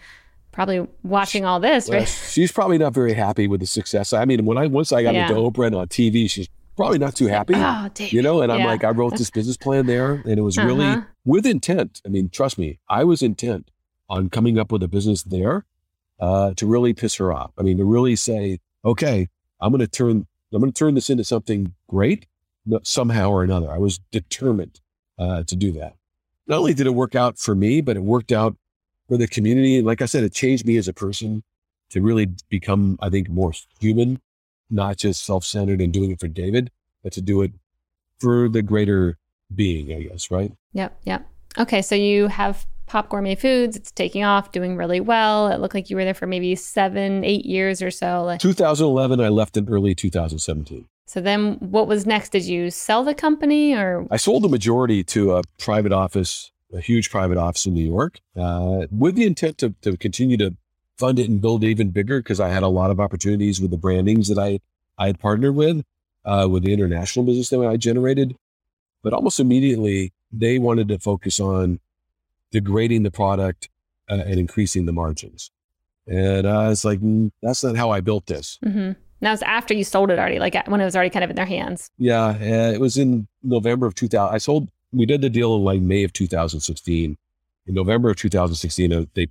Probably 0.52 0.88
watching 1.04 1.44
all 1.44 1.60
this, 1.60 1.90
right? 1.90 1.98
Well, 1.98 2.06
she's 2.30 2.52
probably 2.52 2.78
not 2.78 2.94
very 2.94 3.14
happy 3.14 3.48
with 3.48 3.60
the 3.60 3.66
success. 3.66 4.14
I 4.14 4.24
mean, 4.24 4.46
when 4.46 4.58
I 4.58 4.68
once 4.68 4.94
I 4.94 5.04
got 5.04 5.14
yeah. 5.16 5.28
into 5.28 5.42
Oprah 5.42 5.68
and 5.68 5.76
on 5.76 5.88
TV, 5.88 6.30
she's 6.30 6.48
probably 6.78 7.00
not 7.00 7.16
too 7.16 7.28
happy. 7.28 7.56
Oh, 7.58 7.90
you 7.98 8.22
know, 8.22 8.42
and 8.42 8.52
I'm 8.52 8.66
like, 8.66 8.84
I 8.84 8.92
wrote 8.92 9.18
this 9.18 9.32
business 9.32 9.58
plan 9.58 9.86
there, 9.88 10.22
and 10.26 10.38
it 10.38 10.44
was 10.44 10.58
uh-huh. 10.58 10.68
really 10.68 11.04
with 11.26 11.46
intent. 11.46 12.02
I 12.06 12.10
mean, 12.10 12.30
trust 12.30 12.58
me, 12.58 12.80
I 12.88 13.04
was 13.04 13.22
intent 13.22 13.72
on 14.08 14.30
coming 14.30 14.60
up 14.60 14.72
with 14.72 14.84
a 14.84 14.88
business 14.88 15.24
there 15.24 15.66
uh, 16.20 16.54
to 16.54 16.68
really 16.68 16.94
piss 16.94 17.16
her 17.16 17.34
off. 17.34 17.52
I 17.58 17.64
mean, 17.64 17.78
to 17.80 17.86
really 17.86 18.16
say, 18.16 18.60
okay, 18.86 19.28
I'm 19.62 19.72
going 19.72 19.80
to 19.80 19.88
turn, 19.88 20.28
I'm 20.54 20.60
going 20.60 20.72
to 20.72 20.78
turn 20.78 20.96
this 20.96 21.10
into 21.10 21.24
something 21.24 21.74
great 21.90 22.28
somehow 22.84 23.30
or 23.30 23.44
another. 23.44 23.72
I 23.72 23.78
was 23.78 24.00
determined 24.12 24.80
uh, 25.20 25.44
to 25.44 25.56
do 25.56 25.72
that. 25.74 25.96
Not 26.48 26.60
only 26.60 26.74
did 26.74 26.88
it 26.88 26.92
work 26.92 27.16
out 27.16 27.38
for 27.40 27.56
me, 27.56 27.82
but 27.82 27.96
it 27.98 28.04
worked 28.04 28.32
out 28.32 28.56
for 29.08 29.18
the 29.18 29.28
community. 29.28 29.82
Like 29.82 30.02
I 30.02 30.06
said, 30.06 30.24
it 30.24 30.34
changed 30.34 30.66
me 30.66 30.78
as 30.78 30.88
a 30.88 30.94
person 30.94 31.44
to 31.92 32.02
really 32.02 32.28
become, 32.50 32.98
I 33.02 33.10
think, 33.10 33.30
more 33.30 33.54
human, 33.80 34.20
not 34.70 34.98
just 34.98 35.26
self-centered 35.26 35.82
and 35.82 35.94
doing 35.94 36.12
it 36.12 36.20
for 36.20 36.28
David, 36.28 36.72
but 37.04 37.14
to 37.14 37.22
do 37.22 37.42
it 37.42 37.52
for 38.20 38.50
the 38.50 38.62
greater 38.62 39.18
being, 39.54 39.94
I 39.94 40.04
guess, 40.04 40.32
right? 40.32 40.52
Yep. 40.74 41.00
Yep. 41.04 41.28
Okay. 41.60 41.82
So 41.82 41.96
you 41.96 42.28
have 42.28 42.66
Pop 42.86 43.10
Gourmet 43.10 43.36
Foods. 43.36 43.76
It's 43.76 43.92
taking 43.92 44.24
off, 44.24 44.52
doing 44.52 44.78
really 44.78 45.00
well. 45.00 45.48
It 45.48 45.60
looked 45.60 45.74
like 45.74 45.90
you 45.90 45.96
were 45.96 46.04
there 46.04 46.14
for 46.14 46.28
maybe 46.28 46.56
seven, 46.56 47.24
eight 47.24 47.46
years 47.46 47.82
or 47.82 47.92
so. 47.92 48.38
2011, 48.40 49.20
I 49.20 49.30
left 49.30 49.58
in 49.58 49.68
early 49.70 49.96
2017. 49.96 50.88
So 51.08 51.22
then 51.22 51.54
what 51.60 51.88
was 51.88 52.06
next? 52.06 52.30
Did 52.30 52.46
you 52.46 52.72
sell 52.72 53.04
the 53.04 53.14
company 53.14 53.74
or? 53.74 54.08
I 54.10 54.18
sold 54.18 54.44
the 54.44 54.50
majority 54.50 55.04
to 55.06 55.36
a 55.36 55.44
private 55.60 55.92
office, 55.92 56.52
a 56.74 56.82
huge 56.82 57.10
private 57.10 57.38
office 57.38 57.66
in 57.66 57.74
New 57.74 57.86
York, 57.86 58.20
uh, 58.36 58.88
with 58.92 59.16
the 59.16 59.26
intent 59.26 59.58
to, 59.60 59.76
to 59.82 59.98
continue 59.98 60.38
to 60.38 60.56
fund 60.98 61.20
it 61.20 61.30
and 61.30 61.42
build 61.42 61.64
it 61.64 61.68
even 61.68 61.92
bigger 61.92 62.20
because 62.20 62.40
I 62.40 62.50
had 62.50 62.64
a 62.64 62.68
lot 62.68 62.90
of 62.90 63.00
opportunities 63.00 63.62
with 63.62 63.72
the 63.72 63.78
brandings 63.78 64.30
that 64.30 64.40
I, 64.40 64.60
I 64.98 65.08
had 65.08 65.20
partnered 65.20 65.56
with, 65.56 65.84
uh, 66.24 66.48
with 66.50 66.64
the 66.64 66.74
international 66.74 67.26
business 67.26 67.50
that 67.50 67.62
I 67.62 67.78
generated. 67.78 68.36
But 69.04 69.14
almost 69.14 69.40
immediately, 69.40 70.14
they 70.32 70.58
wanted 70.58 70.88
to 70.88 70.98
focus 70.98 71.40
on 71.40 71.80
degrading 72.52 73.04
the 73.04 73.12
product 73.12 73.70
uh, 74.10 74.24
and 74.26 74.40
increasing 74.40 74.86
the 74.86 74.94
margins. 74.94 75.52
And 76.08 76.48
I 76.48 76.70
was 76.70 76.86
like, 76.86 77.00
mm, 77.00 77.32
that's 77.42 77.64
not 77.64 77.76
how 77.76 77.90
I 77.90 78.02
built 78.02 78.28
this. 78.28 78.60
Mm-hmm. 78.64 78.92
That 79.22 79.32
was 79.32 79.42
after 79.42 79.74
you 79.74 79.84
sold 79.84 80.12
it 80.12 80.20
already, 80.20 80.40
like 80.40 80.56
when 80.68 80.82
it 80.82 80.86
was 80.86 80.96
already 80.96 81.10
kind 81.10 81.24
of 81.24 81.30
in 81.30 81.36
their 81.36 81.46
hands. 81.46 81.90
Yeah, 81.98 82.28
uh, 82.28 82.72
it 82.74 82.80
was 82.80 82.98
in 82.98 83.28
November 83.42 83.88
of 83.88 83.96
2000. 83.96 84.34
I 84.34 84.38
sold, 84.38 84.70
we 84.92 85.06
did 85.06 85.22
the 85.22 85.30
deal 85.30 85.56
in 85.56 85.64
like 85.64 85.82
May 85.82 86.04
of 86.04 86.14
2016. 86.14 87.18
In 87.68 87.74
November 87.74 88.12
of 88.12 88.18
2016, 88.18 88.94
uh, 88.94 89.06
they 89.16 89.28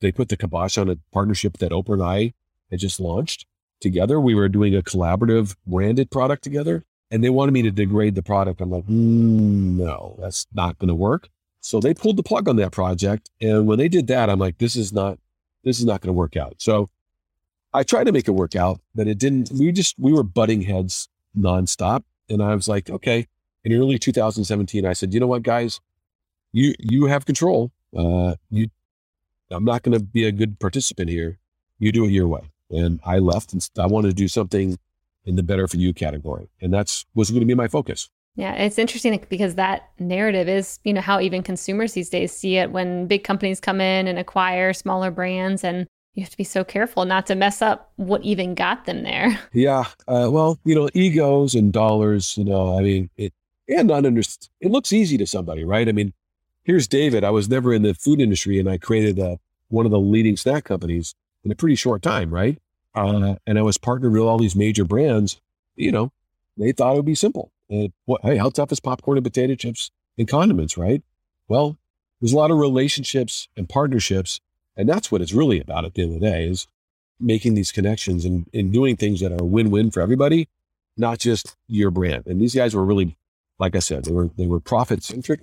they 0.00 0.12
put 0.12 0.28
the 0.28 0.36
kibosh 0.36 0.78
on 0.78 0.88
a 0.88 0.96
partnership 1.12 1.56
that 1.58 1.72
Oprah 1.72 1.94
and 1.94 2.02
I 2.02 2.34
had 2.70 2.80
just 2.80 3.00
launched 3.00 3.46
together. 3.80 4.20
We 4.20 4.34
were 4.34 4.48
doing 4.48 4.74
a 4.74 4.82
collaborative 4.82 5.56
branded 5.66 6.10
product 6.10 6.44
together, 6.44 6.84
and 7.10 7.24
they 7.24 7.30
wanted 7.30 7.52
me 7.52 7.62
to 7.62 7.70
degrade 7.70 8.14
the 8.14 8.22
product. 8.22 8.60
I'm 8.60 8.70
like, 8.70 8.84
mm, 8.84 9.76
no, 9.76 10.16
that's 10.20 10.46
not 10.52 10.78
going 10.78 10.88
to 10.88 10.94
work. 10.94 11.28
So 11.60 11.80
they 11.80 11.94
pulled 11.94 12.16
the 12.16 12.22
plug 12.22 12.48
on 12.48 12.56
that 12.56 12.72
project. 12.72 13.30
And 13.40 13.66
when 13.66 13.78
they 13.78 13.88
did 13.88 14.06
that, 14.08 14.30
I'm 14.30 14.38
like, 14.38 14.58
this 14.58 14.76
is 14.76 14.92
not, 14.92 15.18
this 15.64 15.78
is 15.78 15.84
not 15.84 16.00
going 16.00 16.08
to 16.08 16.12
work 16.12 16.36
out. 16.36 16.56
So 16.58 16.88
I 17.74 17.82
tried 17.82 18.04
to 18.04 18.12
make 18.12 18.28
it 18.28 18.32
work 18.32 18.56
out, 18.56 18.80
but 18.94 19.06
it 19.06 19.18
didn't. 19.18 19.50
We 19.52 19.72
just, 19.72 19.98
we 19.98 20.12
were 20.12 20.22
butting 20.22 20.62
heads 20.62 21.08
nonstop. 21.36 22.04
And 22.28 22.42
I 22.42 22.54
was 22.54 22.68
like, 22.68 22.90
okay. 22.90 23.26
In 23.64 23.72
early 23.72 23.98
2017, 23.98 24.86
I 24.86 24.92
said, 24.92 25.12
you 25.12 25.20
know 25.20 25.26
what, 25.26 25.42
guys, 25.42 25.80
you, 26.52 26.74
you 26.78 27.06
have 27.06 27.26
control. 27.26 27.72
Uh, 27.96 28.36
you, 28.50 28.68
I'm 29.50 29.64
not 29.64 29.82
going 29.82 29.98
to 29.98 30.04
be 30.04 30.24
a 30.24 30.32
good 30.32 30.58
participant 30.58 31.10
here. 31.10 31.38
You 31.78 31.92
do 31.92 32.04
it 32.04 32.10
your 32.10 32.28
way. 32.28 32.50
And 32.70 33.00
I 33.04 33.18
left 33.18 33.52
and 33.52 33.68
I 33.78 33.86
wanted 33.86 34.08
to 34.08 34.14
do 34.14 34.28
something 34.28 34.78
in 35.24 35.36
the 35.36 35.42
better 35.42 35.66
for 35.66 35.76
you 35.76 35.92
category. 35.92 36.48
And 36.60 36.72
that's 36.72 37.04
was 37.14 37.30
going 37.30 37.40
to 37.40 37.46
be 37.46 37.54
my 37.54 37.68
focus. 37.68 38.08
Yeah, 38.38 38.52
it's 38.52 38.78
interesting 38.78 39.20
because 39.28 39.56
that 39.56 39.90
narrative 39.98 40.48
is, 40.48 40.78
you 40.84 40.92
know, 40.92 41.00
how 41.00 41.18
even 41.18 41.42
consumers 41.42 41.94
these 41.94 42.08
days 42.08 42.30
see 42.30 42.56
it 42.56 42.70
when 42.70 43.08
big 43.08 43.24
companies 43.24 43.58
come 43.58 43.80
in 43.80 44.06
and 44.06 44.16
acquire 44.16 44.72
smaller 44.72 45.10
brands 45.10 45.64
and 45.64 45.88
you 46.14 46.22
have 46.22 46.30
to 46.30 46.36
be 46.36 46.44
so 46.44 46.62
careful 46.62 47.04
not 47.04 47.26
to 47.26 47.34
mess 47.34 47.60
up 47.60 47.90
what 47.96 48.22
even 48.22 48.54
got 48.54 48.84
them 48.84 49.02
there. 49.02 49.36
Yeah. 49.52 49.86
Uh, 50.06 50.28
well, 50.30 50.60
you 50.64 50.76
know, 50.76 50.88
egos 50.94 51.56
and 51.56 51.72
dollars, 51.72 52.38
you 52.38 52.44
know, 52.44 52.78
I 52.78 52.82
mean, 52.82 53.10
it, 53.16 53.32
and 53.68 53.88
not 53.88 54.06
understand, 54.06 54.50
it 54.60 54.70
looks 54.70 54.92
easy 54.92 55.18
to 55.18 55.26
somebody, 55.26 55.64
right? 55.64 55.88
I 55.88 55.92
mean, 55.92 56.12
here's 56.62 56.86
David. 56.86 57.24
I 57.24 57.30
was 57.30 57.48
never 57.48 57.74
in 57.74 57.82
the 57.82 57.92
food 57.92 58.20
industry 58.20 58.60
and 58.60 58.70
I 58.70 58.78
created 58.78 59.18
a, 59.18 59.40
one 59.66 59.84
of 59.84 59.90
the 59.90 59.98
leading 59.98 60.36
snack 60.36 60.62
companies 60.62 61.16
in 61.42 61.50
a 61.50 61.56
pretty 61.56 61.74
short 61.74 62.02
time, 62.02 62.32
right? 62.32 62.56
Uh, 62.94 63.34
and 63.48 63.58
I 63.58 63.62
was 63.62 63.78
partnered 63.78 64.12
with 64.12 64.22
all 64.22 64.38
these 64.38 64.54
major 64.54 64.84
brands. 64.84 65.40
You 65.74 65.90
know, 65.90 66.12
they 66.56 66.70
thought 66.70 66.92
it 66.92 66.96
would 66.98 67.04
be 67.04 67.16
simple. 67.16 67.50
And 67.70 67.92
what, 68.06 68.22
hey, 68.22 68.36
how 68.36 68.50
tough 68.50 68.72
is 68.72 68.80
popcorn 68.80 69.18
and 69.18 69.24
potato 69.24 69.54
chips 69.54 69.90
and 70.16 70.26
condiments, 70.26 70.76
right? 70.76 71.02
Well, 71.48 71.76
there's 72.20 72.32
a 72.32 72.36
lot 72.36 72.50
of 72.50 72.58
relationships 72.58 73.48
and 73.56 73.68
partnerships. 73.68 74.40
And 74.76 74.88
that's 74.88 75.10
what 75.10 75.20
it's 75.20 75.32
really 75.32 75.60
about 75.60 75.84
at 75.84 75.94
the 75.94 76.02
end 76.02 76.14
of 76.14 76.20
the 76.20 76.26
day 76.26 76.46
is 76.46 76.66
making 77.20 77.54
these 77.54 77.72
connections 77.72 78.24
and, 78.24 78.48
and 78.54 78.72
doing 78.72 78.96
things 78.96 79.20
that 79.20 79.32
are 79.32 79.44
win-win 79.44 79.90
for 79.90 80.00
everybody, 80.00 80.48
not 80.96 81.18
just 81.18 81.56
your 81.66 81.90
brand. 81.90 82.26
And 82.26 82.40
these 82.40 82.54
guys 82.54 82.74
were 82.74 82.84
really, 82.84 83.16
like 83.58 83.74
I 83.74 83.80
said, 83.80 84.04
they 84.04 84.12
were, 84.12 84.30
they 84.36 84.46
were 84.46 84.60
profit 84.60 85.02
centric. 85.02 85.40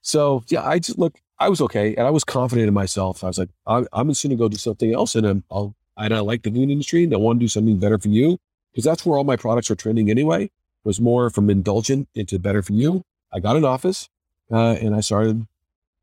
So 0.00 0.42
yeah, 0.48 0.66
I 0.66 0.78
just 0.78 0.98
look, 0.98 1.20
I 1.38 1.48
was 1.48 1.60
okay. 1.60 1.94
And 1.94 2.06
I 2.06 2.10
was 2.10 2.24
confident 2.24 2.66
in 2.66 2.74
myself. 2.74 3.22
I 3.22 3.28
was 3.28 3.38
like, 3.38 3.50
I'm, 3.66 3.86
I'm 3.92 4.08
just 4.08 4.22
going 4.22 4.30
to 4.30 4.36
go 4.36 4.48
do 4.48 4.56
something 4.56 4.92
else. 4.92 5.14
And 5.14 5.26
I'm, 5.26 5.44
I'll, 5.50 5.74
I 5.96 6.08
don't 6.08 6.26
like 6.26 6.42
the 6.42 6.50
food 6.50 6.70
industry 6.70 7.04
and 7.04 7.12
I 7.12 7.18
want 7.18 7.38
to 7.38 7.44
do 7.44 7.48
something 7.48 7.78
better 7.78 7.98
for 7.98 8.08
you 8.08 8.38
because 8.72 8.84
that's 8.84 9.04
where 9.04 9.18
all 9.18 9.24
my 9.24 9.36
products 9.36 9.70
are 9.70 9.74
trending 9.74 10.10
anyway 10.10 10.50
was 10.88 11.00
more 11.02 11.28
from 11.28 11.50
indulgent 11.50 12.08
into 12.14 12.38
better 12.38 12.62
for 12.62 12.72
you. 12.72 13.02
I 13.30 13.40
got 13.40 13.56
an 13.56 13.64
office 13.66 14.08
uh, 14.50 14.72
and 14.80 14.94
I 14.94 15.00
started 15.00 15.46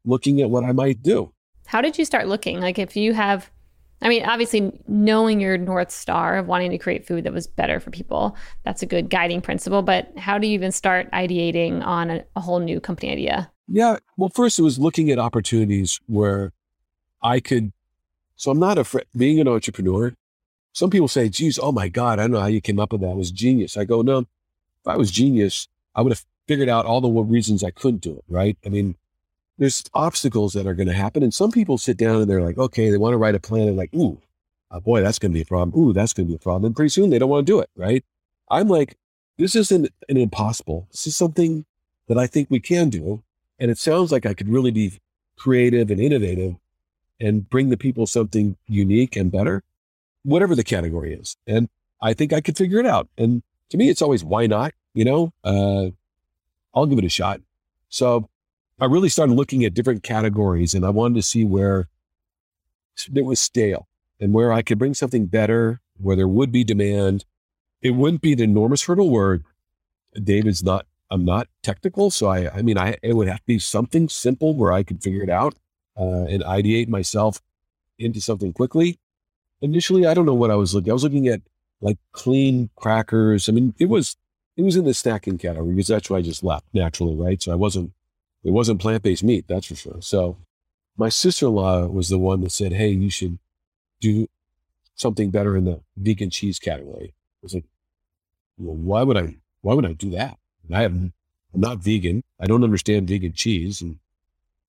looking 0.05 0.41
at 0.41 0.49
what 0.51 0.63
I 0.63 0.73
might 0.73 1.01
do. 1.01 1.33
How 1.65 1.81
did 1.81 1.97
you 1.97 2.05
start 2.05 2.27
looking? 2.27 2.59
Like, 2.59 2.77
if 2.77 2.95
you 2.95 3.15
have, 3.15 3.49
I 4.03 4.09
mean, 4.09 4.23
obviously, 4.25 4.71
knowing 4.87 5.41
your 5.41 5.57
North 5.57 5.89
Star 5.89 6.37
of 6.37 6.45
wanting 6.45 6.69
to 6.69 6.77
create 6.77 7.07
food 7.07 7.23
that 7.23 7.33
was 7.33 7.47
better 7.47 7.79
for 7.79 7.89
people, 7.89 8.37
that's 8.63 8.83
a 8.83 8.85
good 8.85 9.09
guiding 9.09 9.41
principle. 9.41 9.81
But 9.81 10.15
how 10.19 10.37
do 10.37 10.45
you 10.45 10.53
even 10.53 10.71
start 10.71 11.09
ideating 11.11 11.83
on 11.83 12.11
a, 12.11 12.23
a 12.35 12.39
whole 12.39 12.59
new 12.59 12.79
company 12.79 13.11
idea? 13.11 13.51
Yeah. 13.67 13.97
Well, 14.17 14.29
first, 14.29 14.59
it 14.59 14.61
was 14.61 14.77
looking 14.77 15.09
at 15.09 15.17
opportunities 15.17 15.99
where 16.05 16.53
I 17.23 17.39
could. 17.39 17.73
So 18.35 18.51
I'm 18.51 18.59
not 18.59 18.77
afraid, 18.77 19.05
being 19.17 19.39
an 19.39 19.47
entrepreneur, 19.47 20.13
some 20.73 20.91
people 20.91 21.07
say, 21.07 21.27
geez, 21.29 21.57
oh 21.57 21.71
my 21.71 21.87
God, 21.87 22.19
I 22.19 22.23
don't 22.23 22.33
know 22.33 22.41
how 22.41 22.45
you 22.45 22.61
came 22.61 22.79
up 22.79 22.91
with 22.91 23.01
that. 23.01 23.09
It 23.09 23.17
was 23.17 23.31
genius. 23.31 23.77
I 23.77 23.85
go, 23.85 24.03
no, 24.03 24.25
if 24.85 24.93
I 24.93 24.97
was 24.97 25.11
genius, 25.11 25.67
I 25.95 26.01
would 26.01 26.11
have 26.11 26.23
figured 26.47 26.69
out 26.69 26.85
all 26.85 27.01
the 27.01 27.09
reasons 27.09 27.63
I 27.63 27.71
couldn't 27.71 28.01
do 28.01 28.17
it, 28.17 28.23
right? 28.27 28.57
I 28.65 28.69
mean, 28.69 28.95
there's 29.57 29.83
obstacles 29.93 30.53
that 30.53 30.67
are 30.67 30.75
going 30.75 30.87
to 30.87 30.93
happen. 30.93 31.23
And 31.23 31.33
some 31.33 31.51
people 31.51 31.77
sit 31.77 31.97
down 31.97 32.21
and 32.21 32.29
they're 32.29 32.41
like, 32.41 32.57
okay, 32.57 32.89
they 32.89 32.97
want 32.97 33.13
to 33.13 33.17
write 33.17 33.35
a 33.35 33.39
plan. 33.39 33.67
And 33.67 33.77
like, 33.77 33.93
ooh, 33.95 34.21
oh 34.69 34.79
boy, 34.79 35.01
that's 35.01 35.17
going 35.17 35.31
to 35.31 35.35
be 35.35 35.41
a 35.41 35.45
problem. 35.45 35.77
Ooh, 35.79 35.93
that's 35.93 36.13
going 36.13 36.27
to 36.27 36.31
be 36.31 36.35
a 36.35 36.39
problem. 36.39 36.65
And 36.65 36.75
pretty 36.75 36.89
soon 36.89 37.09
they 37.09 37.17
don't 37.17 37.29
want 37.29 37.47
to 37.47 37.51
do 37.51 37.59
it, 37.59 37.69
right? 37.75 38.03
I'm 38.51 38.67
like, 38.67 38.95
this 39.37 39.55
isn't 39.55 39.89
an 40.07 40.17
impossible. 40.17 40.87
This 40.91 41.07
is 41.07 41.15
something 41.15 41.65
that 42.07 42.17
I 42.17 42.27
think 42.27 42.51
we 42.51 42.59
can 42.59 42.89
do. 42.89 43.23
And 43.57 43.71
it 43.71 43.77
sounds 43.77 44.11
like 44.11 44.25
I 44.25 44.33
could 44.33 44.49
really 44.49 44.71
be 44.71 44.99
creative 45.37 45.89
and 45.89 45.99
innovative 45.99 46.55
and 47.19 47.49
bring 47.49 47.69
the 47.69 47.77
people 47.77 48.05
something 48.05 48.57
unique 48.67 49.15
and 49.15 49.31
better, 49.31 49.63
whatever 50.23 50.53
the 50.53 50.63
category 50.63 51.13
is. 51.13 51.37
And 51.47 51.69
I 52.01 52.13
think 52.13 52.33
I 52.33 52.41
could 52.41 52.57
figure 52.57 52.79
it 52.79 52.85
out. 52.85 53.07
And 53.17 53.41
to 53.69 53.77
me, 53.77 53.89
it's 53.89 54.01
always 54.01 54.23
why 54.23 54.47
not? 54.47 54.73
You 54.93 55.05
know, 55.05 55.33
uh, 55.43 55.87
I'll 56.73 56.85
give 56.85 56.99
it 56.99 57.05
a 57.05 57.09
shot. 57.09 57.41
So 57.89 58.29
I 58.79 58.85
really 58.85 59.09
started 59.09 59.33
looking 59.33 59.63
at 59.63 59.73
different 59.73 60.03
categories 60.03 60.73
and 60.73 60.85
I 60.85 60.89
wanted 60.89 61.15
to 61.15 61.21
see 61.21 61.45
where 61.45 61.87
it 63.13 63.25
was 63.25 63.39
stale 63.39 63.87
and 64.19 64.33
where 64.33 64.51
I 64.51 64.61
could 64.61 64.79
bring 64.79 64.93
something 64.93 65.25
better, 65.25 65.81
where 65.97 66.15
there 66.15 66.27
would 66.27 66.51
be 66.51 66.63
demand. 66.63 67.25
It 67.81 67.91
wouldn't 67.91 68.21
be 68.21 68.33
an 68.33 68.41
enormous 68.41 68.83
hurdle 68.83 69.09
where 69.09 69.41
David's 70.21 70.63
not 70.63 70.85
I'm 71.11 71.23
not 71.23 71.47
technical. 71.61 72.09
So 72.09 72.27
I, 72.27 72.49
I 72.51 72.61
mean, 72.61 72.77
I, 72.77 72.97
it 73.03 73.13
would 73.13 73.27
have 73.27 73.39
to 73.39 73.45
be 73.45 73.59
something 73.59 74.09
simple 74.09 74.55
where 74.55 74.71
I 74.71 74.83
could 74.83 75.03
figure 75.03 75.23
it 75.23 75.29
out 75.29 75.55
uh, 75.97 76.25
and 76.25 76.43
ideate 76.43 76.87
myself 76.87 77.41
into 77.99 78.19
something 78.19 78.53
quickly. 78.53 78.99
Initially, 79.61 80.05
I 80.05 80.13
don't 80.13 80.25
know 80.25 80.33
what 80.33 80.51
I 80.51 80.55
was 80.55 80.73
looking. 80.73 80.89
I 80.89 80.93
was 80.93 81.03
looking 81.03 81.27
at 81.27 81.41
like 81.81 81.97
clean 82.11 82.69
crackers. 82.75 83.49
I 83.49 83.51
mean, 83.51 83.73
it 83.79 83.85
was 83.87 84.17
it 84.57 84.63
was 84.63 84.75
in 84.75 84.85
the 84.85 84.91
snacking 84.91 85.39
category 85.39 85.73
because 85.75 85.87
that's 85.87 86.09
why 86.09 86.17
I 86.17 86.21
just 86.21 86.43
left 86.43 86.65
naturally, 86.73 87.15
right? 87.15 87.41
So 87.41 87.51
I 87.51 87.55
wasn't 87.55 87.91
it 88.43 88.51
wasn't 88.51 88.81
plant 88.81 89.03
based 89.03 89.23
meat, 89.23 89.45
that's 89.47 89.67
for 89.67 89.75
sure. 89.75 90.01
So 90.01 90.37
my 90.97 91.09
sister 91.09 91.47
in 91.47 91.53
law 91.53 91.87
was 91.87 92.09
the 92.09 92.19
one 92.19 92.41
that 92.41 92.51
said, 92.51 92.73
"Hey, 92.73 92.89
you 92.89 93.09
should 93.09 93.39
do 94.01 94.27
something 94.95 95.31
better 95.31 95.57
in 95.57 95.65
the 95.65 95.81
vegan 95.97 96.29
cheese 96.29 96.59
category." 96.59 97.13
I 97.15 97.39
was 97.43 97.53
like, 97.53 97.65
"Well, 98.57 98.75
why 98.75 99.03
would 99.03 99.17
I? 99.17 99.37
Why 99.61 99.73
would 99.73 99.85
I 99.85 99.93
do 99.93 100.11
that? 100.11 100.37
I 100.73 100.81
have, 100.83 100.93
I'm 100.93 101.13
not 101.53 101.79
vegan. 101.79 102.23
I 102.39 102.45
don't 102.45 102.63
understand 102.63 103.07
vegan 103.07 103.33
cheese, 103.33 103.81
and 103.81 103.99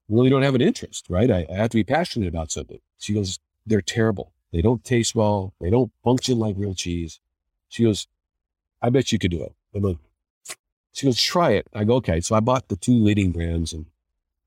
really 0.08 0.30
don't 0.30 0.42
have 0.42 0.54
an 0.54 0.62
interest, 0.62 1.06
right? 1.10 1.30
I, 1.30 1.46
I 1.50 1.54
have 1.56 1.70
to 1.70 1.76
be 1.76 1.84
passionate 1.84 2.28
about 2.28 2.50
something." 2.50 2.80
She 2.98 3.14
goes, 3.14 3.38
"They're 3.66 3.82
terrible. 3.82 4.32
They 4.56 4.62
don't 4.62 4.82
taste 4.82 5.14
well. 5.14 5.52
They 5.60 5.68
don't 5.68 5.92
function 6.02 6.38
like 6.38 6.56
real 6.58 6.74
cheese." 6.74 7.20
She 7.68 7.84
goes, 7.84 8.08
"I 8.80 8.88
bet 8.88 9.12
you 9.12 9.18
could 9.18 9.30
do 9.30 9.42
it." 9.42 9.54
I'm 9.74 9.82
like, 9.82 9.98
she 10.96 11.04
goes, 11.04 11.20
try 11.20 11.50
it. 11.50 11.68
I 11.74 11.84
go, 11.84 11.96
okay. 11.96 12.20
So 12.22 12.34
I 12.34 12.40
bought 12.40 12.68
the 12.68 12.76
two 12.76 12.94
leading 12.94 13.30
brands 13.30 13.74
and 13.74 13.84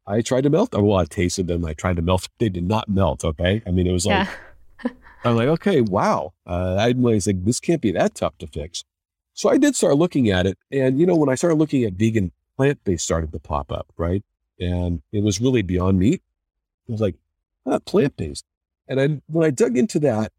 I 0.07 0.22
tried 0.22 0.41
to 0.43 0.49
melt 0.49 0.72
them. 0.72 0.84
Well, 0.88 0.97
I 0.97 1.05
tasted 1.05 1.45
them. 1.45 1.64
I 1.64 1.74
tried 1.74 1.97
to 1.97 2.01
melt. 2.01 2.28
They 2.39 2.49
did 2.49 2.68
not 2.68 2.89
melt. 2.89 3.24
Okay. 3.24 3.62
I 3.68 3.72
mean, 3.72 3.86
it 3.86 3.91
was 3.91 4.07
like, 4.07 4.28
yeah. 4.84 4.91
I'm 5.24 5.36
like, 5.36 5.47
okay, 5.47 5.82
wow. 5.82 6.34
Uh, 6.47 6.76
I 6.80 6.93
was 6.93 7.28
like, 7.28 7.45
this 7.45 7.60
can't 7.60 7.82
be 7.82 7.91
that 7.91 8.16
tough 8.16 8.36
to 8.39 8.47
fix. 8.47 8.84
So 9.34 9.49
I 9.49 9.60
did 9.60 9.76
start 9.76 9.97
looking 9.97 10.32
at 10.32 10.47
it. 10.47 10.57
And, 10.72 10.99
you 10.99 11.05
know, 11.05 11.16
when 11.16 11.30
I 11.30 11.36
started 11.36 11.60
looking 11.60 11.84
at 11.84 11.93
vegan 11.93 12.32
plant 12.57 12.84
based 12.84 13.05
started 13.05 13.32
to 13.32 13.39
pop 13.39 13.72
up, 13.72 13.93
right? 13.95 14.24
And 14.60 15.03
it 15.12 15.24
was 15.24 15.39
really 15.39 15.62
beyond 15.62 15.99
meat. 15.99 16.24
It 16.88 16.91
was 16.91 17.01
like, 17.01 17.16
ah, 17.68 17.78
plant 17.78 18.18
based. 18.18 18.43
And 18.90 19.00
I, 19.00 19.22
when 19.28 19.46
I 19.46 19.52
dug 19.52 19.78
into 19.78 20.00
that, 20.00 20.34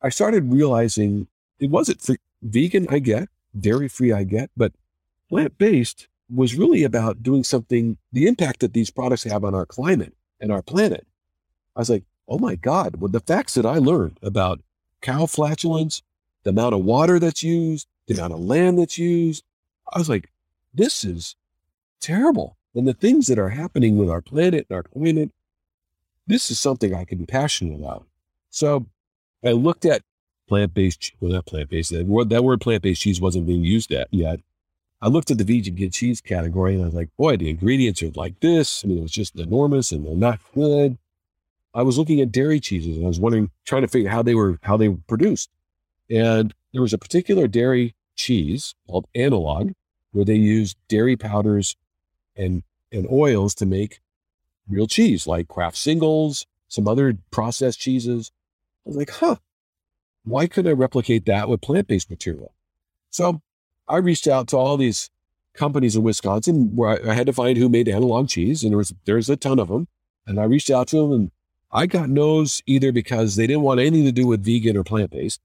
I 0.00 0.08
started 0.08 0.52
realizing 0.52 1.26
it 1.58 1.70
wasn't 1.70 2.08
vegan, 2.40 2.86
I 2.88 3.00
get, 3.00 3.28
dairy 3.58 3.88
free, 3.88 4.12
I 4.12 4.24
get, 4.24 4.50
but 4.56 4.72
plant 5.28 5.58
based 5.58 6.08
was 6.32 6.54
really 6.54 6.84
about 6.84 7.22
doing 7.22 7.42
something, 7.42 7.98
the 8.12 8.26
impact 8.26 8.60
that 8.60 8.72
these 8.72 8.90
products 8.90 9.24
have 9.24 9.44
on 9.44 9.54
our 9.54 9.66
climate 9.66 10.14
and 10.40 10.52
our 10.52 10.62
planet. 10.62 11.06
I 11.74 11.80
was 11.80 11.90
like, 11.90 12.04
oh 12.28 12.38
my 12.38 12.54
God, 12.54 12.96
well, 12.96 13.10
the 13.10 13.20
facts 13.20 13.54
that 13.54 13.66
I 13.66 13.78
learned 13.78 14.18
about 14.22 14.60
cow 15.00 15.26
flatulence, 15.26 16.02
the 16.44 16.50
amount 16.50 16.74
of 16.74 16.84
water 16.84 17.18
that's 17.18 17.42
used, 17.42 17.88
the 18.06 18.14
amount 18.14 18.34
of 18.34 18.40
land 18.40 18.78
that's 18.78 18.98
used, 18.98 19.44
I 19.92 19.98
was 19.98 20.08
like, 20.08 20.30
this 20.72 21.04
is 21.04 21.34
terrible. 22.00 22.56
And 22.74 22.86
the 22.86 22.94
things 22.94 23.26
that 23.26 23.38
are 23.38 23.48
happening 23.48 23.96
with 23.96 24.10
our 24.10 24.20
planet 24.20 24.66
and 24.68 24.76
our 24.76 24.82
climate, 24.82 25.32
this 26.28 26.50
is 26.50 26.60
something 26.60 26.94
I 26.94 27.04
can 27.04 27.18
be 27.18 27.26
passionate 27.26 27.74
about. 27.74 28.06
So 28.50 28.86
I 29.44 29.52
looked 29.52 29.84
at 29.84 30.02
plant-based, 30.48 31.12
well, 31.20 31.32
not 31.32 31.46
plant-based, 31.46 31.90
that 31.90 32.06
word, 32.06 32.30
that 32.30 32.44
word 32.44 32.60
plant-based 32.60 33.00
cheese 33.00 33.20
wasn't 33.20 33.46
being 33.46 33.64
used 33.64 33.90
yet. 33.90 34.40
I 35.00 35.08
looked 35.08 35.30
at 35.30 35.38
the 35.38 35.44
vegan 35.44 35.90
cheese 35.90 36.20
category 36.20 36.74
and 36.74 36.82
I 36.82 36.86
was 36.86 36.94
like, 36.94 37.10
boy, 37.16 37.36
the 37.36 37.50
ingredients 37.50 38.02
are 38.02 38.10
like 38.10 38.40
this. 38.40 38.84
I 38.84 38.88
mean, 38.88 38.98
it 38.98 39.02
was 39.02 39.12
just 39.12 39.36
enormous 39.36 39.90
and 39.92 40.06
they're 40.06 40.14
not 40.14 40.40
good. 40.54 40.98
I 41.74 41.82
was 41.82 41.98
looking 41.98 42.20
at 42.20 42.32
dairy 42.32 42.60
cheeses 42.60 42.96
and 42.96 43.04
I 43.04 43.08
was 43.08 43.20
wondering, 43.20 43.50
trying 43.64 43.82
to 43.82 43.88
figure 43.88 44.08
out 44.08 44.14
how 44.14 44.22
they 44.22 44.34
were, 44.34 44.58
how 44.62 44.76
they 44.76 44.88
were 44.88 44.98
produced. 45.06 45.50
And 46.10 46.54
there 46.72 46.82
was 46.82 46.92
a 46.92 46.98
particular 46.98 47.46
dairy 47.46 47.94
cheese 48.16 48.74
called 48.88 49.06
analog 49.14 49.72
where 50.12 50.24
they 50.24 50.34
used 50.34 50.76
dairy 50.88 51.16
powders 51.16 51.76
and, 52.34 52.62
and 52.90 53.06
oils 53.10 53.54
to 53.56 53.66
make 53.66 54.00
real 54.68 54.86
cheese 54.86 55.26
like 55.26 55.48
Kraft 55.48 55.76
singles, 55.76 56.46
some 56.68 56.86
other 56.88 57.16
processed 57.30 57.80
cheeses. 57.80 58.30
I 58.86 58.90
was 58.90 58.96
like, 58.96 59.10
huh, 59.10 59.36
why 60.24 60.46
couldn't 60.46 60.70
I 60.70 60.74
replicate 60.74 61.26
that 61.26 61.48
with 61.48 61.60
plant-based 61.60 62.10
material? 62.10 62.54
So 63.10 63.40
I 63.88 63.96
reached 63.96 64.28
out 64.28 64.48
to 64.48 64.56
all 64.56 64.76
these 64.76 65.10
companies 65.54 65.96
in 65.96 66.02
Wisconsin 66.02 66.76
where 66.76 66.90
I, 66.90 67.10
I, 67.10 67.14
had 67.14 67.26
to 67.26 67.32
find 67.32 67.58
who 67.58 67.68
made 67.68 67.88
analog 67.88 68.28
cheese, 68.28 68.62
and 68.62 68.72
there 68.72 68.78
was 68.78 68.94
there's 69.04 69.28
a 69.28 69.36
ton 69.36 69.58
of 69.58 69.68
them. 69.68 69.88
And 70.26 70.38
I 70.38 70.44
reached 70.44 70.70
out 70.70 70.88
to 70.88 70.96
them, 70.96 71.12
and 71.12 71.30
I 71.72 71.86
got 71.86 72.08
no's 72.08 72.62
either 72.66 72.92
because 72.92 73.36
they 73.36 73.46
didn't 73.46 73.62
want 73.62 73.80
anything 73.80 74.04
to 74.04 74.12
do 74.12 74.26
with 74.26 74.44
vegan 74.44 74.76
or 74.76 74.84
plant 74.84 75.10
based, 75.10 75.40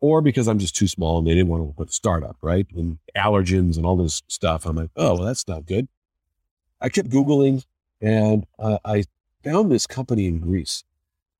or 0.00 0.22
because 0.22 0.48
I'm 0.48 0.58
just 0.58 0.74
too 0.74 0.88
small 0.88 1.18
and 1.18 1.26
they 1.26 1.34
didn't 1.34 1.48
want 1.48 1.68
to 1.68 1.74
put 1.74 1.90
a 1.90 1.92
startup, 1.92 2.36
right? 2.42 2.66
And 2.74 2.98
allergens 3.16 3.76
and 3.76 3.84
all 3.84 3.96
this 3.96 4.22
stuff. 4.28 4.66
I'm 4.66 4.76
like, 4.76 4.90
oh, 4.96 5.14
well, 5.14 5.24
that's 5.24 5.46
not 5.46 5.66
good. 5.66 5.88
I 6.80 6.88
kept 6.88 7.10
googling, 7.10 7.64
and 8.00 8.46
uh, 8.58 8.78
I 8.84 9.04
found 9.44 9.70
this 9.70 9.86
company 9.86 10.26
in 10.26 10.40
Greece, 10.40 10.84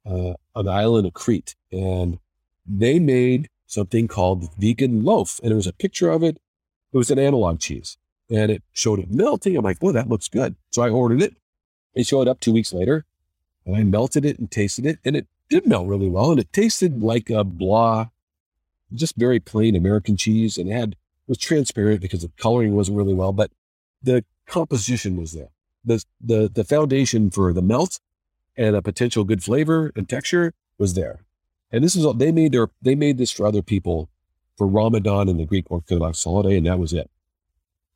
uh, 0.06 0.34
on 0.54 0.64
the 0.64 0.70
island 0.70 1.06
of 1.06 1.14
Crete, 1.14 1.54
and 1.72 2.18
they 2.66 2.98
made 2.98 3.48
something 3.66 4.08
called 4.08 4.48
vegan 4.58 5.04
loaf. 5.04 5.38
And 5.40 5.50
there 5.50 5.56
was 5.56 5.66
a 5.66 5.72
picture 5.72 6.10
of 6.10 6.22
it. 6.22 6.38
It 6.92 6.96
was 6.96 7.10
an 7.10 7.18
analog 7.18 7.60
cheese 7.60 7.96
and 8.28 8.50
it 8.50 8.62
showed 8.72 8.98
it 8.98 9.10
melting. 9.10 9.56
I'm 9.56 9.64
like, 9.64 9.78
well, 9.80 9.92
that 9.92 10.08
looks 10.08 10.28
good. 10.28 10.56
So 10.70 10.82
I 10.82 10.88
ordered 10.88 11.22
it. 11.22 11.36
It 11.94 12.06
showed 12.06 12.28
up 12.28 12.40
two 12.40 12.52
weeks 12.52 12.72
later 12.72 13.04
and 13.64 13.76
I 13.76 13.84
melted 13.84 14.24
it 14.24 14.38
and 14.38 14.50
tasted 14.50 14.86
it 14.86 14.98
and 15.04 15.16
it 15.16 15.26
did 15.48 15.66
melt 15.66 15.88
really 15.88 16.08
well. 16.08 16.30
And 16.30 16.40
it 16.40 16.52
tasted 16.52 17.02
like 17.02 17.30
a 17.30 17.44
blah, 17.44 18.08
just 18.92 19.16
very 19.16 19.40
plain 19.40 19.76
American 19.76 20.16
cheese 20.16 20.58
and 20.58 20.68
it 20.68 20.72
had, 20.72 20.92
it 20.92 21.28
was 21.28 21.38
transparent 21.38 22.00
because 22.00 22.22
the 22.22 22.30
coloring 22.36 22.74
wasn't 22.74 22.98
really 22.98 23.14
well, 23.14 23.32
but 23.32 23.50
the 24.02 24.24
composition 24.46 25.16
was 25.16 25.32
there. 25.32 25.50
The, 25.84 26.04
the, 26.20 26.50
the 26.52 26.64
foundation 26.64 27.30
for 27.30 27.52
the 27.52 27.62
melt 27.62 28.00
and 28.56 28.76
a 28.76 28.82
potential 28.82 29.24
good 29.24 29.42
flavor 29.42 29.92
and 29.96 30.08
texture 30.08 30.52
was 30.78 30.94
there. 30.94 31.20
And 31.72 31.82
this 31.84 31.96
is 31.96 32.04
all 32.04 32.14
they 32.14 32.32
made 32.32 32.52
their 32.52 32.68
they 32.82 32.94
made 32.94 33.16
this 33.16 33.30
for 33.30 33.46
other 33.46 33.62
people 33.62 34.08
for 34.58 34.66
Ramadan 34.66 35.28
and 35.28 35.38
the 35.38 35.46
Greek 35.46 35.70
Orthodox 35.70 36.22
holiday, 36.24 36.56
and 36.56 36.66
that 36.66 36.78
was 36.78 36.92
it. 36.92 37.08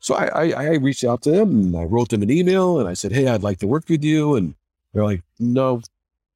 So 0.05 0.15
I, 0.15 0.27
I, 0.27 0.51
I 0.51 0.75
reached 0.75 1.03
out 1.03 1.23
to 1.23 1.31
them 1.31 1.51
and 1.63 1.77
I 1.77 1.85
wrote 1.85 2.11
them 2.11 2.23
an 2.23 2.31
email 2.31 2.79
and 2.79 2.87
I 2.87 2.93
said, 2.93 3.13
Hey, 3.13 3.27
I'd 3.27 3.43
like 3.43 3.59
to 3.61 3.67
work 3.67 3.89
with 3.89 4.05
you. 4.05 4.37
And 4.37 4.55
they're 4.93 5.03
like, 5.03 5.23
No, 5.39 5.81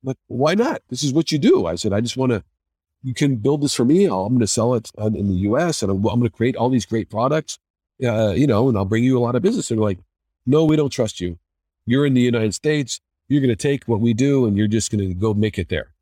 like, 0.03 0.17
why 0.27 0.55
not? 0.55 0.81
This 0.89 1.03
is 1.03 1.13
what 1.13 1.31
you 1.31 1.39
do. 1.39 1.67
I 1.67 1.75
said, 1.75 1.93
I 1.93 2.01
just 2.01 2.17
want 2.17 2.33
to, 2.33 2.43
you 3.03 3.13
can 3.13 3.37
build 3.37 3.63
this 3.63 3.75
for 3.75 3.85
me. 3.85 4.09
i 4.09 4.11
am 4.11 4.29
going 4.29 4.39
to 4.41 4.47
sell 4.47 4.75
it 4.75 4.91
in 4.99 5.29
the 5.29 5.51
US 5.51 5.83
and 5.83 5.91
I'm, 5.91 5.99
I'm 5.99 6.19
going 6.19 6.31
to 6.31 6.37
create 6.37 6.57
all 6.57 6.71
these 6.71 6.87
great 6.87 7.11
products, 7.11 7.59
uh, 8.03 8.31
you 8.31 8.47
know, 8.47 8.71
and 8.71 8.79
I'll 8.79 8.87
bring 8.87 9.05
you 9.05 9.19
a 9.19 9.21
lot 9.21 9.35
of 9.35 9.43
business. 9.43 9.71
And 9.71 9.79
they're 9.79 9.85
like, 9.85 9.99
no, 10.47 10.65
we 10.65 10.77
don't 10.77 10.91
trust 10.91 11.21
you. 11.21 11.39
You're 11.87 12.07
in 12.07 12.15
the 12.15 12.21
United 12.21 12.55
States. 12.55 13.01
You're 13.29 13.41
going 13.41 13.49
to 13.51 13.57
take 13.57 13.85
what 13.85 14.01
we 14.01 14.15
do 14.15 14.47
and 14.47 14.57
you're 14.57 14.67
just 14.67 14.91
going 14.91 15.07
to 15.07 15.15
go 15.15 15.35
make 15.35 15.59
it 15.59 15.69
there. 15.69 15.93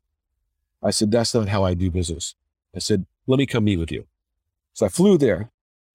I 0.81 0.91
said, 0.91 1.11
that's 1.11 1.33
not 1.33 1.49
how 1.49 1.63
I 1.63 1.73
do 1.73 1.91
business. 1.91 2.35
I 2.75 2.79
said, 2.79 3.05
let 3.25 3.39
me 3.39 3.45
come 3.45 3.65
meet 3.65 3.77
with 3.77 3.91
you. 3.91 4.05
So 4.73 4.85
I 4.85 4.89
flew 4.89 5.17
there. 5.17 5.49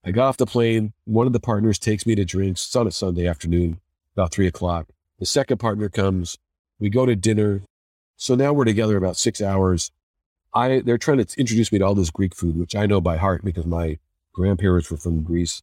I 0.05 0.11
got 0.11 0.29
off 0.29 0.37
the 0.37 0.47
plane. 0.47 0.93
One 1.05 1.27
of 1.27 1.33
the 1.33 1.41
partners 1.41 1.79
takes 1.79 2.05
me 2.05 2.15
to 2.17 2.25
drinks. 2.25 2.67
It's 2.67 2.77
on 2.77 2.87
a 2.87 2.91
Sunday 2.91 3.27
afternoon, 3.27 3.81
about 4.17 4.33
three 4.33 4.47
o'clock. 4.47 4.89
The 5.21 5.27
second 5.27 5.59
partner 5.59 5.89
comes. 5.89 6.39
We 6.81 6.91
go 6.91 7.07
to 7.07 7.15
dinner. 7.15 7.63
So 8.17 8.35
now 8.35 8.53
we're 8.53 8.65
together 8.65 8.97
about 8.97 9.17
six 9.17 9.41
hours. 9.41 9.93
I, 10.53 10.81
they're 10.81 10.99
trying 10.99 11.25
to 11.25 11.41
introduce 11.41 11.71
me 11.73 11.79
to 11.79 11.85
all 11.87 11.95
this 11.95 12.11
Greek 12.11 12.35
food, 12.35 12.59
which 12.59 12.75
I 12.75 12.87
know 12.87 13.01
by 13.01 13.17
heart 13.17 13.45
because 13.45 13.65
my 13.65 13.99
grandparents 14.35 14.91
were 14.91 14.97
from 14.97 15.23
Greece. 15.23 15.63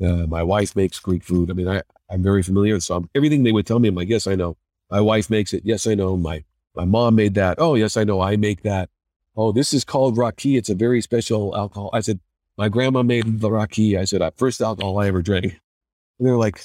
Uh, 0.00 0.26
my 0.26 0.42
wife 0.42 0.76
makes 0.76 1.00
Greek 1.00 1.24
food. 1.24 1.50
I 1.50 1.54
mean, 1.54 1.68
I, 1.68 1.82
I'm 2.10 2.22
very 2.22 2.42
familiar. 2.42 2.78
So 2.80 2.96
I'm, 2.96 3.10
everything 3.14 3.42
they 3.42 3.52
would 3.52 3.66
tell 3.66 3.78
me, 3.78 3.88
I'm 3.88 3.94
like, 3.94 4.08
yes, 4.08 4.26
I 4.26 4.34
know. 4.34 4.56
My 4.90 5.00
wife 5.00 5.28
makes 5.28 5.52
it. 5.52 5.62
Yes, 5.64 5.86
I 5.86 5.94
know. 5.94 6.16
My 6.16 6.44
my 6.74 6.84
mom 6.84 7.16
made 7.16 7.34
that. 7.34 7.56
Oh, 7.58 7.74
yes, 7.74 7.96
I 7.96 8.04
know. 8.04 8.20
I 8.20 8.36
make 8.36 8.62
that. 8.62 8.88
Oh, 9.36 9.52
this 9.52 9.72
is 9.72 9.84
called 9.84 10.16
raki. 10.16 10.56
It's 10.56 10.70
a 10.70 10.74
very 10.74 11.00
special 11.00 11.56
alcohol. 11.56 11.90
I 11.92 12.00
said, 12.00 12.20
my 12.56 12.68
grandma 12.68 13.02
made 13.02 13.40
the 13.40 13.50
raki. 13.50 13.96
I 13.98 14.04
said, 14.04 14.22
uh, 14.22 14.30
first 14.36 14.60
alcohol 14.60 14.98
I 14.98 15.08
ever 15.08 15.22
drank. 15.22 15.44
And 15.44 16.26
they're 16.26 16.36
like, 16.36 16.60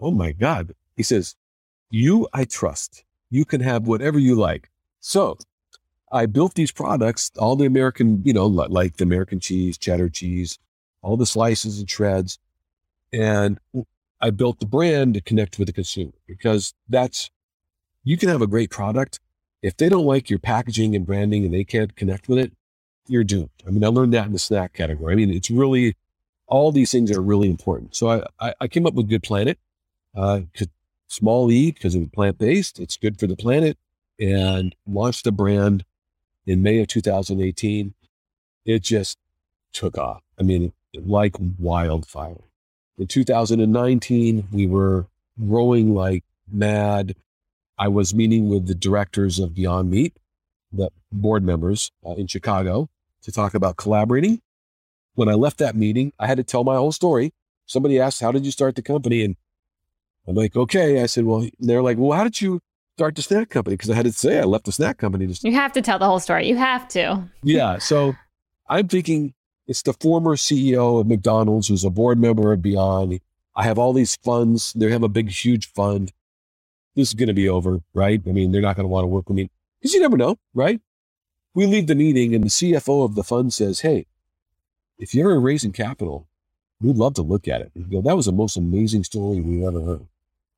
oh 0.00 0.10
my 0.10 0.32
God. 0.32 0.74
He 0.96 1.02
says, 1.02 1.36
you 1.90 2.28
I 2.32 2.44
trust. 2.44 3.04
You 3.30 3.44
can 3.44 3.60
have 3.60 3.86
whatever 3.86 4.18
you 4.18 4.34
like. 4.34 4.70
So 5.00 5.38
I 6.10 6.26
built 6.26 6.54
these 6.54 6.72
products, 6.72 7.30
all 7.38 7.56
the 7.56 7.66
American, 7.66 8.22
you 8.24 8.32
know, 8.32 8.46
like 8.46 8.96
the 8.96 9.04
American 9.04 9.40
cheese, 9.40 9.78
cheddar 9.78 10.10
cheese, 10.10 10.58
all 11.00 11.16
the 11.16 11.26
slices 11.26 11.78
and 11.78 11.88
shreds. 11.88 12.38
And 13.12 13.58
I 14.22 14.30
built 14.30 14.60
the 14.60 14.66
brand 14.66 15.14
to 15.14 15.20
connect 15.20 15.58
with 15.58 15.66
the 15.66 15.72
consumer 15.72 16.12
because 16.28 16.74
that's 16.88 17.30
you 18.04 18.16
can 18.16 18.28
have 18.28 18.40
a 18.40 18.46
great 18.46 18.70
product. 18.70 19.20
If 19.62 19.76
they 19.76 19.88
don't 19.88 20.06
like 20.06 20.30
your 20.30 20.38
packaging 20.38 20.94
and 20.96 21.04
branding 21.04 21.44
and 21.44 21.52
they 21.52 21.64
can't 21.64 21.94
connect 21.96 22.28
with 22.28 22.38
it, 22.38 22.52
you're 23.06 23.24
doomed. 23.24 23.50
I 23.66 23.70
mean, 23.70 23.84
I 23.84 23.88
learned 23.88 24.14
that 24.14 24.26
in 24.26 24.32
the 24.32 24.38
snack 24.38 24.72
category. 24.72 25.12
I 25.12 25.16
mean, 25.16 25.30
it's 25.30 25.50
really, 25.50 25.96
all 26.46 26.72
these 26.72 26.90
things 26.90 27.10
are 27.10 27.20
really 27.20 27.50
important. 27.50 27.94
So 27.96 28.08
I, 28.08 28.24
I, 28.40 28.54
I 28.62 28.68
came 28.68 28.86
up 28.86 28.94
with 28.94 29.08
Good 29.08 29.22
Planet, 29.22 29.58
uh, 30.16 30.42
small 31.08 31.50
e 31.50 31.72
because 31.72 31.94
it's 31.94 32.08
plant 32.10 32.38
based. 32.38 32.78
It's 32.80 32.96
good 32.96 33.18
for 33.18 33.26
the 33.26 33.36
planet 33.36 33.76
and 34.18 34.74
launched 34.86 35.24
the 35.24 35.32
brand 35.32 35.84
in 36.46 36.62
May 36.62 36.80
of 36.80 36.88
2018. 36.88 37.94
It 38.64 38.82
just 38.82 39.18
took 39.72 39.98
off. 39.98 40.22
I 40.38 40.42
mean, 40.42 40.72
like 40.94 41.36
wildfire. 41.38 42.44
In 42.98 43.06
2019, 43.06 44.48
we 44.52 44.66
were 44.66 45.06
growing 45.48 45.94
like 45.94 46.24
mad. 46.50 47.14
I 47.78 47.88
was 47.88 48.14
meeting 48.14 48.48
with 48.48 48.66
the 48.66 48.74
directors 48.74 49.38
of 49.38 49.54
Beyond 49.54 49.90
Meat, 49.90 50.16
the 50.72 50.90
board 51.10 51.42
members 51.42 51.90
uh, 52.06 52.12
in 52.12 52.26
Chicago, 52.26 52.88
to 53.22 53.32
talk 53.32 53.54
about 53.54 53.76
collaborating. 53.76 54.40
When 55.14 55.28
I 55.28 55.34
left 55.34 55.58
that 55.58 55.74
meeting, 55.74 56.12
I 56.18 56.26
had 56.26 56.36
to 56.36 56.44
tell 56.44 56.64
my 56.64 56.76
whole 56.76 56.92
story. 56.92 57.32
Somebody 57.66 57.98
asked, 57.98 58.20
How 58.20 58.32
did 58.32 58.44
you 58.44 58.50
start 58.50 58.76
the 58.76 58.82
company? 58.82 59.24
And 59.24 59.36
I'm 60.26 60.34
like, 60.34 60.54
Okay. 60.56 61.02
I 61.02 61.06
said, 61.06 61.24
Well, 61.24 61.48
they're 61.58 61.82
like, 61.82 61.96
Well, 61.98 62.16
how 62.16 62.24
did 62.24 62.40
you 62.40 62.60
start 62.96 63.16
the 63.16 63.22
snack 63.22 63.48
company? 63.48 63.76
Because 63.76 63.90
I 63.90 63.94
had 63.94 64.04
to 64.04 64.12
say 64.12 64.38
I 64.38 64.44
left 64.44 64.64
the 64.66 64.72
snack 64.72 64.98
company. 64.98 65.26
To 65.26 65.48
you 65.48 65.54
have 65.54 65.72
to 65.72 65.82
tell 65.82 65.98
the 65.98 66.06
whole 66.06 66.20
story. 66.20 66.46
You 66.48 66.56
have 66.56 66.86
to. 66.88 67.24
yeah. 67.42 67.78
So 67.78 68.14
I'm 68.68 68.88
thinking 68.88 69.34
it's 69.72 69.80
the 69.80 69.94
former 69.94 70.36
CEO 70.36 71.00
of 71.00 71.06
McDonald's 71.06 71.68
who's 71.68 71.82
a 71.82 71.88
board 71.88 72.18
member 72.18 72.52
of 72.52 72.60
Beyond. 72.60 73.20
I 73.56 73.64
have 73.64 73.78
all 73.78 73.94
these 73.94 74.16
funds. 74.16 74.74
They 74.74 74.90
have 74.90 75.02
a 75.02 75.08
big, 75.08 75.30
huge 75.30 75.72
fund. 75.72 76.12
This 76.94 77.08
is 77.08 77.14
going 77.14 77.28
to 77.28 77.32
be 77.32 77.48
over, 77.48 77.80
right? 77.94 78.20
I 78.26 78.32
mean, 78.32 78.52
they're 78.52 78.60
not 78.60 78.76
going 78.76 78.84
to 78.84 78.90
want 78.90 79.04
to 79.04 79.08
work 79.08 79.30
with 79.30 79.36
me 79.36 79.50
because 79.80 79.94
you 79.94 80.00
never 80.00 80.18
know, 80.18 80.36
right? 80.52 80.78
We 81.54 81.64
leave 81.64 81.86
the 81.86 81.94
meeting 81.94 82.34
and 82.34 82.44
the 82.44 82.50
CFO 82.50 83.06
of 83.06 83.14
the 83.14 83.24
fund 83.24 83.54
says, 83.54 83.80
Hey, 83.80 84.04
if 84.98 85.14
you're 85.14 85.40
raising 85.40 85.72
capital, 85.72 86.28
we'd 86.82 86.96
love 86.96 87.14
to 87.14 87.22
look 87.22 87.48
at 87.48 87.62
it. 87.62 87.72
And 87.74 87.90
go, 87.90 88.02
that 88.02 88.14
was 88.14 88.26
the 88.26 88.32
most 88.32 88.58
amazing 88.58 89.04
story 89.04 89.40
we've 89.40 89.64
ever 89.64 89.80
heard. 89.80 90.06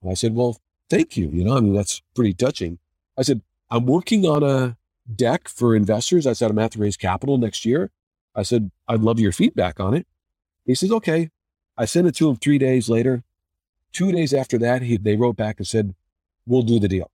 And 0.02 0.10
I 0.10 0.14
said, 0.14 0.34
well, 0.34 0.58
thank 0.90 1.16
you. 1.16 1.28
You 1.28 1.44
know, 1.44 1.56
I 1.56 1.60
mean, 1.60 1.74
that's 1.74 2.02
pretty 2.16 2.34
touching. 2.34 2.80
I 3.16 3.22
said, 3.22 3.42
I'm 3.70 3.86
working 3.86 4.24
on 4.26 4.42
a 4.42 4.76
deck 5.14 5.46
for 5.46 5.76
investors. 5.76 6.26
I 6.26 6.32
said, 6.32 6.50
I'm 6.50 6.56
going 6.56 6.68
to 6.68 6.78
raise 6.80 6.96
capital 6.96 7.38
next 7.38 7.64
year. 7.64 7.92
I 8.34 8.42
said, 8.42 8.70
I'd 8.88 9.00
love 9.00 9.20
your 9.20 9.32
feedback 9.32 9.80
on 9.80 9.94
it. 9.94 10.06
He 10.64 10.74
says, 10.74 10.90
okay. 10.92 11.30
I 11.76 11.84
sent 11.84 12.06
it 12.06 12.14
to 12.16 12.30
him 12.30 12.36
three 12.36 12.58
days 12.58 12.88
later. 12.88 13.22
Two 13.92 14.12
days 14.12 14.34
after 14.34 14.58
that, 14.58 14.82
he, 14.82 14.96
they 14.96 15.16
wrote 15.16 15.36
back 15.36 15.58
and 15.58 15.66
said, 15.66 15.94
we'll 16.46 16.62
do 16.62 16.78
the 16.78 16.88
deal. 16.88 17.10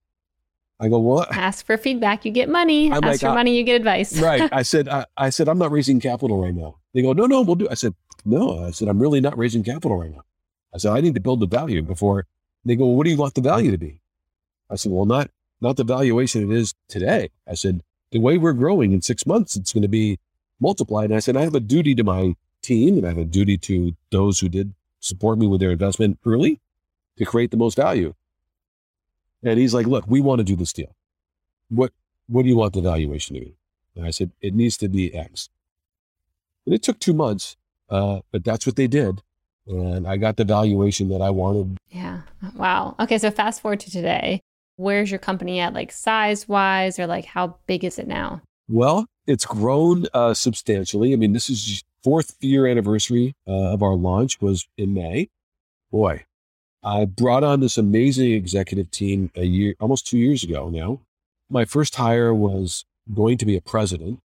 I 0.79 0.89
go, 0.89 0.97
what? 0.99 1.31
Ask 1.31 1.65
for 1.65 1.77
feedback, 1.77 2.25
you 2.25 2.31
get 2.31 2.49
money. 2.49 2.87
I'm 2.87 3.03
Ask 3.03 3.03
like, 3.03 3.19
for 3.19 3.27
uh, 3.27 3.35
money, 3.35 3.55
you 3.55 3.63
get 3.63 3.75
advice. 3.75 4.19
right. 4.19 4.49
I 4.51 4.63
said, 4.63 4.89
I, 4.89 5.05
I, 5.15 5.29
said, 5.29 5.47
I'm 5.47 5.59
not 5.59 5.71
raising 5.71 5.99
capital 5.99 6.41
right 6.41 6.55
now. 6.55 6.77
They 6.93 7.03
go, 7.03 7.13
no, 7.13 7.27
no, 7.27 7.41
we'll 7.41 7.55
do. 7.55 7.67
I 7.69 7.75
said, 7.75 7.93
no. 8.25 8.65
I 8.65 8.71
said, 8.71 8.87
I'm 8.87 8.99
really 8.99 9.21
not 9.21 9.37
raising 9.37 9.63
capital 9.63 9.97
right 9.97 10.11
now. 10.11 10.23
I 10.73 10.79
said, 10.79 10.93
I 10.93 11.01
need 11.01 11.13
to 11.13 11.21
build 11.21 11.39
the 11.39 11.47
value 11.47 11.83
before. 11.83 12.25
They 12.65 12.75
go, 12.75 12.85
well, 12.87 12.95
what 12.95 13.03
do 13.05 13.11
you 13.11 13.17
want 13.17 13.35
the 13.35 13.41
value 13.41 13.71
to 13.71 13.77
be? 13.77 14.01
I 14.69 14.75
said, 14.75 14.91
well, 14.91 15.05
not 15.05 15.29
not 15.59 15.77
the 15.77 15.83
valuation 15.83 16.51
it 16.51 16.57
is 16.57 16.73
today. 16.87 17.29
I 17.47 17.53
said, 17.53 17.81
the 18.11 18.19
way 18.19 18.37
we're 18.37 18.53
growing 18.53 18.91
in 18.93 19.01
six 19.01 19.27
months, 19.27 19.55
it's 19.55 19.73
going 19.73 19.83
to 19.83 19.87
be 19.87 20.19
multiplied. 20.61 21.09
And 21.09 21.15
I 21.15 21.19
said, 21.19 21.35
I 21.35 21.41
have 21.41 21.55
a 21.55 21.59
duty 21.59 21.95
to 21.95 22.03
my 22.03 22.35
team 22.61 22.97
and 22.97 23.05
I 23.05 23.09
have 23.09 23.17
a 23.17 23.25
duty 23.25 23.57
to 23.57 23.93
those 24.11 24.39
who 24.39 24.47
did 24.47 24.73
support 24.99 25.39
me 25.39 25.47
with 25.47 25.59
their 25.59 25.71
investment 25.71 26.19
early 26.25 26.61
to 27.17 27.25
create 27.25 27.51
the 27.51 27.57
most 27.57 27.75
value. 27.75 28.13
And 29.43 29.59
he's 29.59 29.73
like, 29.73 29.87
look, 29.87 30.05
we 30.07 30.21
want 30.21 30.39
to 30.39 30.43
do 30.43 30.55
this 30.55 30.71
deal. 30.71 30.95
What, 31.69 31.91
what 32.27 32.43
do 32.43 32.49
you 32.49 32.55
want 32.55 32.73
the 32.73 32.81
valuation 32.81 33.35
to 33.35 33.41
be? 33.41 33.55
And 33.95 34.05
I 34.05 34.11
said, 34.11 34.31
it 34.39 34.53
needs 34.53 34.77
to 34.77 34.87
be 34.87 35.13
X. 35.13 35.49
And 36.65 36.75
it 36.75 36.83
took 36.83 36.99
two 36.99 37.13
months, 37.13 37.57
uh, 37.89 38.19
but 38.31 38.43
that's 38.43 38.65
what 38.67 38.75
they 38.75 38.87
did. 38.87 39.23
And 39.65 40.07
I 40.07 40.17
got 40.17 40.37
the 40.37 40.45
valuation 40.45 41.09
that 41.09 41.21
I 41.21 41.31
wanted. 41.31 41.77
Yeah. 41.89 42.21
Wow. 42.55 42.95
Okay. 42.99 43.17
So 43.17 43.31
fast 43.31 43.61
forward 43.61 43.79
to 43.81 43.91
today. 43.91 44.41
Where's 44.75 45.11
your 45.11 45.19
company 45.19 45.59
at, 45.59 45.73
like 45.73 45.91
size 45.91 46.47
wise, 46.47 46.97
or 46.97 47.05
like 47.05 47.25
how 47.25 47.57
big 47.67 47.83
is 47.83 47.99
it 47.99 48.07
now? 48.07 48.41
Well, 48.67 49.05
it's 49.31 49.45
grown 49.45 50.05
uh, 50.13 50.33
substantially. 50.33 51.13
I 51.13 51.15
mean, 51.15 51.33
this 51.33 51.49
is 51.49 51.83
fourth 52.03 52.35
year 52.41 52.67
anniversary 52.67 53.35
uh, 53.47 53.73
of 53.73 53.81
our 53.81 53.95
launch 53.95 54.41
was 54.41 54.67
in 54.77 54.93
May. 54.93 55.29
Boy, 55.91 56.25
I 56.83 57.05
brought 57.05 57.43
on 57.43 57.59
this 57.59 57.77
amazing 57.77 58.31
executive 58.33 58.91
team 58.91 59.31
a 59.35 59.45
year, 59.45 59.75
almost 59.79 60.07
two 60.07 60.17
years 60.17 60.43
ago 60.43 60.69
now. 60.69 60.99
My 61.49 61.65
first 61.65 61.95
hire 61.95 62.33
was 62.33 62.85
going 63.13 63.37
to 63.37 63.45
be 63.45 63.55
a 63.55 63.61
president. 63.61 64.19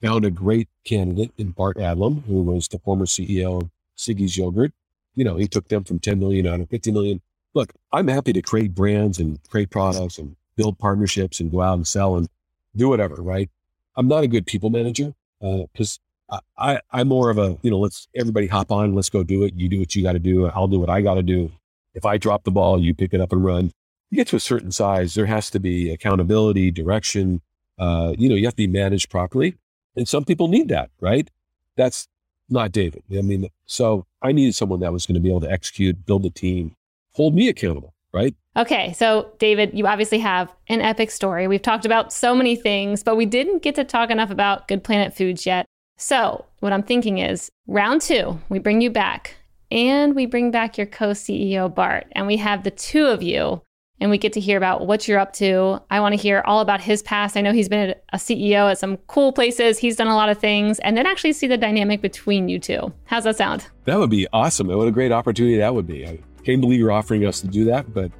Found 0.00 0.24
a 0.24 0.30
great 0.30 0.68
candidate 0.84 1.32
in 1.38 1.50
Bart 1.50 1.76
Adlam, 1.76 2.24
who 2.26 2.42
was 2.42 2.68
the 2.68 2.78
former 2.80 3.06
CEO 3.06 3.62
of 3.62 3.70
Siggi's 3.96 4.36
Yogurt. 4.36 4.72
You 5.14 5.24
know, 5.24 5.36
he 5.36 5.46
took 5.46 5.68
them 5.68 5.84
from 5.84 6.00
10 6.00 6.18
million 6.18 6.44
down 6.44 6.58
to 6.58 6.66
50 6.66 6.90
million. 6.90 7.20
Look, 7.54 7.72
I'm 7.92 8.08
happy 8.08 8.32
to 8.32 8.42
create 8.42 8.74
brands 8.74 9.18
and 9.18 9.38
create 9.48 9.70
products 9.70 10.18
and 10.18 10.36
build 10.56 10.78
partnerships 10.78 11.38
and 11.38 11.50
go 11.50 11.60
out 11.60 11.74
and 11.74 11.86
sell 11.86 12.16
and 12.16 12.28
do 12.74 12.88
whatever, 12.88 13.16
right? 13.16 13.50
I'm 13.96 14.08
not 14.08 14.24
a 14.24 14.28
good 14.28 14.46
people 14.46 14.70
manager 14.70 15.14
because 15.40 16.00
uh, 16.28 16.40
I, 16.56 16.80
I'm 16.90 17.08
more 17.08 17.30
of 17.30 17.38
a, 17.38 17.58
you 17.62 17.70
know, 17.70 17.78
let's 17.78 18.08
everybody 18.14 18.46
hop 18.46 18.70
on, 18.70 18.94
let's 18.94 19.10
go 19.10 19.22
do 19.22 19.44
it. 19.44 19.54
You 19.54 19.68
do 19.68 19.80
what 19.80 19.94
you 19.94 20.02
got 20.02 20.12
to 20.12 20.18
do. 20.18 20.46
I'll 20.46 20.68
do 20.68 20.80
what 20.80 20.90
I 20.90 21.02
got 21.02 21.14
to 21.14 21.22
do. 21.22 21.50
If 21.94 22.06
I 22.06 22.16
drop 22.16 22.44
the 22.44 22.50
ball, 22.50 22.80
you 22.80 22.94
pick 22.94 23.12
it 23.12 23.20
up 23.20 23.32
and 23.32 23.44
run. 23.44 23.72
You 24.10 24.16
get 24.16 24.28
to 24.28 24.36
a 24.36 24.40
certain 24.40 24.72
size, 24.72 25.14
there 25.14 25.26
has 25.26 25.50
to 25.50 25.60
be 25.60 25.90
accountability, 25.90 26.70
direction. 26.70 27.42
Uh, 27.78 28.14
you 28.16 28.28
know, 28.28 28.34
you 28.34 28.44
have 28.44 28.54
to 28.54 28.58
be 28.58 28.66
managed 28.66 29.10
properly. 29.10 29.56
And 29.96 30.08
some 30.08 30.24
people 30.24 30.48
need 30.48 30.68
that, 30.68 30.90
right? 31.00 31.30
That's 31.76 32.08
not 32.48 32.72
David. 32.72 33.02
I 33.10 33.22
mean, 33.22 33.48
so 33.66 34.06
I 34.20 34.32
needed 34.32 34.54
someone 34.54 34.80
that 34.80 34.92
was 34.92 35.06
going 35.06 35.14
to 35.14 35.20
be 35.20 35.28
able 35.28 35.40
to 35.40 35.50
execute, 35.50 36.06
build 36.06 36.24
a 36.24 36.30
team, 36.30 36.76
hold 37.12 37.34
me 37.34 37.48
accountable, 37.48 37.94
right? 38.12 38.34
Okay, 38.56 38.92
so 38.92 39.32
David, 39.38 39.70
you 39.72 39.86
obviously 39.86 40.18
have 40.18 40.52
an 40.68 40.80
epic 40.80 41.10
story. 41.10 41.48
We've 41.48 41.62
talked 41.62 41.86
about 41.86 42.12
so 42.12 42.34
many 42.34 42.56
things, 42.56 43.02
but 43.02 43.16
we 43.16 43.26
didn't 43.26 43.62
get 43.62 43.74
to 43.76 43.84
talk 43.84 44.10
enough 44.10 44.30
about 44.30 44.68
Good 44.68 44.84
Planet 44.84 45.14
Foods 45.14 45.46
yet. 45.46 45.66
So, 45.96 46.44
what 46.60 46.72
I'm 46.72 46.82
thinking 46.82 47.18
is 47.18 47.50
round 47.66 48.02
two, 48.02 48.40
we 48.48 48.58
bring 48.58 48.80
you 48.80 48.90
back 48.90 49.36
and 49.70 50.14
we 50.14 50.26
bring 50.26 50.50
back 50.50 50.76
your 50.76 50.86
co 50.86 51.10
CEO, 51.10 51.72
Bart, 51.72 52.06
and 52.12 52.26
we 52.26 52.36
have 52.38 52.64
the 52.64 52.70
two 52.70 53.06
of 53.06 53.22
you 53.22 53.62
and 54.02 54.10
we 54.10 54.18
get 54.18 54.32
to 54.32 54.40
hear 54.40 54.56
about 54.56 54.84
what 54.86 55.06
you're 55.06 55.20
up 55.20 55.32
to. 55.34 55.80
I 55.88 56.00
want 56.00 56.12
to 56.12 56.20
hear 56.20 56.42
all 56.44 56.60
about 56.60 56.80
his 56.80 57.02
past. 57.04 57.36
I 57.36 57.40
know 57.40 57.52
he's 57.52 57.68
been 57.68 57.94
a 58.12 58.16
CEO 58.16 58.68
at 58.68 58.78
some 58.78 58.96
cool 59.06 59.32
places, 59.32 59.78
he's 59.78 59.94
done 59.94 60.08
a 60.08 60.16
lot 60.16 60.28
of 60.28 60.38
things, 60.38 60.80
and 60.80 60.96
then 60.96 61.06
actually 61.06 61.32
see 61.34 61.46
the 61.46 61.56
dynamic 61.56 62.02
between 62.02 62.48
you 62.48 62.58
two. 62.58 62.92
How's 63.04 63.24
that 63.24 63.36
sound? 63.36 63.68
That 63.84 64.00
would 64.00 64.10
be 64.10 64.26
awesome. 64.32 64.66
What 64.66 64.88
a 64.88 64.90
great 64.90 65.12
opportunity 65.12 65.56
that 65.58 65.74
would 65.74 65.86
be. 65.86 66.20
Can't 66.44 66.60
believe 66.60 66.78
you're 66.78 66.92
offering 66.92 67.24
us 67.26 67.40
to 67.40 67.48
do 67.48 67.64
that, 67.66 67.92
but 67.92 68.10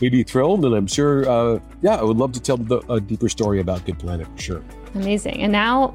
we'd 0.00 0.12
be 0.12 0.22
thrilled. 0.22 0.64
And 0.64 0.74
I'm 0.74 0.86
sure, 0.86 1.28
uh, 1.28 1.60
yeah, 1.82 1.96
I 1.96 2.02
would 2.02 2.16
love 2.16 2.32
to 2.32 2.40
tell 2.40 2.56
the, 2.56 2.78
a 2.92 3.00
deeper 3.00 3.28
story 3.28 3.60
about 3.60 3.84
Good 3.84 3.98
Planet 3.98 4.26
for 4.36 4.42
sure. 4.42 4.64
Amazing. 4.94 5.42
And 5.42 5.52
now 5.52 5.94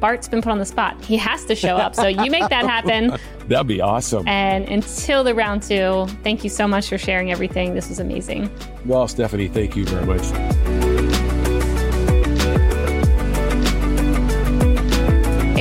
Bart's 0.00 0.28
been 0.28 0.42
put 0.42 0.52
on 0.52 0.58
the 0.58 0.64
spot. 0.64 1.02
He 1.04 1.16
has 1.16 1.44
to 1.46 1.54
show 1.54 1.76
up. 1.76 1.94
So 1.94 2.06
you 2.06 2.30
make 2.30 2.48
that 2.48 2.64
happen. 2.66 3.16
That'd 3.48 3.66
be 3.66 3.80
awesome. 3.80 4.26
And 4.28 4.68
until 4.68 5.24
the 5.24 5.34
round 5.34 5.62
two, 5.62 6.06
thank 6.22 6.44
you 6.44 6.50
so 6.50 6.68
much 6.68 6.88
for 6.88 6.98
sharing 6.98 7.32
everything. 7.32 7.74
This 7.74 7.88
was 7.88 7.98
amazing. 7.98 8.50
Well, 8.84 9.08
Stephanie, 9.08 9.48
thank 9.48 9.76
you 9.76 9.84
very 9.84 10.06
much. 10.06 10.87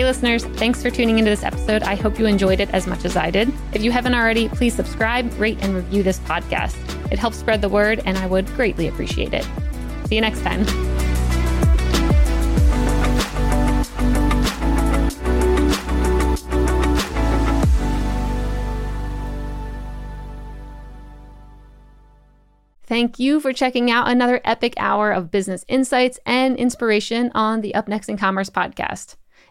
Listeners, 0.08 0.46
thanks 0.46 0.82
for 0.82 0.90
tuning 0.90 1.20
into 1.20 1.30
this 1.30 1.44
episode. 1.44 1.84
I 1.84 1.96
hope 1.96 2.18
you 2.18 2.26
enjoyed 2.28 2.62
it 2.62 2.70
as 2.72 2.88
much 2.88 3.04
as 3.04 3.18
I 3.18 3.30
did. 3.30 3.52
If 3.74 3.84
you 3.84 3.92
haven't 3.92 4.16
already, 4.16 4.48
please 4.48 4.74
subscribe, 4.74 5.38
rate, 5.38 5.58
and 5.62 5.76
review 5.76 6.02
this 6.02 6.20
podcast. 6.20 6.76
It 7.12 7.20
helps 7.20 7.38
spread 7.38 7.62
the 7.62 7.68
word, 7.68 8.02
and 8.06 8.18
I 8.18 8.26
would 8.26 8.48
greatly 8.56 8.88
appreciate 8.88 9.34
it. 9.34 9.46
See 10.08 10.16
you 10.16 10.22
next 10.22 10.42
time. 10.44 10.66
Thank 22.86 23.20
you 23.20 23.42
for 23.42 23.52
checking 23.52 23.92
out 23.92 24.08
another 24.08 24.40
epic 24.46 24.74
hour 24.78 25.12
of 25.12 25.30
business 25.30 25.66
insights 25.68 26.18
and 26.26 26.56
inspiration 26.56 27.30
on 27.36 27.60
the 27.60 27.76
Up 27.76 27.90
Next 27.90 28.08
in 28.08 28.18
Commerce 28.18 28.50
podcast. 28.50 29.18